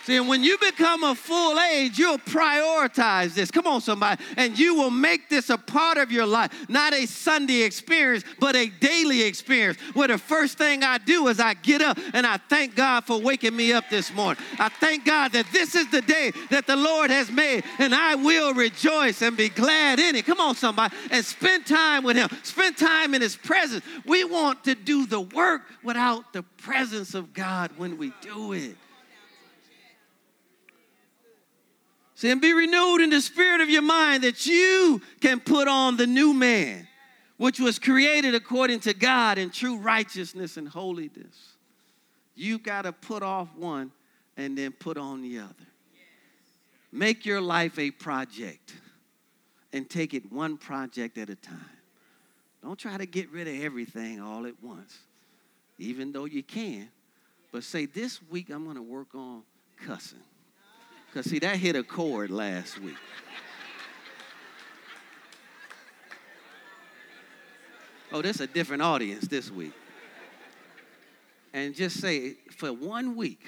See, 0.06 0.20
when 0.20 0.44
you 0.44 0.58
become 0.58 1.04
a 1.04 1.16
full 1.16 1.58
age, 1.60 1.98
you'll 1.98 2.18
prioritize 2.18 3.36
this. 3.36 3.50
Come 3.50 3.66
on, 3.68 3.80
somebody. 3.80 4.22
And 4.36 4.60
you 4.60 4.76
will 4.76 4.92
make 4.92 5.30
this 5.30 5.50
a 5.50 5.58
part 5.58 5.98
of 5.98 6.12
your 6.12 6.26
life. 6.26 6.52
Not 6.68 6.94
a 6.94 7.06
Sunday 7.06 7.62
experience, 7.62 8.26
but 8.38 8.54
a 8.56 8.68
daily 8.68 9.22
experience. 9.22 9.80
Where 9.94 10.10
the 10.10 10.18
first 10.18 10.58
thing 10.58 10.84
I 10.84 10.98
do 10.98 11.28
is 11.30 11.40
I 11.40 11.54
get 11.54 11.82
up 11.82 11.98
and 12.14 12.28
I 12.28 12.36
thank 12.36 12.76
God 12.76 13.06
for 13.06 13.22
waking 13.22 13.56
me 13.56 13.72
up 13.72 13.90
this 13.90 14.14
morning. 14.14 14.44
I 14.60 14.68
thank 14.68 15.06
God 15.06 15.32
that 15.32 15.46
this 15.54 15.74
is 15.74 15.90
the 15.90 16.02
day 16.02 16.34
that 16.50 16.68
the 16.68 16.76
Lord 16.76 17.10
has 17.10 17.32
made, 17.32 17.64
and 17.80 17.96
I 17.96 18.16
will 18.16 18.54
rejoice 18.54 19.22
and 19.22 19.38
be 19.38 19.48
glad 19.48 20.00
in 20.00 20.18
it. 20.18 20.26
Come 20.26 20.42
on, 20.42 20.56
somebody. 20.56 20.94
And 21.12 21.24
spend 21.24 21.66
time 21.66 22.04
with 22.04 22.18
Him, 22.18 22.28
spend 22.44 22.78
time 22.78 23.14
in 23.14 23.22
His 23.22 23.38
presence. 23.38 23.86
We 24.06 24.26
want 24.26 24.66
to 24.66 24.76
do 24.76 25.06
the 25.06 25.22
work 25.22 25.62
without 25.82 26.34
the 26.34 26.44
presence 26.44 27.14
of 27.14 27.34
God 27.34 27.72
when 27.78 27.98
we 27.98 28.12
do 28.22 28.52
it. 28.52 28.76
And 32.24 32.40
be 32.40 32.54
renewed 32.54 33.02
in 33.02 33.10
the 33.10 33.22
spirit 33.22 33.60
of 33.60 33.70
your 33.70 33.82
mind 33.82 34.24
that 34.24 34.46
you 34.46 35.02
can 35.20 35.40
put 35.40 35.68
on 35.68 35.98
the 35.98 36.08
new 36.08 36.34
man, 36.34 36.88
which 37.38 37.60
was 37.60 37.80
created 37.80 38.34
according 38.34 38.80
to 38.82 38.94
God 38.94 39.38
in 39.38 39.50
true 39.50 39.78
righteousness 39.78 40.56
and 40.56 40.68
holiness. 40.68 41.56
You 42.36 42.60
got 42.60 42.84
to 42.84 42.94
put 42.94 43.24
off 43.24 43.50
one 43.56 43.92
and 44.38 44.58
then 44.58 44.72
put 44.72 44.98
on 44.98 45.22
the 45.22 45.40
other. 45.40 45.54
Make 46.92 47.26
your 47.26 47.42
life 47.42 47.78
a 47.78 47.92
project 47.92 48.74
and 49.74 49.90
take 49.90 50.14
it 50.14 50.32
one 50.32 50.58
project 50.58 51.18
at 51.18 51.30
a 51.30 51.36
time. 51.36 51.60
Don't 52.64 52.80
try 52.80 52.98
to 52.98 53.06
get 53.06 53.30
rid 53.32 53.48
of 53.48 53.62
everything 53.62 54.22
all 54.22 54.46
at 54.46 54.64
once, 54.64 54.98
even 55.78 56.12
though 56.14 56.26
you 56.26 56.44
can. 56.44 56.88
But 57.52 57.64
say, 57.64 57.86
this 57.86 58.22
week 58.30 58.50
I'm 58.50 58.64
going 58.64 58.78
to 58.78 58.82
work 58.82 59.14
on 59.14 59.44
cussing. 59.86 60.20
Because, 61.14 61.30
see, 61.30 61.38
that 61.40 61.58
hit 61.58 61.76
a 61.76 61.84
chord 61.84 62.32
last 62.32 62.82
week. 62.82 62.96
Oh, 68.12 68.24
that's 68.24 68.40
a 68.40 68.48
different 68.48 68.82
audience 68.82 69.28
this 69.28 69.52
week. 69.52 69.74
And 71.54 71.76
just 71.76 72.02
say, 72.02 72.34
for 72.50 72.74
one 72.74 73.16
week, 73.16 73.46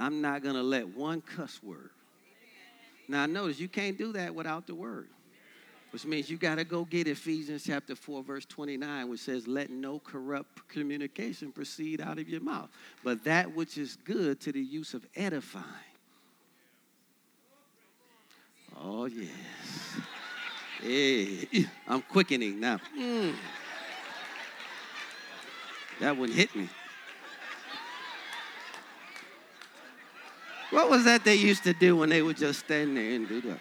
I'm 0.00 0.20
not 0.20 0.42
going 0.42 0.56
to 0.56 0.62
let 0.62 0.88
one 0.88 1.20
cuss 1.20 1.62
word. 1.62 1.90
Now, 3.06 3.26
notice 3.26 3.60
you 3.60 3.68
can't 3.68 3.96
do 3.96 4.12
that 4.14 4.34
without 4.34 4.66
the 4.66 4.74
word, 4.74 5.06
which 5.92 6.04
means 6.04 6.28
you 6.28 6.36
got 6.36 6.56
to 6.56 6.64
go 6.64 6.84
get 6.84 7.06
Ephesians 7.06 7.62
chapter 7.64 7.94
4, 7.94 8.24
verse 8.24 8.44
29, 8.46 9.08
which 9.08 9.20
says, 9.20 9.46
Let 9.46 9.70
no 9.70 10.00
corrupt 10.00 10.68
communication 10.68 11.52
proceed 11.52 12.00
out 12.00 12.18
of 12.18 12.28
your 12.28 12.40
mouth, 12.40 12.70
but 13.04 13.22
that 13.22 13.54
which 13.54 13.78
is 13.78 13.98
good 14.04 14.40
to 14.40 14.50
the 14.50 14.60
use 14.60 14.94
of 14.94 15.06
edifying 15.14 15.64
Oh, 18.82 19.04
yes. 19.04 19.28
Hey, 20.80 21.66
I'm 21.86 22.00
quickening 22.00 22.58
now. 22.58 22.80
Mm. 22.98 23.34
That 26.00 26.16
one 26.16 26.30
hit 26.30 26.54
me. 26.56 26.68
What 30.70 30.88
was 30.88 31.04
that 31.04 31.24
they 31.24 31.34
used 31.34 31.64
to 31.64 31.74
do 31.74 31.96
when 31.96 32.08
they 32.08 32.22
would 32.22 32.38
just 32.38 32.60
stand 32.60 32.96
there 32.96 33.10
and 33.12 33.28
do 33.28 33.42
that? 33.42 33.58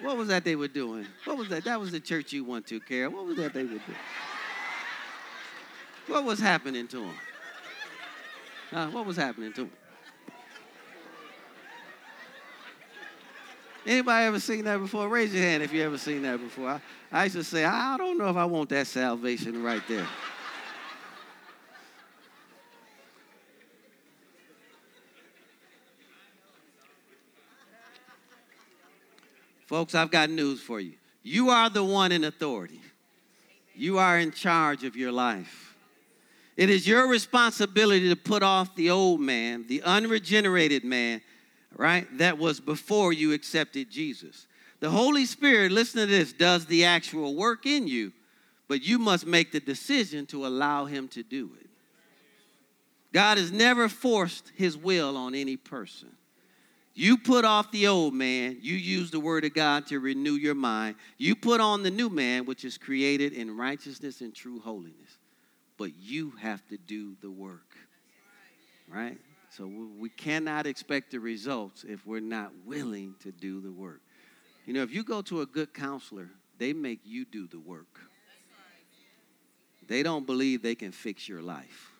What 0.00 0.16
was 0.16 0.28
that 0.28 0.44
they 0.44 0.54
were 0.54 0.68
doing? 0.68 1.06
What 1.24 1.38
was 1.38 1.48
that? 1.48 1.64
That 1.64 1.80
was 1.80 1.90
the 1.90 2.00
church 2.00 2.32
you 2.32 2.44
went 2.44 2.66
to, 2.68 2.78
Carol. 2.78 3.12
What 3.12 3.26
was 3.26 3.36
that 3.38 3.54
they 3.54 3.62
were 3.62 3.68
doing? 3.68 3.98
What 6.06 6.24
was 6.24 6.38
happening 6.38 6.86
to 6.88 7.00
them? 7.00 7.14
Uh, 8.72 8.86
what 8.88 9.06
was 9.06 9.16
happening 9.16 9.52
to 9.54 9.62
them? 9.62 9.70
Anybody 13.84 14.26
ever 14.26 14.38
seen 14.38 14.64
that 14.64 14.78
before? 14.78 15.08
Raise 15.08 15.34
your 15.34 15.42
hand 15.42 15.62
if 15.62 15.72
you 15.72 15.82
ever 15.82 15.98
seen 15.98 16.22
that 16.22 16.40
before. 16.40 16.68
I, 16.68 16.80
I 17.10 17.24
used 17.24 17.36
to 17.36 17.44
say, 17.44 17.64
I 17.64 17.96
don't 17.96 18.16
know 18.16 18.28
if 18.28 18.36
I 18.36 18.44
want 18.44 18.68
that 18.70 18.86
salvation 18.86 19.62
right 19.62 19.82
there. 19.88 20.06
Folks, 29.66 29.94
I've 29.94 30.10
got 30.10 30.28
news 30.28 30.60
for 30.60 30.80
you. 30.80 30.92
You 31.22 31.48
are 31.48 31.70
the 31.70 31.82
one 31.82 32.12
in 32.12 32.24
authority. 32.24 32.80
You 33.74 33.98
are 33.98 34.18
in 34.18 34.30
charge 34.30 34.84
of 34.84 34.96
your 34.96 35.10
life. 35.10 35.74
It 36.56 36.68
is 36.68 36.86
your 36.86 37.08
responsibility 37.08 38.10
to 38.10 38.16
put 38.16 38.42
off 38.42 38.74
the 38.76 38.90
old 38.90 39.20
man, 39.20 39.64
the 39.66 39.82
unregenerated 39.82 40.84
man, 40.84 41.22
right? 41.76 42.06
That 42.18 42.38
was 42.38 42.60
before 42.60 43.12
you 43.12 43.32
accepted 43.32 43.90
Jesus. 43.90 44.46
The 44.80 44.90
Holy 44.90 45.26
Spirit, 45.26 45.72
listen 45.72 46.00
to 46.00 46.06
this, 46.06 46.32
does 46.32 46.66
the 46.66 46.84
actual 46.84 47.34
work 47.34 47.66
in 47.66 47.86
you, 47.86 48.12
but 48.68 48.82
you 48.82 48.98
must 48.98 49.26
make 49.26 49.52
the 49.52 49.60
decision 49.60 50.26
to 50.26 50.46
allow 50.46 50.86
Him 50.86 51.08
to 51.08 51.22
do 51.22 51.50
it. 51.60 51.68
God 53.12 53.38
has 53.38 53.52
never 53.52 53.88
forced 53.88 54.50
His 54.56 54.76
will 54.76 55.16
on 55.16 55.34
any 55.34 55.56
person. 55.56 56.08
You 56.94 57.16
put 57.16 57.44
off 57.44 57.70
the 57.70 57.86
old 57.86 58.12
man, 58.12 58.58
you 58.60 58.74
use 58.74 59.10
the 59.10 59.20
word 59.20 59.44
of 59.44 59.54
God 59.54 59.86
to 59.86 59.98
renew 59.98 60.34
your 60.34 60.54
mind. 60.54 60.96
You 61.16 61.34
put 61.34 61.60
on 61.60 61.82
the 61.82 61.90
new 61.90 62.10
man, 62.10 62.44
which 62.44 62.64
is 62.64 62.76
created 62.76 63.32
in 63.32 63.56
righteousness 63.56 64.20
and 64.20 64.34
true 64.34 64.60
holiness. 64.60 65.18
But 65.78 65.92
you 65.98 66.32
have 66.40 66.66
to 66.68 66.76
do 66.76 67.16
the 67.22 67.30
work, 67.30 67.76
right? 68.88 69.16
So 69.56 69.70
we 69.98 70.08
cannot 70.08 70.66
expect 70.66 71.10
the 71.10 71.20
results 71.20 71.84
if 71.86 72.06
we're 72.06 72.20
not 72.20 72.52
willing 72.64 73.14
to 73.20 73.30
do 73.30 73.60
the 73.60 73.70
work. 73.70 74.00
You 74.64 74.72
know, 74.72 74.82
if 74.82 74.94
you 74.94 75.04
go 75.04 75.20
to 75.22 75.42
a 75.42 75.46
good 75.46 75.74
counselor, 75.74 76.30
they 76.56 76.72
make 76.72 77.00
you 77.04 77.26
do 77.26 77.46
the 77.46 77.58
work. 77.58 78.00
They 79.86 80.02
don't 80.02 80.24
believe 80.24 80.62
they 80.62 80.74
can 80.74 80.90
fix 80.90 81.28
your 81.28 81.42
life. 81.42 81.90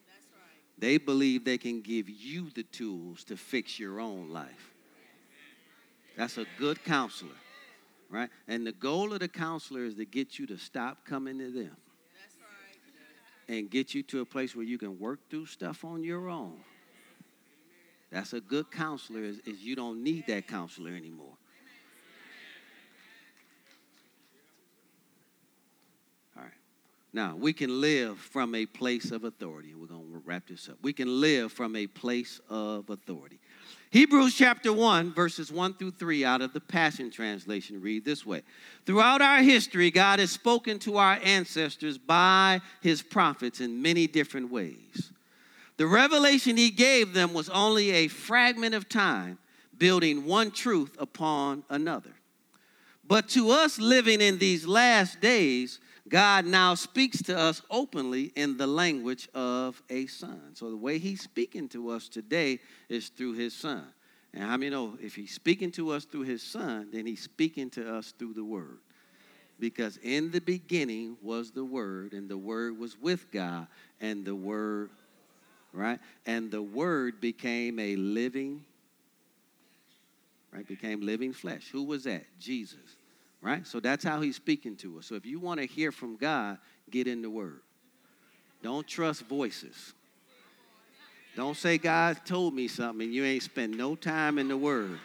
They 0.79 0.97
believe 0.97 1.45
they 1.45 1.59
can 1.59 1.83
give 1.83 2.09
you 2.09 2.49
the 2.55 2.63
tools 2.63 3.23
to 3.25 3.37
fix 3.37 3.79
your 3.79 4.01
own 4.01 4.31
life. 4.31 4.73
That's 6.17 6.39
a 6.39 6.47
good 6.59 6.83
counselor, 6.85 7.37
right? 8.09 8.31
And 8.49 8.67
the 8.67 8.73
goal 8.73 9.13
of 9.13 9.21
the 9.21 9.29
counselor 9.29 9.85
is 9.85 9.97
to 9.97 10.07
get 10.07 10.39
you 10.39 10.47
to 10.47 10.57
stop 10.57 11.05
coming 11.05 11.39
to 11.39 11.51
them 11.51 11.77
and 13.49 13.71
get 13.71 13.95
you 13.95 14.03
to 14.05 14.21
a 14.23 14.25
place 14.25 14.57
where 14.57 14.65
you 14.65 14.79
can 14.79 14.99
work 14.99 15.29
through 15.29 15.47
stuff 15.47 15.85
on 15.85 16.03
your 16.03 16.31
own 16.31 16.59
that's 18.13 18.35
a 18.35 18.41
good 18.41 18.71
counselor, 18.71 19.23
is, 19.23 19.39
is 19.47 19.63
you 19.63 19.75
don't 19.75 20.05
need 20.05 20.27
that 20.27 20.47
counselor 20.47 20.91
anymore. 20.91 21.33
All 26.37 26.43
right. 26.43 26.53
Now, 27.15 27.37
we 27.37 27.55
can 27.55 27.81
live 27.81 28.19
from 28.19 28.55
a 28.55 28.67
place 28.67 29.13
of 29.13 29.25
authority. 29.25 29.75
We're 29.75 29.87
going 29.87 30.13
to 30.13 30.23
wrap 30.27 30.49
this 30.49 30.69
up. 30.69 30.77
We 30.83 30.93
can 30.93 31.23
live 31.23 31.53
from 31.53 31.75
a 31.75 31.87
place 31.87 32.39
of 32.51 32.91
authority. 32.91 33.41
Hebrews 33.91 34.35
chapter 34.35 34.75
1, 34.75 35.15
verses 35.15 35.51
1 35.51 35.75
through 35.75 35.93
3 35.93 36.25
out 36.25 36.43
of 36.43 36.53
the 36.53 36.61
Passion 36.61 37.11
Translation 37.11 37.81
read 37.81 38.05
this 38.05 38.27
way 38.27 38.43
Throughout 38.85 39.23
our 39.23 39.43
history, 39.43 39.91
God 39.91 40.19
has 40.19 40.31
spoken 40.31 40.79
to 40.81 40.99
our 40.99 41.19
ancestors 41.23 41.97
by 41.97 42.61
his 42.83 43.01
prophets 43.01 43.61
in 43.63 43.81
many 43.81 44.07
different 44.07 44.51
ways. 44.51 45.13
The 45.83 45.89
revelation 45.89 46.57
he 46.57 46.71
gave 46.71 47.13
them 47.13 47.35
was 47.35 47.49
only 47.49 47.91
a 47.91 48.07
fragment 48.07 48.73
of 48.73 48.89
time, 48.89 49.39
building 49.77 50.27
one 50.27 50.53
truth 50.53 50.95
upon 50.97 51.65
another. 51.69 52.15
But 53.05 53.29
to 53.31 53.51
us 53.51 53.81
living 53.81 54.21
in 54.21 54.39
these 54.39 54.65
last 54.65 55.21
days, 55.21 55.81
God 56.09 56.47
now 56.47 56.77
speaks 56.77 57.21
to 57.23 57.37
us 57.37 57.63
openly 57.69 58.31
in 58.37 58.57
the 58.59 58.67
language 58.69 59.29
of 59.35 59.83
a 59.91 60.07
son. 60.07 60.55
So 60.55 60.71
the 60.71 60.77
way 60.77 60.99
he's 60.99 61.21
speaking 61.21 61.69
to 61.71 61.91
us 61.91 62.09
today 62.09 62.61
is 62.89 63.09
through 63.09 63.33
his 63.33 63.53
son. 63.53 63.85
And 64.33 64.45
how 64.45 64.57
many 64.59 64.71
know 64.71 64.97
if 65.03 65.17
he's 65.17 65.35
speaking 65.35 65.73
to 65.73 65.91
us 65.91 66.05
through 66.05 66.23
his 66.23 66.45
son, 66.45 66.91
then 66.93 67.07
he's 67.07 67.23
speaking 67.23 67.71
to 67.71 67.93
us 67.93 68.15
through 68.17 68.35
the 68.35 68.45
word. 68.45 68.79
Because 69.59 69.97
in 70.03 70.31
the 70.31 70.41
beginning 70.41 71.17
was 71.23 71.53
the 71.53 71.65
Word, 71.65 72.15
and 72.15 72.29
the 72.29 72.37
Word 72.37 72.77
was 72.79 72.97
with 73.01 73.31
God, 73.31 73.69
and 74.01 74.25
the 74.25 74.35
Word, 74.35 74.91
right? 75.73 75.99
And 76.27 76.51
the 76.51 76.63
Word 76.63 77.21
became 77.21 77.79
a 77.79 77.97
living, 77.97 78.65
right? 80.53 80.67
Became 80.67 81.01
living 81.01 81.33
flesh. 81.33 81.69
Who 81.73 81.85
was 81.85 82.05
that? 82.05 82.25
Jesus, 82.39 82.97
right? 83.41 83.67
So 83.67 83.81
that's 83.81 84.05
how 84.05 84.21
he's 84.21 84.37
speaking 84.37 84.77
to 84.77 84.99
us. 84.99 85.07
So 85.07 85.15
if 85.15 85.27
you 85.27 85.39
want 85.39 85.61
to 85.61 85.67
hear 85.67 85.93
from 85.93 86.17
God, 86.17 86.59
get 86.91 87.07
in 87.07 87.23
the 87.23 87.31
Word. 87.31 87.61
Don't 88.63 88.87
trust 88.87 89.23
voices. 89.23 89.95
Don't 91.35 91.57
say 91.57 91.79
God 91.79 92.19
told 92.27 92.55
me 92.55 92.69
something 92.69 93.07
and 93.07 93.15
you 93.15 93.25
ain't 93.25 93.43
spent 93.43 93.77
no 93.77 93.97
time 93.97 94.39
in 94.39 94.49
the 94.49 94.57
Word. 94.57 94.99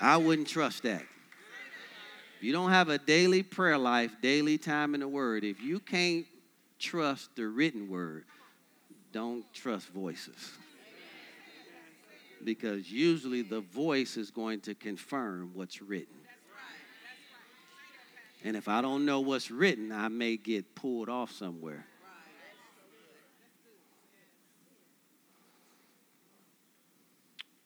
I 0.00 0.16
wouldn't 0.16 0.46
trust 0.46 0.84
that. 0.84 1.02
You 2.40 2.52
don't 2.52 2.70
have 2.70 2.88
a 2.88 2.98
daily 2.98 3.42
prayer 3.42 3.76
life, 3.76 4.14
daily 4.22 4.58
time 4.58 4.94
in 4.94 5.00
the 5.00 5.08
Word, 5.08 5.42
if 5.42 5.60
you 5.60 5.80
can't 5.80 6.24
trust 6.78 7.34
the 7.34 7.48
written 7.48 7.88
Word, 7.88 8.24
don't 9.12 9.44
trust 9.52 9.88
voices. 9.88 10.52
Because 12.44 12.90
usually 12.90 13.42
the 13.42 13.60
voice 13.60 14.16
is 14.16 14.30
going 14.30 14.60
to 14.60 14.74
confirm 14.74 15.50
what's 15.54 15.82
written. 15.82 16.14
And 18.44 18.56
if 18.56 18.68
I 18.68 18.80
don't 18.80 19.04
know 19.04 19.20
what's 19.20 19.50
written, 19.50 19.90
I 19.90 20.08
may 20.08 20.36
get 20.36 20.74
pulled 20.74 21.08
off 21.08 21.32
somewhere. 21.32 21.84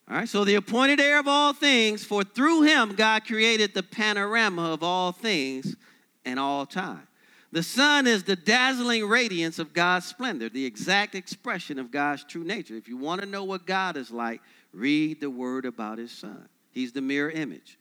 All 0.08 0.16
right, 0.16 0.28
so 0.28 0.44
the 0.44 0.56
appointed 0.56 1.00
heir 1.00 1.20
of 1.20 1.28
all 1.28 1.52
things, 1.52 2.04
for 2.04 2.22
through 2.22 2.62
him 2.62 2.94
God 2.94 3.24
created 3.24 3.72
the 3.72 3.82
panorama 3.82 4.72
of 4.72 4.82
all 4.82 5.12
things 5.12 5.76
and 6.24 6.38
all 6.38 6.66
time. 6.66 7.06
The 7.52 7.62
son 7.62 8.06
is 8.06 8.24
the 8.24 8.34
dazzling 8.34 9.06
radiance 9.06 9.58
of 9.58 9.74
God's 9.74 10.06
splendor, 10.06 10.48
the 10.48 10.64
exact 10.64 11.14
expression 11.14 11.78
of 11.78 11.90
God's 11.90 12.24
true 12.24 12.44
nature. 12.44 12.74
If 12.76 12.88
you 12.88 12.96
want 12.96 13.20
to 13.20 13.26
know 13.26 13.44
what 13.44 13.66
God 13.66 13.98
is 13.98 14.10
like, 14.10 14.40
read 14.72 15.20
the 15.20 15.28
word 15.28 15.66
about 15.66 15.98
his 15.98 16.10
son. 16.10 16.48
He's 16.70 16.92
the 16.92 17.02
mirror 17.02 17.30
image. 17.30 17.78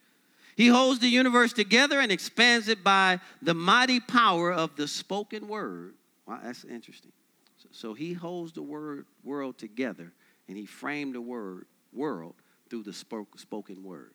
He 0.57 0.67
holds 0.67 0.99
the 0.99 1.07
universe 1.07 1.53
together 1.53 2.01
and 2.01 2.11
expands 2.11 2.67
it 2.67 2.83
by 2.83 3.21
the 3.41 3.53
mighty 3.53 4.01
power 4.01 4.51
of 4.51 4.75
the 4.75 4.89
spoken 4.89 5.47
word. 5.47 5.93
Wow, 6.27 6.39
that's 6.43 6.65
interesting. 6.65 7.13
So, 7.57 7.69
so 7.71 7.93
he 7.93 8.11
holds 8.11 8.51
the 8.51 8.61
word 8.61 9.05
world 9.23 9.57
together 9.57 10.11
and 10.49 10.57
he 10.57 10.65
framed 10.65 11.15
the 11.15 11.21
word 11.21 11.65
world 11.93 12.35
through 12.69 12.83
the 12.83 12.93
spoke, 12.93 13.39
spoken 13.39 13.83
word. 13.83 14.11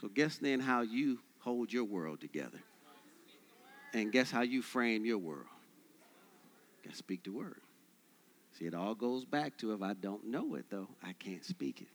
So 0.00 0.06
guess 0.06 0.38
then 0.38 0.60
how 0.60 0.82
you 0.82 1.18
hold 1.40 1.72
your 1.72 1.84
world 1.84 2.20
together. 2.20 2.60
And 3.92 4.12
guess 4.12 4.30
how 4.30 4.42
you 4.42 4.62
frame 4.62 5.04
your 5.04 5.18
world? 5.18 5.46
Got 6.84 6.92
to 6.92 6.96
speak 6.96 7.24
the 7.24 7.30
word. 7.30 7.60
See, 8.58 8.66
it 8.66 8.74
all 8.74 8.94
goes 8.94 9.24
back 9.24 9.56
to 9.58 9.72
if 9.72 9.82
I 9.82 9.94
don't 9.94 10.26
know 10.26 10.54
it, 10.54 10.66
though, 10.70 10.88
I 11.02 11.12
can't 11.12 11.44
speak 11.44 11.82
it. 11.82 11.88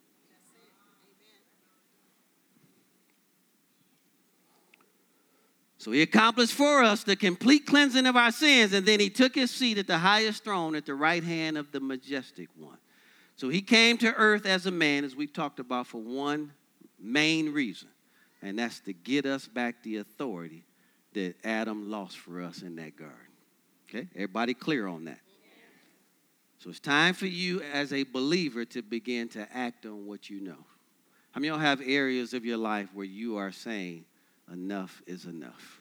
So 5.78 5.92
he 5.92 6.02
accomplished 6.02 6.54
for 6.54 6.82
us 6.82 7.04
the 7.04 7.16
complete 7.16 7.68
cleansing 7.68 8.08
of 8.08 8.16
our 8.16 8.32
sins, 8.32 8.74
and 8.74 8.86
then 8.86 9.00
he 9.00 9.10
took 9.10 9.36
his 9.36 9.52
seat 9.52 9.78
at 9.78 9.86
the 9.86 10.00
highest 10.00 10.44
throne 10.44 10.76
at 10.76 10.88
the 10.88 10.96
right 10.96 11.24
hand 11.24 11.58
of 11.58 11.72
the 11.72 11.80
majestic 11.80 12.50
one. 12.58 12.78
So 13.36 13.50
he 13.50 13.62
came 13.62 13.98
to 14.00 14.12
earth 14.14 14.48
as 14.48 14.66
a 14.66 14.72
man, 14.72 15.04
as 15.04 15.16
we've 15.16 15.32
talked 15.32 15.60
about, 15.60 15.86
for 15.86 16.02
one 16.02 16.54
main 17.00 17.54
reason, 17.54 17.90
and 18.42 18.58
that's 18.58 18.80
to 18.82 18.94
get 18.94 19.28
us 19.28 19.48
back 19.48 19.84
the 19.84 19.98
authority 19.98 20.64
that 21.16 21.36
Adam 21.44 21.90
lost 21.90 22.18
for 22.18 22.42
us 22.42 22.62
in 22.62 22.76
that 22.76 22.96
garden. 22.96 23.18
Okay? 23.90 24.08
Everybody 24.16 24.54
clear 24.54 24.88
on 24.88 25.06
that? 25.06 25.20
So 26.60 26.70
it's 26.70 26.80
time 26.80 27.14
for 27.14 27.28
you 27.28 27.62
as 27.62 27.92
a 27.92 28.04
believer 28.04 28.66
to 28.66 28.82
begin 28.82 29.28
to 29.30 29.48
act 29.54 29.86
on 29.86 30.06
what 30.06 30.30
you 30.30 30.42
know. 30.42 30.66
How 31.32 31.42
many 31.42 31.50
of 31.50 31.58
y'all 31.58 31.66
have 31.66 31.82
areas 31.86 32.34
of 32.34 32.46
your 32.46 32.58
life 32.58 32.90
where 32.94 33.06
you 33.06 33.38
are 33.38 33.52
saying, 33.52 34.06
enough 34.52 35.02
is 35.06 35.26
enough? 35.26 35.80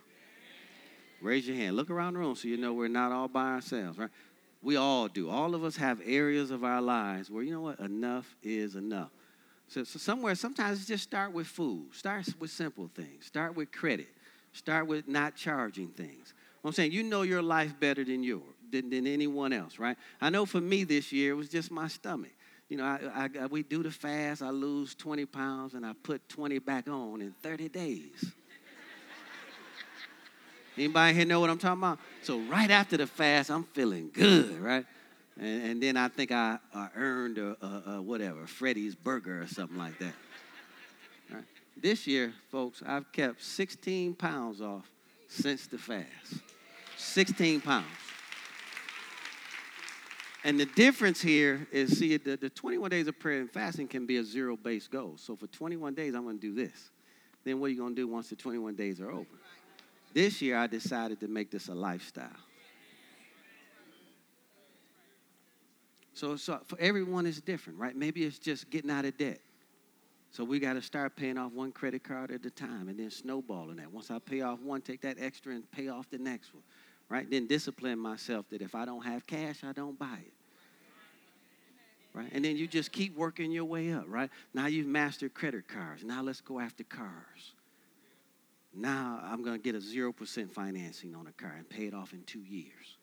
Raise 1.23 1.47
your 1.47 1.57
hand. 1.57 1.77
Look 1.77 1.91
around 1.91 2.15
the 2.15 2.19
room 2.19 2.35
so 2.35 2.49
you 2.49 2.57
know 2.57 2.73
we're 2.75 2.89
not 2.89 3.13
all 3.13 3.29
by 3.29 3.53
ourselves, 3.53 3.99
right? 3.99 4.11
We 4.63 4.77
all 4.77 5.09
do. 5.09 5.31
All 5.31 5.55
of 5.55 5.65
us 5.65 5.77
have 5.77 6.01
areas 6.05 6.51
of 6.51 6.65
our 6.65 6.83
lives 6.83 7.31
where, 7.31 7.43
you 7.43 7.53
know 7.53 7.61
what, 7.61 7.79
enough 7.81 8.35
is 8.43 8.77
enough. 8.77 9.11
So, 9.69 9.85
so 9.85 9.99
somewhere, 9.99 10.35
sometimes 10.35 10.87
just 10.87 11.05
start 11.05 11.33
with 11.33 11.47
food. 11.47 11.95
Start 11.95 12.27
with 12.39 12.51
simple 12.51 12.91
things. 12.95 13.27
Start 13.27 13.57
with 13.57 13.73
credit. 13.73 14.09
Start 14.55 14.87
with 14.87 15.07
not 15.09 15.35
charging 15.37 15.89
things. 15.89 16.33
I'm 16.65 16.73
saying 16.73 16.93
you 16.93 17.03
know 17.03 17.23
your 17.23 17.43
life 17.43 17.79
better 17.79 18.05
than 18.05 18.23
your 18.23 18.41
than, 18.71 18.89
than 18.89 19.07
anyone 19.07 19.53
else, 19.53 19.79
right? 19.79 19.97
I 20.21 20.31
know 20.31 20.47
for 20.47 20.61
me 20.61 20.85
this 20.85 21.13
year 21.13 21.33
it 21.33 21.35
was 21.35 21.49
just 21.49 21.71
my 21.71 21.89
stomach. 21.89 22.31
You 22.69 22.79
know, 22.79 22.85
I, 22.85 23.29
I, 23.41 23.47
we 23.47 23.63
do 23.63 23.83
the 23.83 23.91
fast. 23.91 24.41
I 24.43 24.49
lose 24.49 24.95
20 24.95 25.27
pounds 25.27 25.75
and 25.75 25.85
I 25.85 25.93
put 26.03 26.27
20 26.31 26.59
back 26.61 26.89
on 26.89 27.21
in 27.21 27.35
30 27.43 27.69
days. 27.69 28.25
Anybody 30.77 31.15
here 31.15 31.27
know 31.27 31.41
what 31.41 31.51
I'm 31.51 31.59
talking 31.59 31.83
about? 31.83 31.99
So 32.23 32.41
right 32.41 32.71
after 32.71 32.97
the 32.97 33.07
fast, 33.07 33.51
I'm 33.51 33.65
feeling 33.65 34.11
good, 34.13 34.59
right? 34.61 34.87
And, 35.39 35.63
and 35.65 35.83
then 35.83 35.97
I 35.97 36.09
think 36.09 36.33
I, 36.33 36.59
I 36.75 36.89
earned 36.97 37.39
a, 37.39 37.57
a, 37.61 37.83
a, 37.97 38.03
whatever, 38.03 38.47
Freddy's 38.47 38.95
burger 38.95 39.43
or 39.43 39.47
something 39.47 39.79
like 39.79 39.99
that. 39.99 40.15
This 41.77 42.07
year, 42.07 42.33
folks, 42.51 42.83
I've 42.87 43.11
kept 43.13 43.43
16 43.43 44.15
pounds 44.15 44.61
off 44.61 44.91
since 45.29 45.67
the 45.67 45.79
fast. 45.79 46.07
16 46.97 47.61
pounds. 47.61 47.87
And 50.45 50.61
the 50.61 50.67
difference 50.67 51.23
here 51.23 51.67
is 51.73 51.99
see, 51.99 52.17
the, 52.19 52.37
the 52.37 52.51
21 52.51 52.91
days 52.91 53.09
of 53.09 53.19
prayer 53.19 53.41
and 53.41 53.51
fasting 53.51 53.89
can 53.89 54.07
be 54.07 54.19
a 54.19 54.25
zero 54.25 54.57
based 54.57 54.91
goal. 54.91 55.15
So 55.17 55.37
for 55.37 55.47
21 55.47 55.95
days, 55.95 56.15
I'm 56.15 56.25
going 56.25 56.39
to 56.39 56.41
do 56.41 56.55
this. 56.55 56.91
Then 57.45 57.61
what 57.61 57.67
are 57.67 57.71
you 57.71 57.79
going 57.79 57.95
to 57.95 58.03
do 58.03 58.07
once 58.07 58.29
the 58.29 58.37
21 58.37 58.75
days 58.75 59.01
are 59.01 59.11
over? 59.11 59.27
This 60.13 60.41
year, 60.41 60.57
I 60.57 60.67
decided 60.67 61.19
to 61.21 61.29
make 61.29 61.51
this 61.51 61.69
a 61.69 61.75
lifestyle. 61.75 62.29
So, 66.13 66.37
so 66.37 66.61
for 66.67 66.79
everyone, 66.79 67.27
it's 67.27 67.41
different, 67.41 67.79
right? 67.79 67.97
Maybe 67.97 68.23
it's 68.23 68.39
just 68.39 68.71
getting 68.71 68.91
out 68.91 69.05
of 69.05 69.19
debt. 69.19 69.41
So 70.35 70.43
we 70.43 70.59
got 70.59 70.73
to 70.73 70.83
start 70.83 71.15
paying 71.15 71.39
off 71.39 71.53
one 71.53 71.71
credit 71.71 72.03
card 72.03 72.33
at 72.33 72.45
a 72.45 72.51
time 72.51 72.89
and 72.89 72.99
then 72.99 73.09
snowballing 73.09 73.77
that. 73.77 73.93
Once 73.93 74.11
I 74.11 74.19
pay 74.19 74.41
off 74.41 74.59
one, 74.59 74.81
take 74.81 75.01
that 75.03 75.17
extra 75.21 75.55
and 75.55 75.71
pay 75.71 75.87
off 75.87 76.11
the 76.11 76.19
next 76.19 76.53
one, 76.53 76.65
right? 77.09 77.31
Then 77.31 77.47
discipline 77.47 78.01
myself 78.01 78.45
that 78.51 78.61
if 78.61 78.75
I 78.75 78.85
don't 78.85 79.05
have 79.05 79.29
cash, 79.29 79.63
I 79.63 79.71
don't 79.71 79.97
buy 79.97 80.19
it. 80.27 80.33
Right? 82.13 82.31
And 82.33 82.45
then 82.45 82.57
you 82.57 82.67
just 82.67 82.91
keep 82.91 83.17
working 83.17 83.53
your 83.53 83.65
way 83.65 83.93
up, 83.93 84.07
right? 84.09 84.29
Now 84.53 84.67
you've 84.67 84.89
mastered 84.89 85.35
credit 85.35 85.69
cards. 85.69 86.03
Now 86.03 86.21
let's 86.21 86.41
go 86.41 86.59
after 86.59 86.83
cars. 86.83 87.55
Now 88.75 89.21
I'm 89.23 89.45
going 89.45 89.57
to 89.57 89.63
get 89.63 89.77
a 89.77 89.79
0% 89.79 90.51
financing 90.51 91.15
on 91.15 91.29
a 91.29 91.33
car 91.33 91.55
and 91.57 91.69
pay 91.69 91.87
it 91.87 91.95
off 91.95 92.13
in 92.13 92.25
two 92.25 92.43
years. 92.43 92.97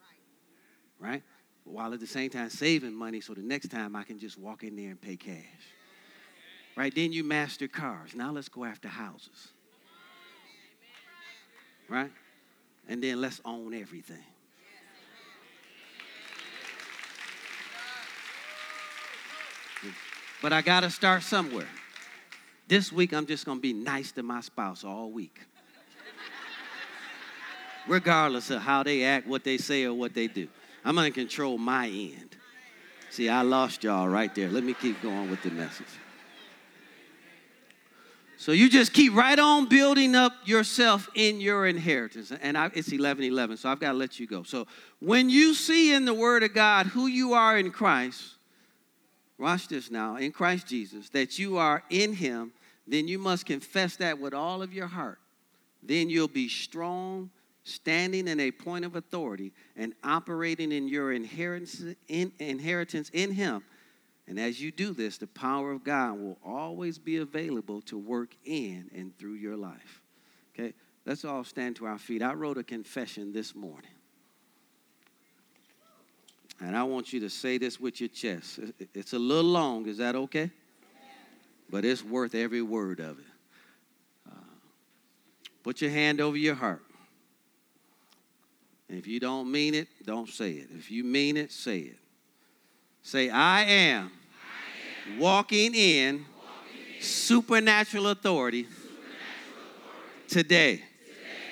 Right? 0.99 1.23
While 1.63 1.93
at 1.93 2.01
the 2.01 2.07
same 2.07 2.29
time 2.29 2.49
saving 2.49 2.93
money 2.93 3.21
so 3.21 3.33
the 3.33 3.41
next 3.41 3.69
time 3.69 3.95
I 3.95 4.03
can 4.03 4.19
just 4.19 4.37
walk 4.37 4.65
in 4.65 4.75
there 4.75 4.89
and 4.89 4.99
pay 4.99 5.15
cash. 5.15 5.45
Right? 6.81 6.95
Then 6.95 7.13
you 7.13 7.23
master 7.23 7.67
cars. 7.67 8.15
Now 8.15 8.31
let's 8.31 8.49
go 8.49 8.65
after 8.65 8.87
houses. 8.87 9.49
Right? 11.87 12.09
And 12.89 13.03
then 13.03 13.21
let's 13.21 13.39
own 13.45 13.75
everything. 13.75 14.23
But 20.41 20.53
I 20.53 20.63
got 20.63 20.79
to 20.79 20.89
start 20.89 21.21
somewhere. 21.21 21.67
This 22.67 22.91
week, 22.91 23.13
I'm 23.13 23.27
just 23.27 23.45
going 23.45 23.59
to 23.59 23.61
be 23.61 23.73
nice 23.73 24.11
to 24.13 24.23
my 24.23 24.41
spouse 24.41 24.83
all 24.83 25.11
week 25.11 25.39
regardless 27.87 28.49
of 28.49 28.59
how 28.63 28.81
they 28.81 29.03
act, 29.03 29.27
what 29.27 29.43
they 29.43 29.59
say, 29.59 29.83
or 29.83 29.93
what 29.93 30.15
they 30.15 30.25
do. 30.25 30.47
I'm 30.83 30.95
going 30.95 31.13
to 31.13 31.19
control 31.19 31.59
my 31.59 31.89
end. 31.89 32.37
See, 33.11 33.29
I 33.29 33.43
lost 33.43 33.83
y'all 33.83 34.07
right 34.07 34.33
there. 34.33 34.49
Let 34.49 34.63
me 34.63 34.73
keep 34.73 34.99
going 35.03 35.29
with 35.29 35.43
the 35.43 35.51
message. 35.51 35.85
So 38.41 38.53
you 38.53 38.71
just 38.71 38.91
keep 38.91 39.13
right 39.13 39.37
on 39.37 39.67
building 39.67 40.15
up 40.15 40.33
yourself 40.45 41.07
in 41.13 41.39
your 41.39 41.67
inheritance. 41.67 42.31
And 42.41 42.57
I, 42.57 42.71
it's 42.73 42.91
11 42.91 43.23
11, 43.23 43.57
so 43.57 43.69
I've 43.69 43.79
got 43.79 43.91
to 43.91 43.97
let 43.99 44.19
you 44.19 44.25
go. 44.25 44.41
So 44.41 44.65
when 44.99 45.29
you 45.29 45.53
see 45.53 45.93
in 45.93 46.05
the 46.05 46.13
Word 46.15 46.41
of 46.41 46.51
God 46.51 46.87
who 46.87 47.05
you 47.05 47.33
are 47.33 47.55
in 47.55 47.69
Christ, 47.69 48.23
watch 49.37 49.67
this 49.67 49.91
now, 49.91 50.15
in 50.15 50.31
Christ 50.31 50.65
Jesus, 50.65 51.09
that 51.09 51.37
you 51.37 51.59
are 51.59 51.83
in 51.91 52.13
Him, 52.13 52.51
then 52.87 53.07
you 53.07 53.19
must 53.19 53.45
confess 53.45 53.97
that 53.97 54.17
with 54.17 54.33
all 54.33 54.63
of 54.63 54.73
your 54.73 54.87
heart. 54.87 55.19
Then 55.83 56.09
you'll 56.09 56.27
be 56.27 56.49
strong 56.49 57.29
standing 57.63 58.27
in 58.27 58.39
a 58.39 58.49
point 58.49 58.85
of 58.85 58.95
authority 58.95 59.51
and 59.77 59.93
operating 60.03 60.71
in 60.71 60.87
your 60.87 61.13
inheritance 61.13 61.83
in, 62.07 62.31
inheritance 62.39 63.11
in 63.13 63.33
Him. 63.33 63.61
And 64.31 64.39
as 64.39 64.61
you 64.61 64.71
do 64.71 64.93
this, 64.93 65.17
the 65.17 65.27
power 65.27 65.73
of 65.73 65.83
God 65.83 66.17
will 66.17 66.37
always 66.41 66.97
be 66.97 67.17
available 67.17 67.81
to 67.81 67.97
work 67.97 68.33
in 68.45 68.89
and 68.95 69.13
through 69.17 69.33
your 69.33 69.57
life. 69.57 70.01
Okay? 70.55 70.73
Let's 71.05 71.25
all 71.25 71.43
stand 71.43 71.75
to 71.75 71.85
our 71.85 71.97
feet. 71.97 72.23
I 72.23 72.33
wrote 72.33 72.57
a 72.57 72.63
confession 72.63 73.33
this 73.33 73.53
morning. 73.53 73.91
And 76.61 76.77
I 76.77 76.83
want 76.83 77.11
you 77.11 77.19
to 77.19 77.29
say 77.29 77.57
this 77.57 77.77
with 77.77 77.99
your 77.99 78.07
chest. 78.07 78.61
It's 78.93 79.11
a 79.11 79.19
little 79.19 79.51
long. 79.51 79.85
Is 79.89 79.97
that 79.97 80.15
okay? 80.15 80.49
But 81.69 81.83
it's 81.83 82.01
worth 82.01 82.33
every 82.33 82.61
word 82.61 83.01
of 83.01 83.19
it. 83.19 83.25
Uh, 84.31 84.35
put 85.61 85.81
your 85.81 85.91
hand 85.91 86.21
over 86.21 86.37
your 86.37 86.55
heart. 86.55 86.83
And 88.87 88.97
if 88.97 89.07
you 89.07 89.19
don't 89.19 89.51
mean 89.51 89.75
it, 89.75 89.89
don't 90.05 90.29
say 90.29 90.51
it. 90.51 90.69
If 90.73 90.89
you 90.89 91.03
mean 91.03 91.35
it, 91.35 91.51
say 91.51 91.79
it. 91.79 91.97
Say, 93.03 93.29
I 93.29 93.63
am, 93.63 93.65
I 93.65 93.73
am 93.73 94.20
walking, 95.17 95.75
in 95.75 96.25
supernatural 96.99 98.07
authority, 98.07 98.67
today. 100.27 100.83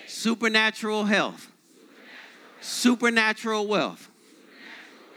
Supernatural 0.07 1.05
health, 1.05 1.51
supernatural 2.61 3.67
wealth, 3.67 4.09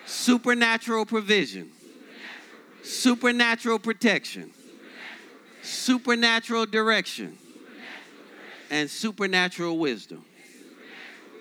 supernatural 0.04 1.06
provision, 1.06 1.70
supernatural 2.82 3.78
protection, 3.78 4.50
supernatural 5.62 6.66
direction, 6.66 7.38
and 8.70 8.90
supernatural 8.90 9.78
wisdom. 9.78 10.24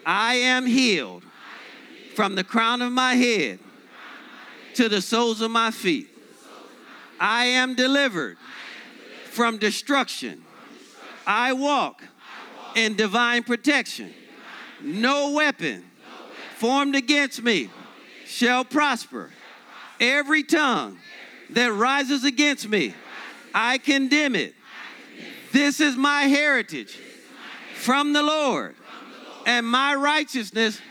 I 0.05 0.35
am 0.35 0.65
healed 0.65 1.23
from 2.15 2.35
the 2.35 2.43
crown 2.43 2.81
of 2.81 2.91
my 2.91 3.15
head 3.15 3.59
to 4.75 4.89
the 4.89 5.01
soles 5.01 5.41
of 5.41 5.51
my 5.51 5.71
feet. 5.71 6.10
I 7.21 7.45
am 7.45 7.75
delivered 7.75 8.37
from 9.25 9.59
destruction. 9.59 10.43
I 11.27 11.53
walk 11.53 12.01
in 12.75 12.95
divine 12.95 13.43
protection. 13.43 14.11
No 14.81 15.29
weapon 15.29 15.85
formed 16.57 16.95
against 16.95 17.43
me 17.43 17.69
shall 18.25 18.65
prosper. 18.65 19.29
Every 19.99 20.41
tongue 20.41 20.97
that 21.51 21.71
rises 21.71 22.23
against 22.23 22.67
me, 22.67 22.95
I 23.53 23.77
condemn 23.77 24.35
it. 24.35 24.55
This 25.51 25.79
is 25.79 25.95
my 25.95 26.23
heritage 26.23 26.97
from 27.75 28.13
the 28.13 28.23
Lord, 28.23 28.75
and 29.45 29.67
my 29.67 29.93
righteousness 29.93 30.81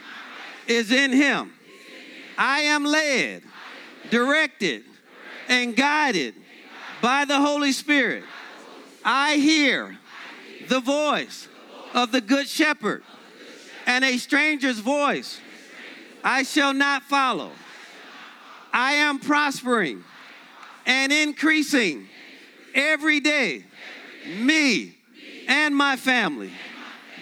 is 0.68 0.92
in 0.92 1.10
him. 1.10 1.52
I 2.38 2.60
am 2.60 2.84
led, 2.84 3.42
directed, 4.10 4.84
and 5.50 5.76
guided 5.76 6.34
by 7.02 7.26
the 7.26 7.38
Holy 7.38 7.72
Spirit. 7.72 8.24
I 9.04 9.36
hear 9.36 9.98
the 10.68 10.80
voice 10.80 11.48
of 11.92 12.12
the 12.12 12.20
Good 12.20 12.48
Shepherd, 12.48 13.02
and 13.86 14.04
a 14.04 14.16
stranger's 14.16 14.78
voice 14.78 15.40
I 16.22 16.44
shall 16.44 16.72
not 16.72 17.02
follow. 17.02 17.50
I 18.72 18.92
am 18.92 19.18
prospering 19.18 20.04
and 20.86 21.12
increasing 21.12 22.06
every 22.74 23.18
day, 23.18 23.64
me 24.38 24.96
and 25.48 25.74
my 25.74 25.96
family, 25.96 26.52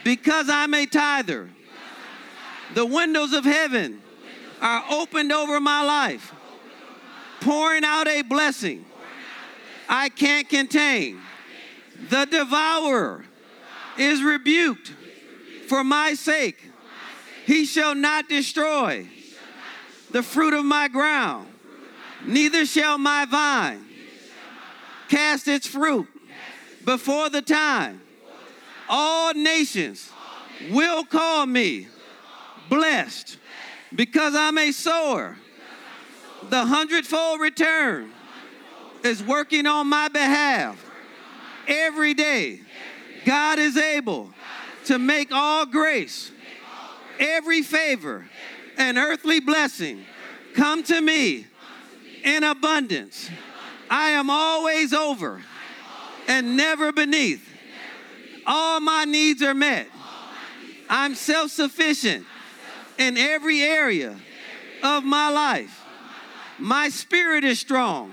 because 0.05 0.51
I'm 0.51 0.75
a 0.75 0.85
tither. 0.85 1.49
The 2.75 2.85
windows 2.85 3.33
of 3.33 3.45
heaven 3.45 4.03
are 4.61 4.85
opened 4.91 5.33
over 5.33 5.59
my 5.61 5.83
life, 5.83 6.35
pouring 7.41 7.85
out 7.85 8.09
a 8.09 8.23
blessing 8.23 8.85
I 9.89 10.11
can't 10.11 10.49
contain. 10.49 11.19
The 12.11 12.27
devourer 12.27 13.25
is 13.97 14.23
rebuked 14.23 14.93
for 15.67 15.83
my 15.83 16.15
sake. 16.15 16.63
He 17.47 17.65
shall 17.65 17.95
not 17.95 18.29
destroy 18.29 19.07
the 20.11 20.23
fruit 20.23 20.55
of 20.55 20.65
my 20.65 20.89
ground, 20.89 21.49
neither 22.25 22.67
shall 22.67 22.99
my 22.99 23.25
vine 23.25 23.85
cast 25.09 25.49
its 25.49 25.67
fruit 25.67 26.07
before 26.85 27.31
the 27.31 27.43
time. 27.43 28.01
All 28.89 29.33
nations 29.35 30.11
will 30.71 31.05
call 31.05 31.47
me 31.47 31.89
blessed 32.69 33.39
because 33.95 34.35
I'm 34.35 34.59
a 34.59 34.73
sower. 34.73 35.37
The 36.51 36.65
hundredfold 36.65 37.41
return 37.41 38.11
is 39.05 39.23
working 39.23 39.67
on 39.67 39.89
my 39.89 40.09
behalf 40.09 40.85
every 41.67 42.15
day. 42.15 42.61
God 43.25 43.59
is 43.59 43.77
able 43.77 44.31
to 44.87 44.99
make 44.99 45.31
all 45.31 45.67
grace 45.67 46.33
every 47.19 47.63
favor 47.63 48.27
and 48.79 48.97
earthly 48.97 49.41
blessing 49.41 50.05
come 50.55 50.83
to 50.85 51.01
me 51.01 51.47
in 52.25 52.45
abundance. 52.45 53.31
I 53.91 54.11
am 54.11 54.31
always 54.31 54.93
over 54.93 55.43
and 56.27 56.57
never 56.57 56.93
beneath. 56.93 57.47
All 58.47 58.81
my 58.81 59.05
needs 59.05 59.43
are 59.43 59.55
met. 59.55 59.89
I'm 60.89 61.15
self 61.15 61.51
sufficient 61.51 62.25
in 62.99 63.19
every 63.19 63.61
area 63.63 64.19
of 64.83 65.05
my 65.05 65.29
life. 65.31 65.78
My 66.59 66.89
spirit 66.89 67.45
is 67.45 67.59
strong. 67.59 68.13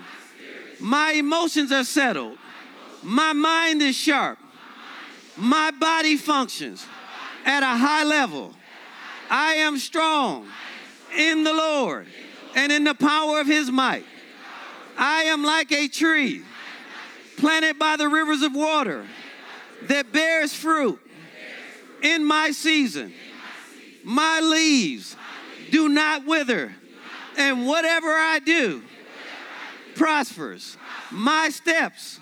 My 0.80 1.14
emotions 1.14 1.72
are 1.72 1.84
settled. 1.84 2.38
My 3.02 3.34
mind 3.34 3.82
is 3.82 3.96
sharp. 3.96 4.40
My 5.38 5.72
body 5.72 6.18
functions 6.18 6.86
at 7.46 7.64
a 7.64 7.78
high 7.78 8.04
level. 8.04 8.54
I 9.30 9.56
am 9.56 9.78
strong 9.78 10.48
in 11.18 11.44
the 11.44 11.54
Lord 11.54 12.08
and 12.56 12.72
in 12.72 12.84
the 12.84 12.96
power 12.96 13.40
of 13.40 13.48
his 13.48 13.72
might. 13.72 14.06
I 14.98 15.24
am 15.24 15.44
like 15.44 15.72
a 15.72 15.88
tree 15.88 16.44
planted 17.38 17.78
by 17.78 17.98
the 17.98 18.08
rivers 18.08 18.42
of 18.42 18.56
water 18.56 19.06
that 19.84 20.12
bears 20.12 20.54
fruit 20.54 21.00
in 22.02 22.24
my 22.24 22.52
season. 22.52 23.14
My 24.04 24.40
leaves 24.40 25.16
do 25.72 25.90
not 25.90 26.26
wither, 26.26 26.74
and 27.38 27.66
whatever 27.68 28.10
I 28.10 28.40
do 28.40 28.82
prospers. 29.96 30.78
My 31.12 31.50
steps 31.50 32.20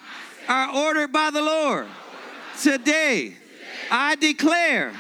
are 0.47 0.76
ordered 0.76 1.11
by 1.11 1.32
the 1.32 1.41
Lord. 1.41 1.88
Today, 2.61 3.34
I 3.89 4.16
declare 4.16 4.93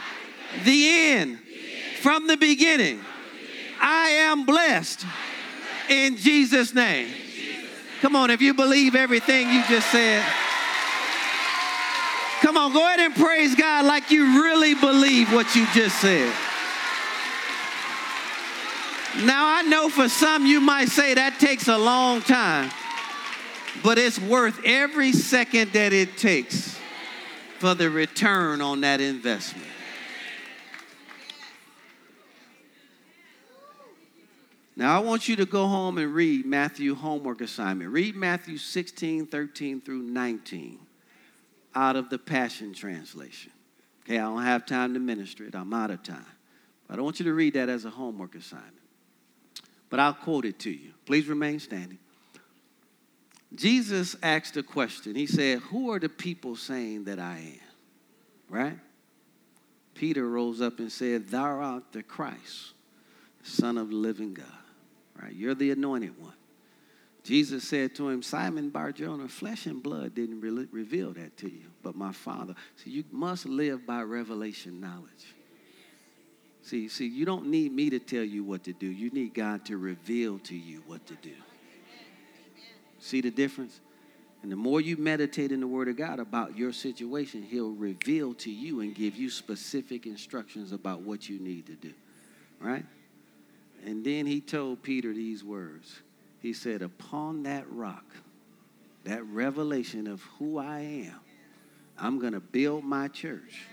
the 0.63 0.89
end 0.89 1.39
from 2.01 2.27
the 2.27 2.37
beginning. 2.37 2.99
I 3.79 4.09
am 4.09 4.45
blessed 4.45 5.05
in 5.89 6.17
Jesus' 6.17 6.73
name. 6.73 7.09
Come 8.01 8.15
on, 8.15 8.31
if 8.31 8.41
you 8.41 8.53
believe 8.53 8.95
everything 8.95 9.49
you 9.49 9.63
just 9.69 9.89
said, 9.91 10.23
come 12.41 12.57
on, 12.57 12.73
go 12.73 12.85
ahead 12.85 12.99
and 12.99 13.15
praise 13.15 13.55
God 13.55 13.85
like 13.85 14.11
you 14.11 14.41
really 14.43 14.73
believe 14.73 15.31
what 15.31 15.55
you 15.55 15.65
just 15.73 15.99
said. 16.01 16.33
Now, 19.21 19.45
I 19.45 19.61
know 19.61 19.89
for 19.89 20.09
some 20.09 20.47
you 20.47 20.59
might 20.59 20.89
say 20.89 21.13
that 21.13 21.39
takes 21.39 21.67
a 21.67 21.77
long 21.77 22.21
time, 22.21 22.71
but 23.83 23.99
it's 23.99 24.19
worth 24.19 24.59
every 24.65 25.11
second 25.11 25.71
that 25.73 25.93
it 25.93 26.17
takes 26.17 26.79
for 27.59 27.75
the 27.75 27.91
return 27.91 28.59
on 28.59 28.81
that 28.81 29.01
investment. 29.01 29.67
Now, 34.75 34.97
I 34.97 35.03
want 35.03 35.29
you 35.29 35.35
to 35.35 35.45
go 35.45 35.67
home 35.67 35.99
and 35.99 36.11
read 36.13 36.47
Matthew 36.47 36.95
homework 36.95 37.41
assignment. 37.41 37.91
Read 37.91 38.15
Matthew 38.15 38.57
16, 38.57 39.27
13 39.27 39.81
through 39.81 40.01
19 40.01 40.79
out 41.75 41.95
of 41.95 42.09
the 42.09 42.17
Passion 42.17 42.73
Translation. 42.73 43.51
Okay, 44.03 44.17
I 44.17 44.23
don't 44.23 44.41
have 44.41 44.65
time 44.65 44.95
to 44.95 44.99
minister 44.99 45.45
it, 45.45 45.53
I'm 45.53 45.71
out 45.71 45.91
of 45.91 46.01
time. 46.01 46.25
But 46.87 46.93
I 46.93 46.95
don't 46.97 47.05
want 47.05 47.19
you 47.19 47.25
to 47.25 47.33
read 47.33 47.53
that 47.53 47.69
as 47.69 47.85
a 47.85 47.91
homework 47.91 48.33
assignment. 48.33 48.82
But 49.93 49.99
I'll 49.99 50.15
quote 50.15 50.45
it 50.45 50.57
to 50.61 50.71
you. 50.71 50.89
Please 51.05 51.27
remain 51.27 51.59
standing. 51.59 51.99
Jesus 53.53 54.15
asked 54.23 54.57
a 54.57 54.63
question. 54.63 55.13
He 55.13 55.27
said, 55.27 55.59
Who 55.59 55.91
are 55.91 55.99
the 55.99 56.09
people 56.09 56.55
saying 56.55 57.03
that 57.03 57.19
I 57.19 57.37
am? 57.37 57.59
Right? 58.49 58.79
Peter 59.93 60.27
rose 60.27 60.61
up 60.61 60.79
and 60.79 60.91
said, 60.91 61.27
Thou 61.27 61.43
art 61.43 61.83
the 61.91 62.01
Christ, 62.01 62.73
Son 63.43 63.77
of 63.77 63.89
the 63.89 63.95
living 63.95 64.33
God. 64.33 64.47
Right? 65.21 65.35
You're 65.35 65.53
the 65.53 65.69
anointed 65.69 66.19
one. 66.19 66.33
Jesus 67.23 67.63
said 67.63 67.93
to 67.93 68.09
him, 68.09 68.23
Simon 68.23 68.71
Bar 68.71 68.93
Barjona, 68.93 69.27
flesh 69.27 69.67
and 69.67 69.83
blood 69.83 70.15
didn't 70.15 70.41
re- 70.41 70.67
reveal 70.71 71.13
that 71.13 71.37
to 71.37 71.51
you, 71.51 71.65
but 71.83 71.95
my 71.95 72.13
Father. 72.13 72.55
So 72.77 72.85
you 72.89 73.03
must 73.11 73.45
live 73.45 73.85
by 73.85 74.01
revelation 74.01 74.81
knowledge. 74.81 75.35
See, 76.63 76.87
see, 76.87 77.07
you 77.07 77.25
don't 77.25 77.47
need 77.47 77.73
me 77.73 77.89
to 77.89 77.99
tell 77.99 78.23
you 78.23 78.43
what 78.43 78.63
to 78.63 78.73
do. 78.73 78.87
You 78.87 79.09
need 79.09 79.33
God 79.33 79.65
to 79.65 79.77
reveal 79.77 80.39
to 80.39 80.55
you 80.55 80.81
what 80.87 81.05
to 81.07 81.15
do. 81.15 81.33
See 82.99 83.19
the 83.19 83.31
difference? 83.31 83.81
And 84.41 84.51
the 84.51 84.55
more 84.55 84.79
you 84.79 84.95
meditate 84.95 85.51
in 85.51 85.59
the 85.59 85.67
Word 85.67 85.89
of 85.89 85.97
God 85.97 86.19
about 86.19 86.57
your 86.57 86.71
situation, 86.71 87.43
He'll 87.43 87.71
reveal 87.71 88.33
to 88.35 88.51
you 88.51 88.79
and 88.79 88.95
give 88.95 89.17
you 89.17 89.29
specific 89.29 90.05
instructions 90.05 90.71
about 90.71 91.01
what 91.01 91.27
you 91.27 91.37
need 91.37 91.65
to 91.67 91.73
do. 91.73 91.93
Right? 92.61 92.85
And 93.85 94.05
then 94.05 94.25
He 94.25 94.39
told 94.39 94.83
Peter 94.83 95.13
these 95.13 95.43
words 95.43 96.01
He 96.41 96.53
said, 96.53 96.81
Upon 96.81 97.43
that 97.43 97.69
rock, 97.71 98.05
that 99.03 99.25
revelation 99.25 100.07
of 100.07 100.21
who 100.39 100.57
I 100.57 100.79
am, 100.79 101.19
I'm 101.97 102.19
going 102.19 102.33
to 102.33 102.39
build 102.39 102.85
my 102.85 103.09
church, 103.09 103.65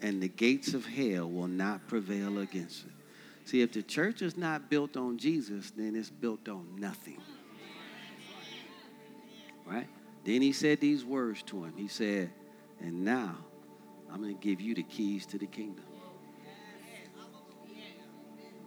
and 0.00 0.22
the 0.22 0.28
gates 0.28 0.74
of 0.74 0.86
hell 0.86 1.28
will 1.28 1.48
not 1.48 1.86
prevail 1.88 2.38
against 2.38 2.84
it. 2.84 2.92
See, 3.44 3.62
if 3.62 3.72
the 3.72 3.82
church 3.82 4.22
is 4.22 4.36
not 4.36 4.68
built 4.68 4.96
on 4.96 5.18
Jesus, 5.18 5.70
then 5.70 5.96
it's 5.96 6.10
built 6.10 6.48
on 6.48 6.76
nothing. 6.78 7.20
Right? 9.66 9.88
Then 10.24 10.42
he 10.42 10.52
said 10.52 10.80
these 10.80 11.04
words 11.04 11.42
to 11.44 11.64
him. 11.64 11.72
He 11.76 11.88
said, 11.88 12.30
And 12.80 13.04
now 13.04 13.36
I'm 14.12 14.20
going 14.20 14.36
to 14.36 14.40
give 14.40 14.60
you 14.60 14.74
the 14.74 14.82
keys 14.82 15.26
to 15.26 15.38
the 15.38 15.46
kingdom. 15.46 15.84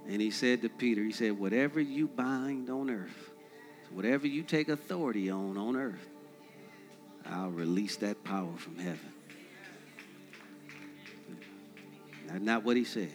And 0.07 0.19
he 0.19 0.31
said 0.31 0.61
to 0.63 0.69
Peter, 0.69 1.03
He 1.03 1.11
said, 1.11 1.37
Whatever 1.37 1.79
you 1.79 2.07
bind 2.07 2.69
on 2.69 2.89
earth, 2.89 3.31
whatever 3.91 4.27
you 4.27 4.43
take 4.43 4.69
authority 4.69 5.29
on 5.29 5.57
on 5.57 5.75
earth, 5.75 6.09
I'll 7.25 7.51
release 7.51 7.97
that 7.97 8.23
power 8.23 8.57
from 8.57 8.77
heaven. 8.77 9.13
Not 12.39 12.63
what 12.63 12.77
he 12.77 12.83
said. 12.83 13.13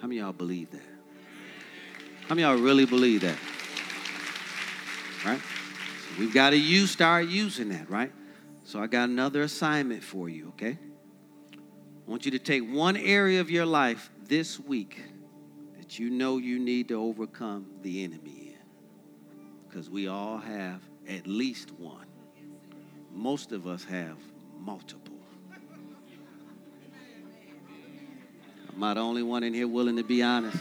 How 0.00 0.08
many 0.08 0.20
y'all 0.20 0.32
believe 0.32 0.70
that? 0.72 0.80
How 2.28 2.34
many 2.34 2.42
y'all 2.42 2.56
really 2.56 2.86
believe 2.86 3.20
that? 3.20 3.38
Right? 5.24 5.38
So 5.40 6.18
we've 6.18 6.34
got 6.34 6.50
to 6.50 6.56
use, 6.56 6.90
start 6.90 7.28
using 7.28 7.68
that, 7.68 7.88
right? 7.88 8.12
So 8.64 8.80
I 8.82 8.88
got 8.88 9.08
another 9.08 9.42
assignment 9.42 10.02
for 10.02 10.28
you, 10.28 10.48
okay? 10.48 10.78
I 11.52 12.10
want 12.10 12.24
you 12.24 12.32
to 12.32 12.38
take 12.38 12.68
one 12.68 12.96
area 12.96 13.40
of 13.40 13.50
your 13.50 13.66
life 13.66 14.10
this 14.26 14.58
week 14.58 15.00
that 15.78 15.98
you 15.98 16.10
know 16.10 16.38
you 16.38 16.58
need 16.58 16.88
to 16.88 16.94
overcome 16.94 17.66
the 17.82 18.02
enemy 18.02 18.54
in. 18.54 19.68
Because 19.68 19.88
we 19.88 20.08
all 20.08 20.38
have 20.38 20.80
at 21.08 21.26
least 21.26 21.70
one. 21.72 22.06
Most 23.12 23.52
of 23.52 23.66
us 23.66 23.84
have 23.84 24.16
multiple. 24.58 25.01
I'm 28.72 28.80
not 28.80 28.94
the 28.94 29.00
only 29.00 29.22
one 29.22 29.42
in 29.42 29.54
here 29.54 29.68
willing 29.68 29.96
to 29.96 30.02
be 30.02 30.22
honest. 30.22 30.58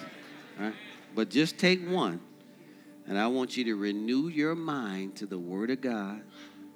Right? 0.60 0.74
But 1.16 1.30
just 1.30 1.58
take 1.58 1.88
one, 1.88 2.20
and 3.08 3.18
I 3.18 3.28
want 3.28 3.58
you 3.58 3.66
to 3.66 3.76
renew 3.76 4.28
your 4.28 4.56
mind 4.56 5.16
to 5.18 5.26
the 5.26 5.40
Word 5.40 5.70
of 5.72 5.82
God 5.82 6.22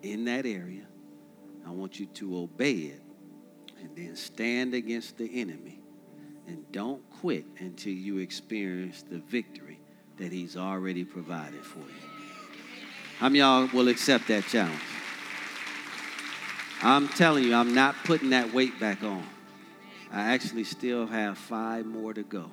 in 0.02 0.26
that 0.26 0.46
area. 0.46 0.86
I 1.66 1.72
want 1.72 2.00
you 2.00 2.06
to 2.06 2.38
obey 2.38 2.74
it 2.74 3.02
and 3.80 3.96
then 3.96 4.16
stand 4.16 4.74
against 4.74 5.18
the 5.18 5.42
enemy. 5.42 5.80
And 6.48 6.72
don't 6.72 7.02
quit 7.22 7.46
until 7.60 7.94
you 7.94 8.20
experience 8.20 9.02
the 9.02 9.18
victory 9.18 9.80
that 10.18 10.32
He's 10.32 10.56
already 10.56 11.04
provided 11.04 11.66
for 11.66 11.80
you. 11.80 12.10
How 13.18 13.30
many 13.30 13.40
y'all 13.40 13.68
will 13.74 13.88
accept 13.88 14.28
that 14.28 14.46
challenge? 14.46 14.80
I'm 16.84 17.08
telling 17.08 17.46
you, 17.46 17.56
I'm 17.56 17.74
not 17.74 17.96
putting 18.04 18.30
that 18.30 18.54
weight 18.54 18.80
back 18.80 19.02
on. 19.02 19.26
I 20.16 20.22
actually 20.34 20.64
still 20.64 21.06
have 21.08 21.38
five 21.38 21.86
more 21.86 22.14
to 22.14 22.24
go. 22.24 22.50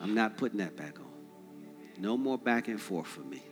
I'm 0.00 0.14
not 0.14 0.38
putting 0.38 0.58
that 0.60 0.74
back 0.74 0.98
on. 0.98 1.04
No 1.98 2.16
more 2.16 2.38
back 2.38 2.68
and 2.68 2.80
forth 2.80 3.06
for 3.06 3.20
me. 3.20 3.42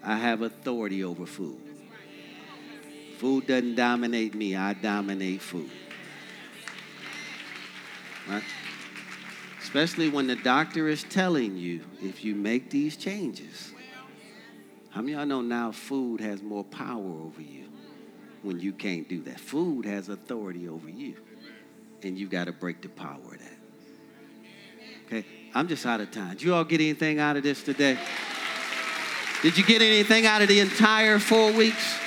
I 0.00 0.16
have 0.16 0.42
authority 0.42 1.02
over 1.02 1.26
food. 1.26 1.60
Food 3.18 3.48
doesn't 3.48 3.74
dominate 3.74 4.36
me, 4.36 4.54
I 4.54 4.74
dominate 4.74 5.42
food. 5.42 5.70
Right? 8.28 8.44
Especially 9.60 10.08
when 10.08 10.28
the 10.28 10.36
doctor 10.36 10.86
is 10.86 11.02
telling 11.02 11.56
you 11.56 11.80
if 12.00 12.24
you 12.24 12.36
make 12.36 12.70
these 12.70 12.96
changes. 12.96 13.72
How 14.90 15.00
many 15.00 15.14
of 15.14 15.18
y'all 15.18 15.26
know 15.26 15.40
now 15.40 15.72
food 15.72 16.20
has 16.20 16.42
more 16.42 16.62
power 16.62 17.10
over 17.24 17.42
you? 17.42 17.73
When 18.44 18.60
you 18.60 18.72
can't 18.72 19.08
do 19.08 19.22
that. 19.22 19.40
Food 19.40 19.86
has 19.86 20.08
authority 20.08 20.68
over 20.68 20.88
you, 20.88 21.16
and 22.02 22.18
you 22.18 22.28
got 22.28 22.44
to 22.44 22.52
break 22.52 22.82
the 22.82 22.88
power 22.88 23.16
of 23.16 23.38
that. 23.38 23.58
Okay, 25.06 25.26
I'm 25.54 25.66
just 25.66 25.84
out 25.86 26.00
of 26.00 26.10
time. 26.10 26.34
Did 26.34 26.42
you 26.42 26.54
all 26.54 26.64
get 26.64 26.80
anything 26.80 27.18
out 27.18 27.36
of 27.36 27.42
this 27.42 27.62
today? 27.62 27.98
Did 29.42 29.58
you 29.58 29.64
get 29.64 29.82
anything 29.82 30.26
out 30.26 30.42
of 30.42 30.48
the 30.48 30.60
entire 30.60 31.18
four 31.18 31.52
weeks? 31.52 31.98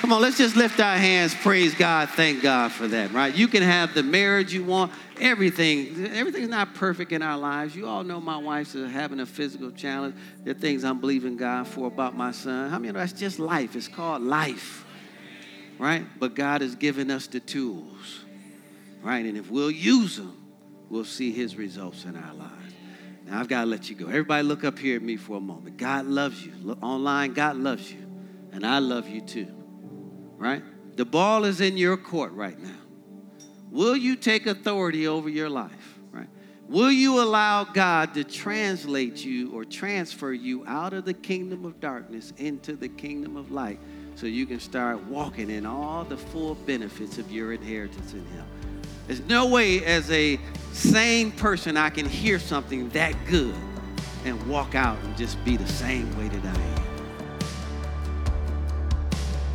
Come 0.00 0.14
on, 0.14 0.22
let's 0.22 0.38
just 0.38 0.56
lift 0.56 0.80
our 0.80 0.96
hands, 0.96 1.34
praise 1.34 1.74
God, 1.74 2.08
thank 2.08 2.42
God 2.42 2.72
for 2.72 2.88
that, 2.88 3.12
right? 3.12 3.34
You 3.34 3.48
can 3.48 3.62
have 3.62 3.92
the 3.92 4.02
marriage 4.02 4.50
you 4.50 4.64
want, 4.64 4.92
everything. 5.20 6.06
Everything's 6.06 6.48
not 6.48 6.74
perfect 6.74 7.12
in 7.12 7.20
our 7.20 7.36
lives. 7.36 7.76
You 7.76 7.86
all 7.86 8.02
know 8.02 8.18
my 8.18 8.38
wife's 8.38 8.72
having 8.72 9.20
a 9.20 9.26
physical 9.26 9.70
challenge. 9.70 10.14
There 10.42 10.52
are 10.52 10.58
things 10.58 10.84
I'm 10.84 11.00
believing 11.00 11.36
God 11.36 11.66
for 11.66 11.86
about 11.86 12.16
my 12.16 12.32
son. 12.32 12.70
How 12.70 12.76
I 12.76 12.78
many 12.78 12.92
know 12.94 12.98
that's 12.98 13.12
just 13.12 13.38
life? 13.38 13.76
It's 13.76 13.88
called 13.88 14.22
life 14.22 14.86
right? 15.80 16.04
But 16.18 16.34
God 16.34 16.60
has 16.60 16.76
given 16.76 17.10
us 17.10 17.26
the 17.26 17.40
tools, 17.40 18.20
right? 19.02 19.24
And 19.24 19.36
if 19.38 19.50
we'll 19.50 19.70
use 19.70 20.16
them, 20.16 20.36
we'll 20.90 21.06
see 21.06 21.32
His 21.32 21.56
results 21.56 22.04
in 22.04 22.16
our 22.16 22.34
lives. 22.34 22.74
Now, 23.24 23.40
I've 23.40 23.48
got 23.48 23.62
to 23.62 23.66
let 23.66 23.88
you 23.88 23.96
go. 23.96 24.06
Everybody, 24.06 24.42
look 24.42 24.62
up 24.62 24.78
here 24.78 24.96
at 24.96 25.02
me 25.02 25.16
for 25.16 25.38
a 25.38 25.40
moment. 25.40 25.78
God 25.78 26.04
loves 26.04 26.44
you. 26.44 26.52
Look 26.62 26.82
online, 26.82 27.32
God 27.32 27.56
loves 27.56 27.90
you. 27.90 28.06
And 28.52 28.66
I 28.66 28.78
love 28.78 29.08
you 29.08 29.22
too, 29.22 29.48
right? 30.36 30.62
The 30.96 31.04
ball 31.06 31.44
is 31.44 31.62
in 31.62 31.78
your 31.78 31.96
court 31.96 32.32
right 32.32 32.58
now. 32.58 32.76
Will 33.70 33.96
you 33.96 34.16
take 34.16 34.46
authority 34.46 35.06
over 35.06 35.30
your 35.30 35.48
life, 35.48 35.98
right? 36.10 36.28
Will 36.68 36.92
you 36.92 37.22
allow 37.22 37.64
God 37.64 38.12
to 38.14 38.24
translate 38.24 39.24
you 39.24 39.52
or 39.52 39.64
transfer 39.64 40.32
you 40.32 40.62
out 40.66 40.92
of 40.92 41.06
the 41.06 41.14
kingdom 41.14 41.64
of 41.64 41.80
darkness 41.80 42.34
into 42.36 42.74
the 42.74 42.88
kingdom 42.88 43.36
of 43.36 43.50
light? 43.50 43.78
So 44.20 44.26
you 44.26 44.44
can 44.44 44.60
start 44.60 45.02
walking 45.04 45.48
in 45.48 45.64
all 45.64 46.04
the 46.04 46.16
full 46.16 46.54
benefits 46.66 47.16
of 47.16 47.32
your 47.32 47.54
inheritance 47.54 48.12
in 48.12 48.22
Him. 48.26 48.44
There's 49.06 49.22
no 49.22 49.46
way, 49.46 49.82
as 49.82 50.10
a 50.10 50.38
sane 50.72 51.32
person, 51.32 51.78
I 51.78 51.88
can 51.88 52.04
hear 52.04 52.38
something 52.38 52.90
that 52.90 53.14
good 53.24 53.54
and 54.26 54.46
walk 54.46 54.74
out 54.74 54.98
and 55.04 55.16
just 55.16 55.42
be 55.42 55.56
the 55.56 55.66
same 55.66 56.14
way 56.18 56.28
that 56.28 56.44
I 56.44 56.60
am. 56.60 56.82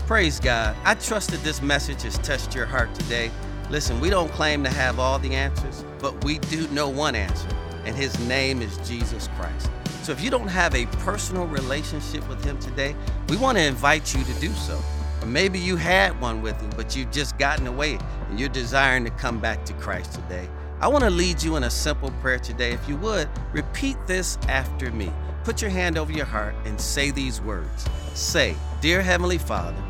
Praise 0.07 0.39
God. 0.39 0.75
I 0.83 0.95
trust 0.95 1.29
that 1.29 1.43
this 1.43 1.61
message 1.61 2.01
has 2.01 2.17
touched 2.17 2.55
your 2.55 2.65
heart 2.65 2.91
today. 2.95 3.29
Listen, 3.69 3.99
we 3.99 4.09
don't 4.09 4.31
claim 4.31 4.63
to 4.63 4.69
have 4.71 4.99
all 4.99 5.19
the 5.19 5.35
answers, 5.35 5.85
but 5.99 6.23
we 6.23 6.39
do 6.39 6.67
know 6.69 6.89
one 6.89 7.13
answer, 7.13 7.49
and 7.85 7.95
His 7.95 8.17
name 8.27 8.63
is 8.63 8.77
Jesus 8.79 9.29
Christ. 9.37 9.69
So 10.05 10.11
if 10.11 10.21
you 10.21 10.29
don't 10.29 10.47
have 10.47 10.75
a 10.75 10.85
personal 10.99 11.47
relationship 11.47 12.29
with 12.29 12.45
Him 12.45 12.59
today, 12.59 12.95
we 13.27 13.37
want 13.37 13.57
to 13.57 13.63
invite 13.63 14.13
you 14.13 14.23
to 14.23 14.33
do 14.35 14.51
so. 14.51 14.79
Or 15.19 15.25
maybe 15.25 15.57
you 15.57 15.77
had 15.77 16.21
one 16.21 16.43
with 16.43 16.61
Him, 16.61 16.69
but 16.77 16.95
you've 16.95 17.09
just 17.09 17.39
gotten 17.39 17.65
away 17.65 17.97
and 18.29 18.39
you're 18.39 18.49
desiring 18.49 19.03
to 19.05 19.09
come 19.09 19.39
back 19.39 19.65
to 19.65 19.73
Christ 19.73 20.13
today. 20.13 20.47
I 20.79 20.89
want 20.89 21.05
to 21.05 21.09
lead 21.09 21.41
you 21.41 21.55
in 21.55 21.63
a 21.63 21.71
simple 21.71 22.11
prayer 22.21 22.37
today. 22.37 22.71
If 22.71 22.87
you 22.87 22.97
would, 22.97 23.27
repeat 23.51 23.97
this 24.05 24.37
after 24.47 24.91
me. 24.91 25.11
Put 25.43 25.59
your 25.59 25.71
hand 25.71 25.97
over 25.97 26.11
your 26.11 26.25
heart 26.25 26.53
and 26.65 26.79
say 26.79 27.09
these 27.09 27.41
words 27.41 27.87
Say, 28.13 28.55
Dear 28.81 29.01
Heavenly 29.01 29.39
Father, 29.39 29.83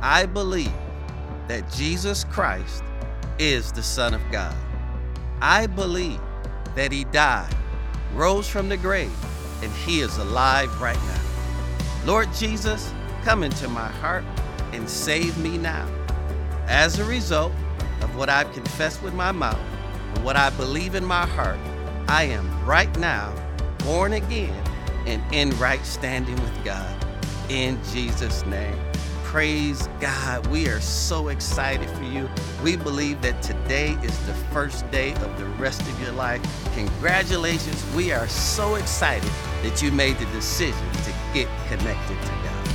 I 0.00 0.24
believe 0.24 0.70
that 1.48 1.68
Jesus 1.72 2.22
Christ 2.22 2.84
is 3.40 3.72
the 3.72 3.82
Son 3.82 4.14
of 4.14 4.22
God. 4.30 4.54
I 5.40 5.66
believe 5.66 6.20
that 6.76 6.92
He 6.92 7.02
died, 7.06 7.52
rose 8.14 8.46
from 8.46 8.68
the 8.68 8.76
grave 8.76 9.10
and 9.62 9.72
He 9.72 10.00
is 10.00 10.18
alive 10.18 10.80
right 10.80 10.96
now. 10.96 11.20
Lord 12.04 12.32
Jesus, 12.34 12.92
come 13.22 13.42
into 13.42 13.68
my 13.68 13.88
heart 13.88 14.24
and 14.72 14.88
save 14.88 15.38
me 15.38 15.56
now. 15.56 15.88
As 16.66 16.98
a 16.98 17.04
result 17.04 17.52
of 18.00 18.16
what 18.16 18.28
I've 18.28 18.52
confessed 18.52 19.02
with 19.02 19.14
my 19.14 19.32
mouth 19.32 19.60
and 20.14 20.24
what 20.24 20.36
I 20.36 20.50
believe 20.50 20.94
in 20.94 21.04
my 21.04 21.26
heart, 21.26 21.58
I 22.08 22.24
am 22.24 22.64
right 22.64 22.94
now 22.98 23.32
born 23.78 24.14
again 24.14 24.62
and 25.06 25.22
in 25.32 25.50
right 25.58 25.84
standing 25.84 26.34
with 26.36 26.64
God. 26.64 27.06
In 27.48 27.78
Jesus' 27.92 28.44
name. 28.46 28.78
Praise 29.24 29.88
God. 29.98 30.46
We 30.48 30.68
are 30.68 30.80
so 30.80 31.28
excited 31.28 31.88
for 31.90 32.04
you. 32.04 32.28
We 32.62 32.76
believe 32.76 33.22
that 33.22 33.42
today 33.42 33.96
is 34.02 34.26
the 34.26 34.34
first 34.52 34.88
day 34.90 35.14
of 35.14 35.38
the 35.38 35.46
rest 35.58 35.80
of 35.80 36.00
your 36.02 36.12
life. 36.12 36.42
Congratulations. 36.74 37.82
We 37.94 38.12
are 38.12 38.28
so 38.28 38.74
excited 38.74 39.30
that 39.62 39.82
you 39.82 39.90
made 39.92 40.18
the 40.18 40.26
decision 40.26 40.92
to 41.04 41.12
get 41.32 41.48
connected 41.68 42.20
to 42.20 42.28
God. 42.28 42.68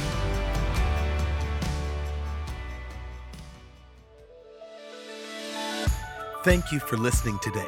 Thank 6.43 6.71
you 6.71 6.79
for 6.79 6.97
listening 6.97 7.39
today. 7.41 7.67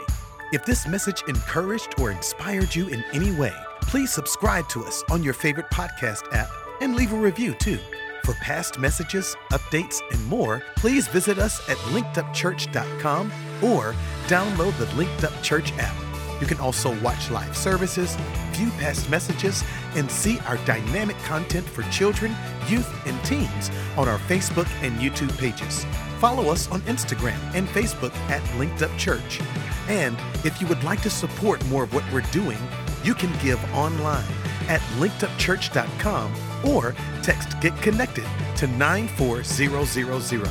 If 0.53 0.65
this 0.65 0.87
message 0.87 1.23
encouraged 1.27 1.99
or 1.99 2.11
inspired 2.11 2.73
you 2.73 2.87
in 2.87 3.03
any 3.13 3.31
way, 3.31 3.53
Please 3.89 4.11
subscribe 4.11 4.69
to 4.69 4.85
us 4.85 5.03
on 5.09 5.23
your 5.23 5.33
favorite 5.33 5.67
podcast 5.71 6.31
app 6.31 6.51
and 6.79 6.95
leave 6.95 7.11
a 7.11 7.17
review 7.17 7.55
too. 7.55 7.79
For 8.23 8.35
past 8.35 8.77
messages, 8.77 9.35
updates, 9.51 9.99
and 10.11 10.23
more, 10.27 10.61
please 10.75 11.07
visit 11.07 11.39
us 11.39 11.67
at 11.67 11.77
linkedupchurch.com 11.77 13.31
or 13.63 13.95
download 14.27 14.77
the 14.77 14.95
Linked 14.95 15.23
Up 15.23 15.33
Church 15.41 15.73
app. 15.79 16.08
You 16.39 16.47
can 16.47 16.59
also 16.59 16.97
watch 17.01 17.29
live 17.29 17.55
services, 17.55 18.15
view 18.51 18.69
past 18.71 19.09
messages, 19.09 19.63
and 19.95 20.09
see 20.09 20.39
our 20.41 20.57
dynamic 20.65 21.17
content 21.19 21.67
for 21.67 21.83
children, 21.83 22.35
youth, 22.67 22.89
and 23.05 23.23
teens 23.25 23.69
on 23.97 24.07
our 24.07 24.19
Facebook 24.19 24.67
and 24.81 24.97
YouTube 24.99 25.35
pages. 25.37 25.85
Follow 26.19 26.51
us 26.51 26.69
on 26.69 26.81
Instagram 26.81 27.39
and 27.53 27.67
Facebook 27.69 28.13
at 28.29 28.43
Linked 28.57 28.81
Up 28.81 28.95
Church. 28.97 29.39
And 29.87 30.17
if 30.43 30.59
you 30.61 30.67
would 30.67 30.83
like 30.83 31.01
to 31.01 31.09
support 31.09 31.65
more 31.67 31.83
of 31.83 31.93
what 31.93 32.03
we're 32.11 32.21
doing, 32.31 32.57
you 33.03 33.13
can 33.13 33.31
give 33.41 33.63
online 33.73 34.25
at 34.67 34.81
linkedupchurch.com 34.99 36.33
or 36.65 36.95
text 37.23 37.59
Get 37.61 37.75
Connected 37.81 38.25
to 38.57 38.67
94000. 38.67 40.45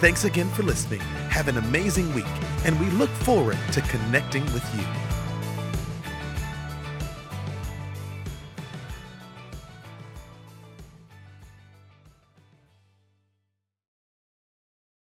Thanks 0.00 0.24
again 0.24 0.50
for 0.50 0.62
listening. 0.62 1.00
Have 1.30 1.48
an 1.48 1.56
amazing 1.56 2.12
week, 2.14 2.26
and 2.64 2.78
we 2.78 2.86
look 2.90 3.10
forward 3.10 3.58
to 3.72 3.80
connecting 3.82 4.44
with 4.52 4.64
you. 4.76 5.05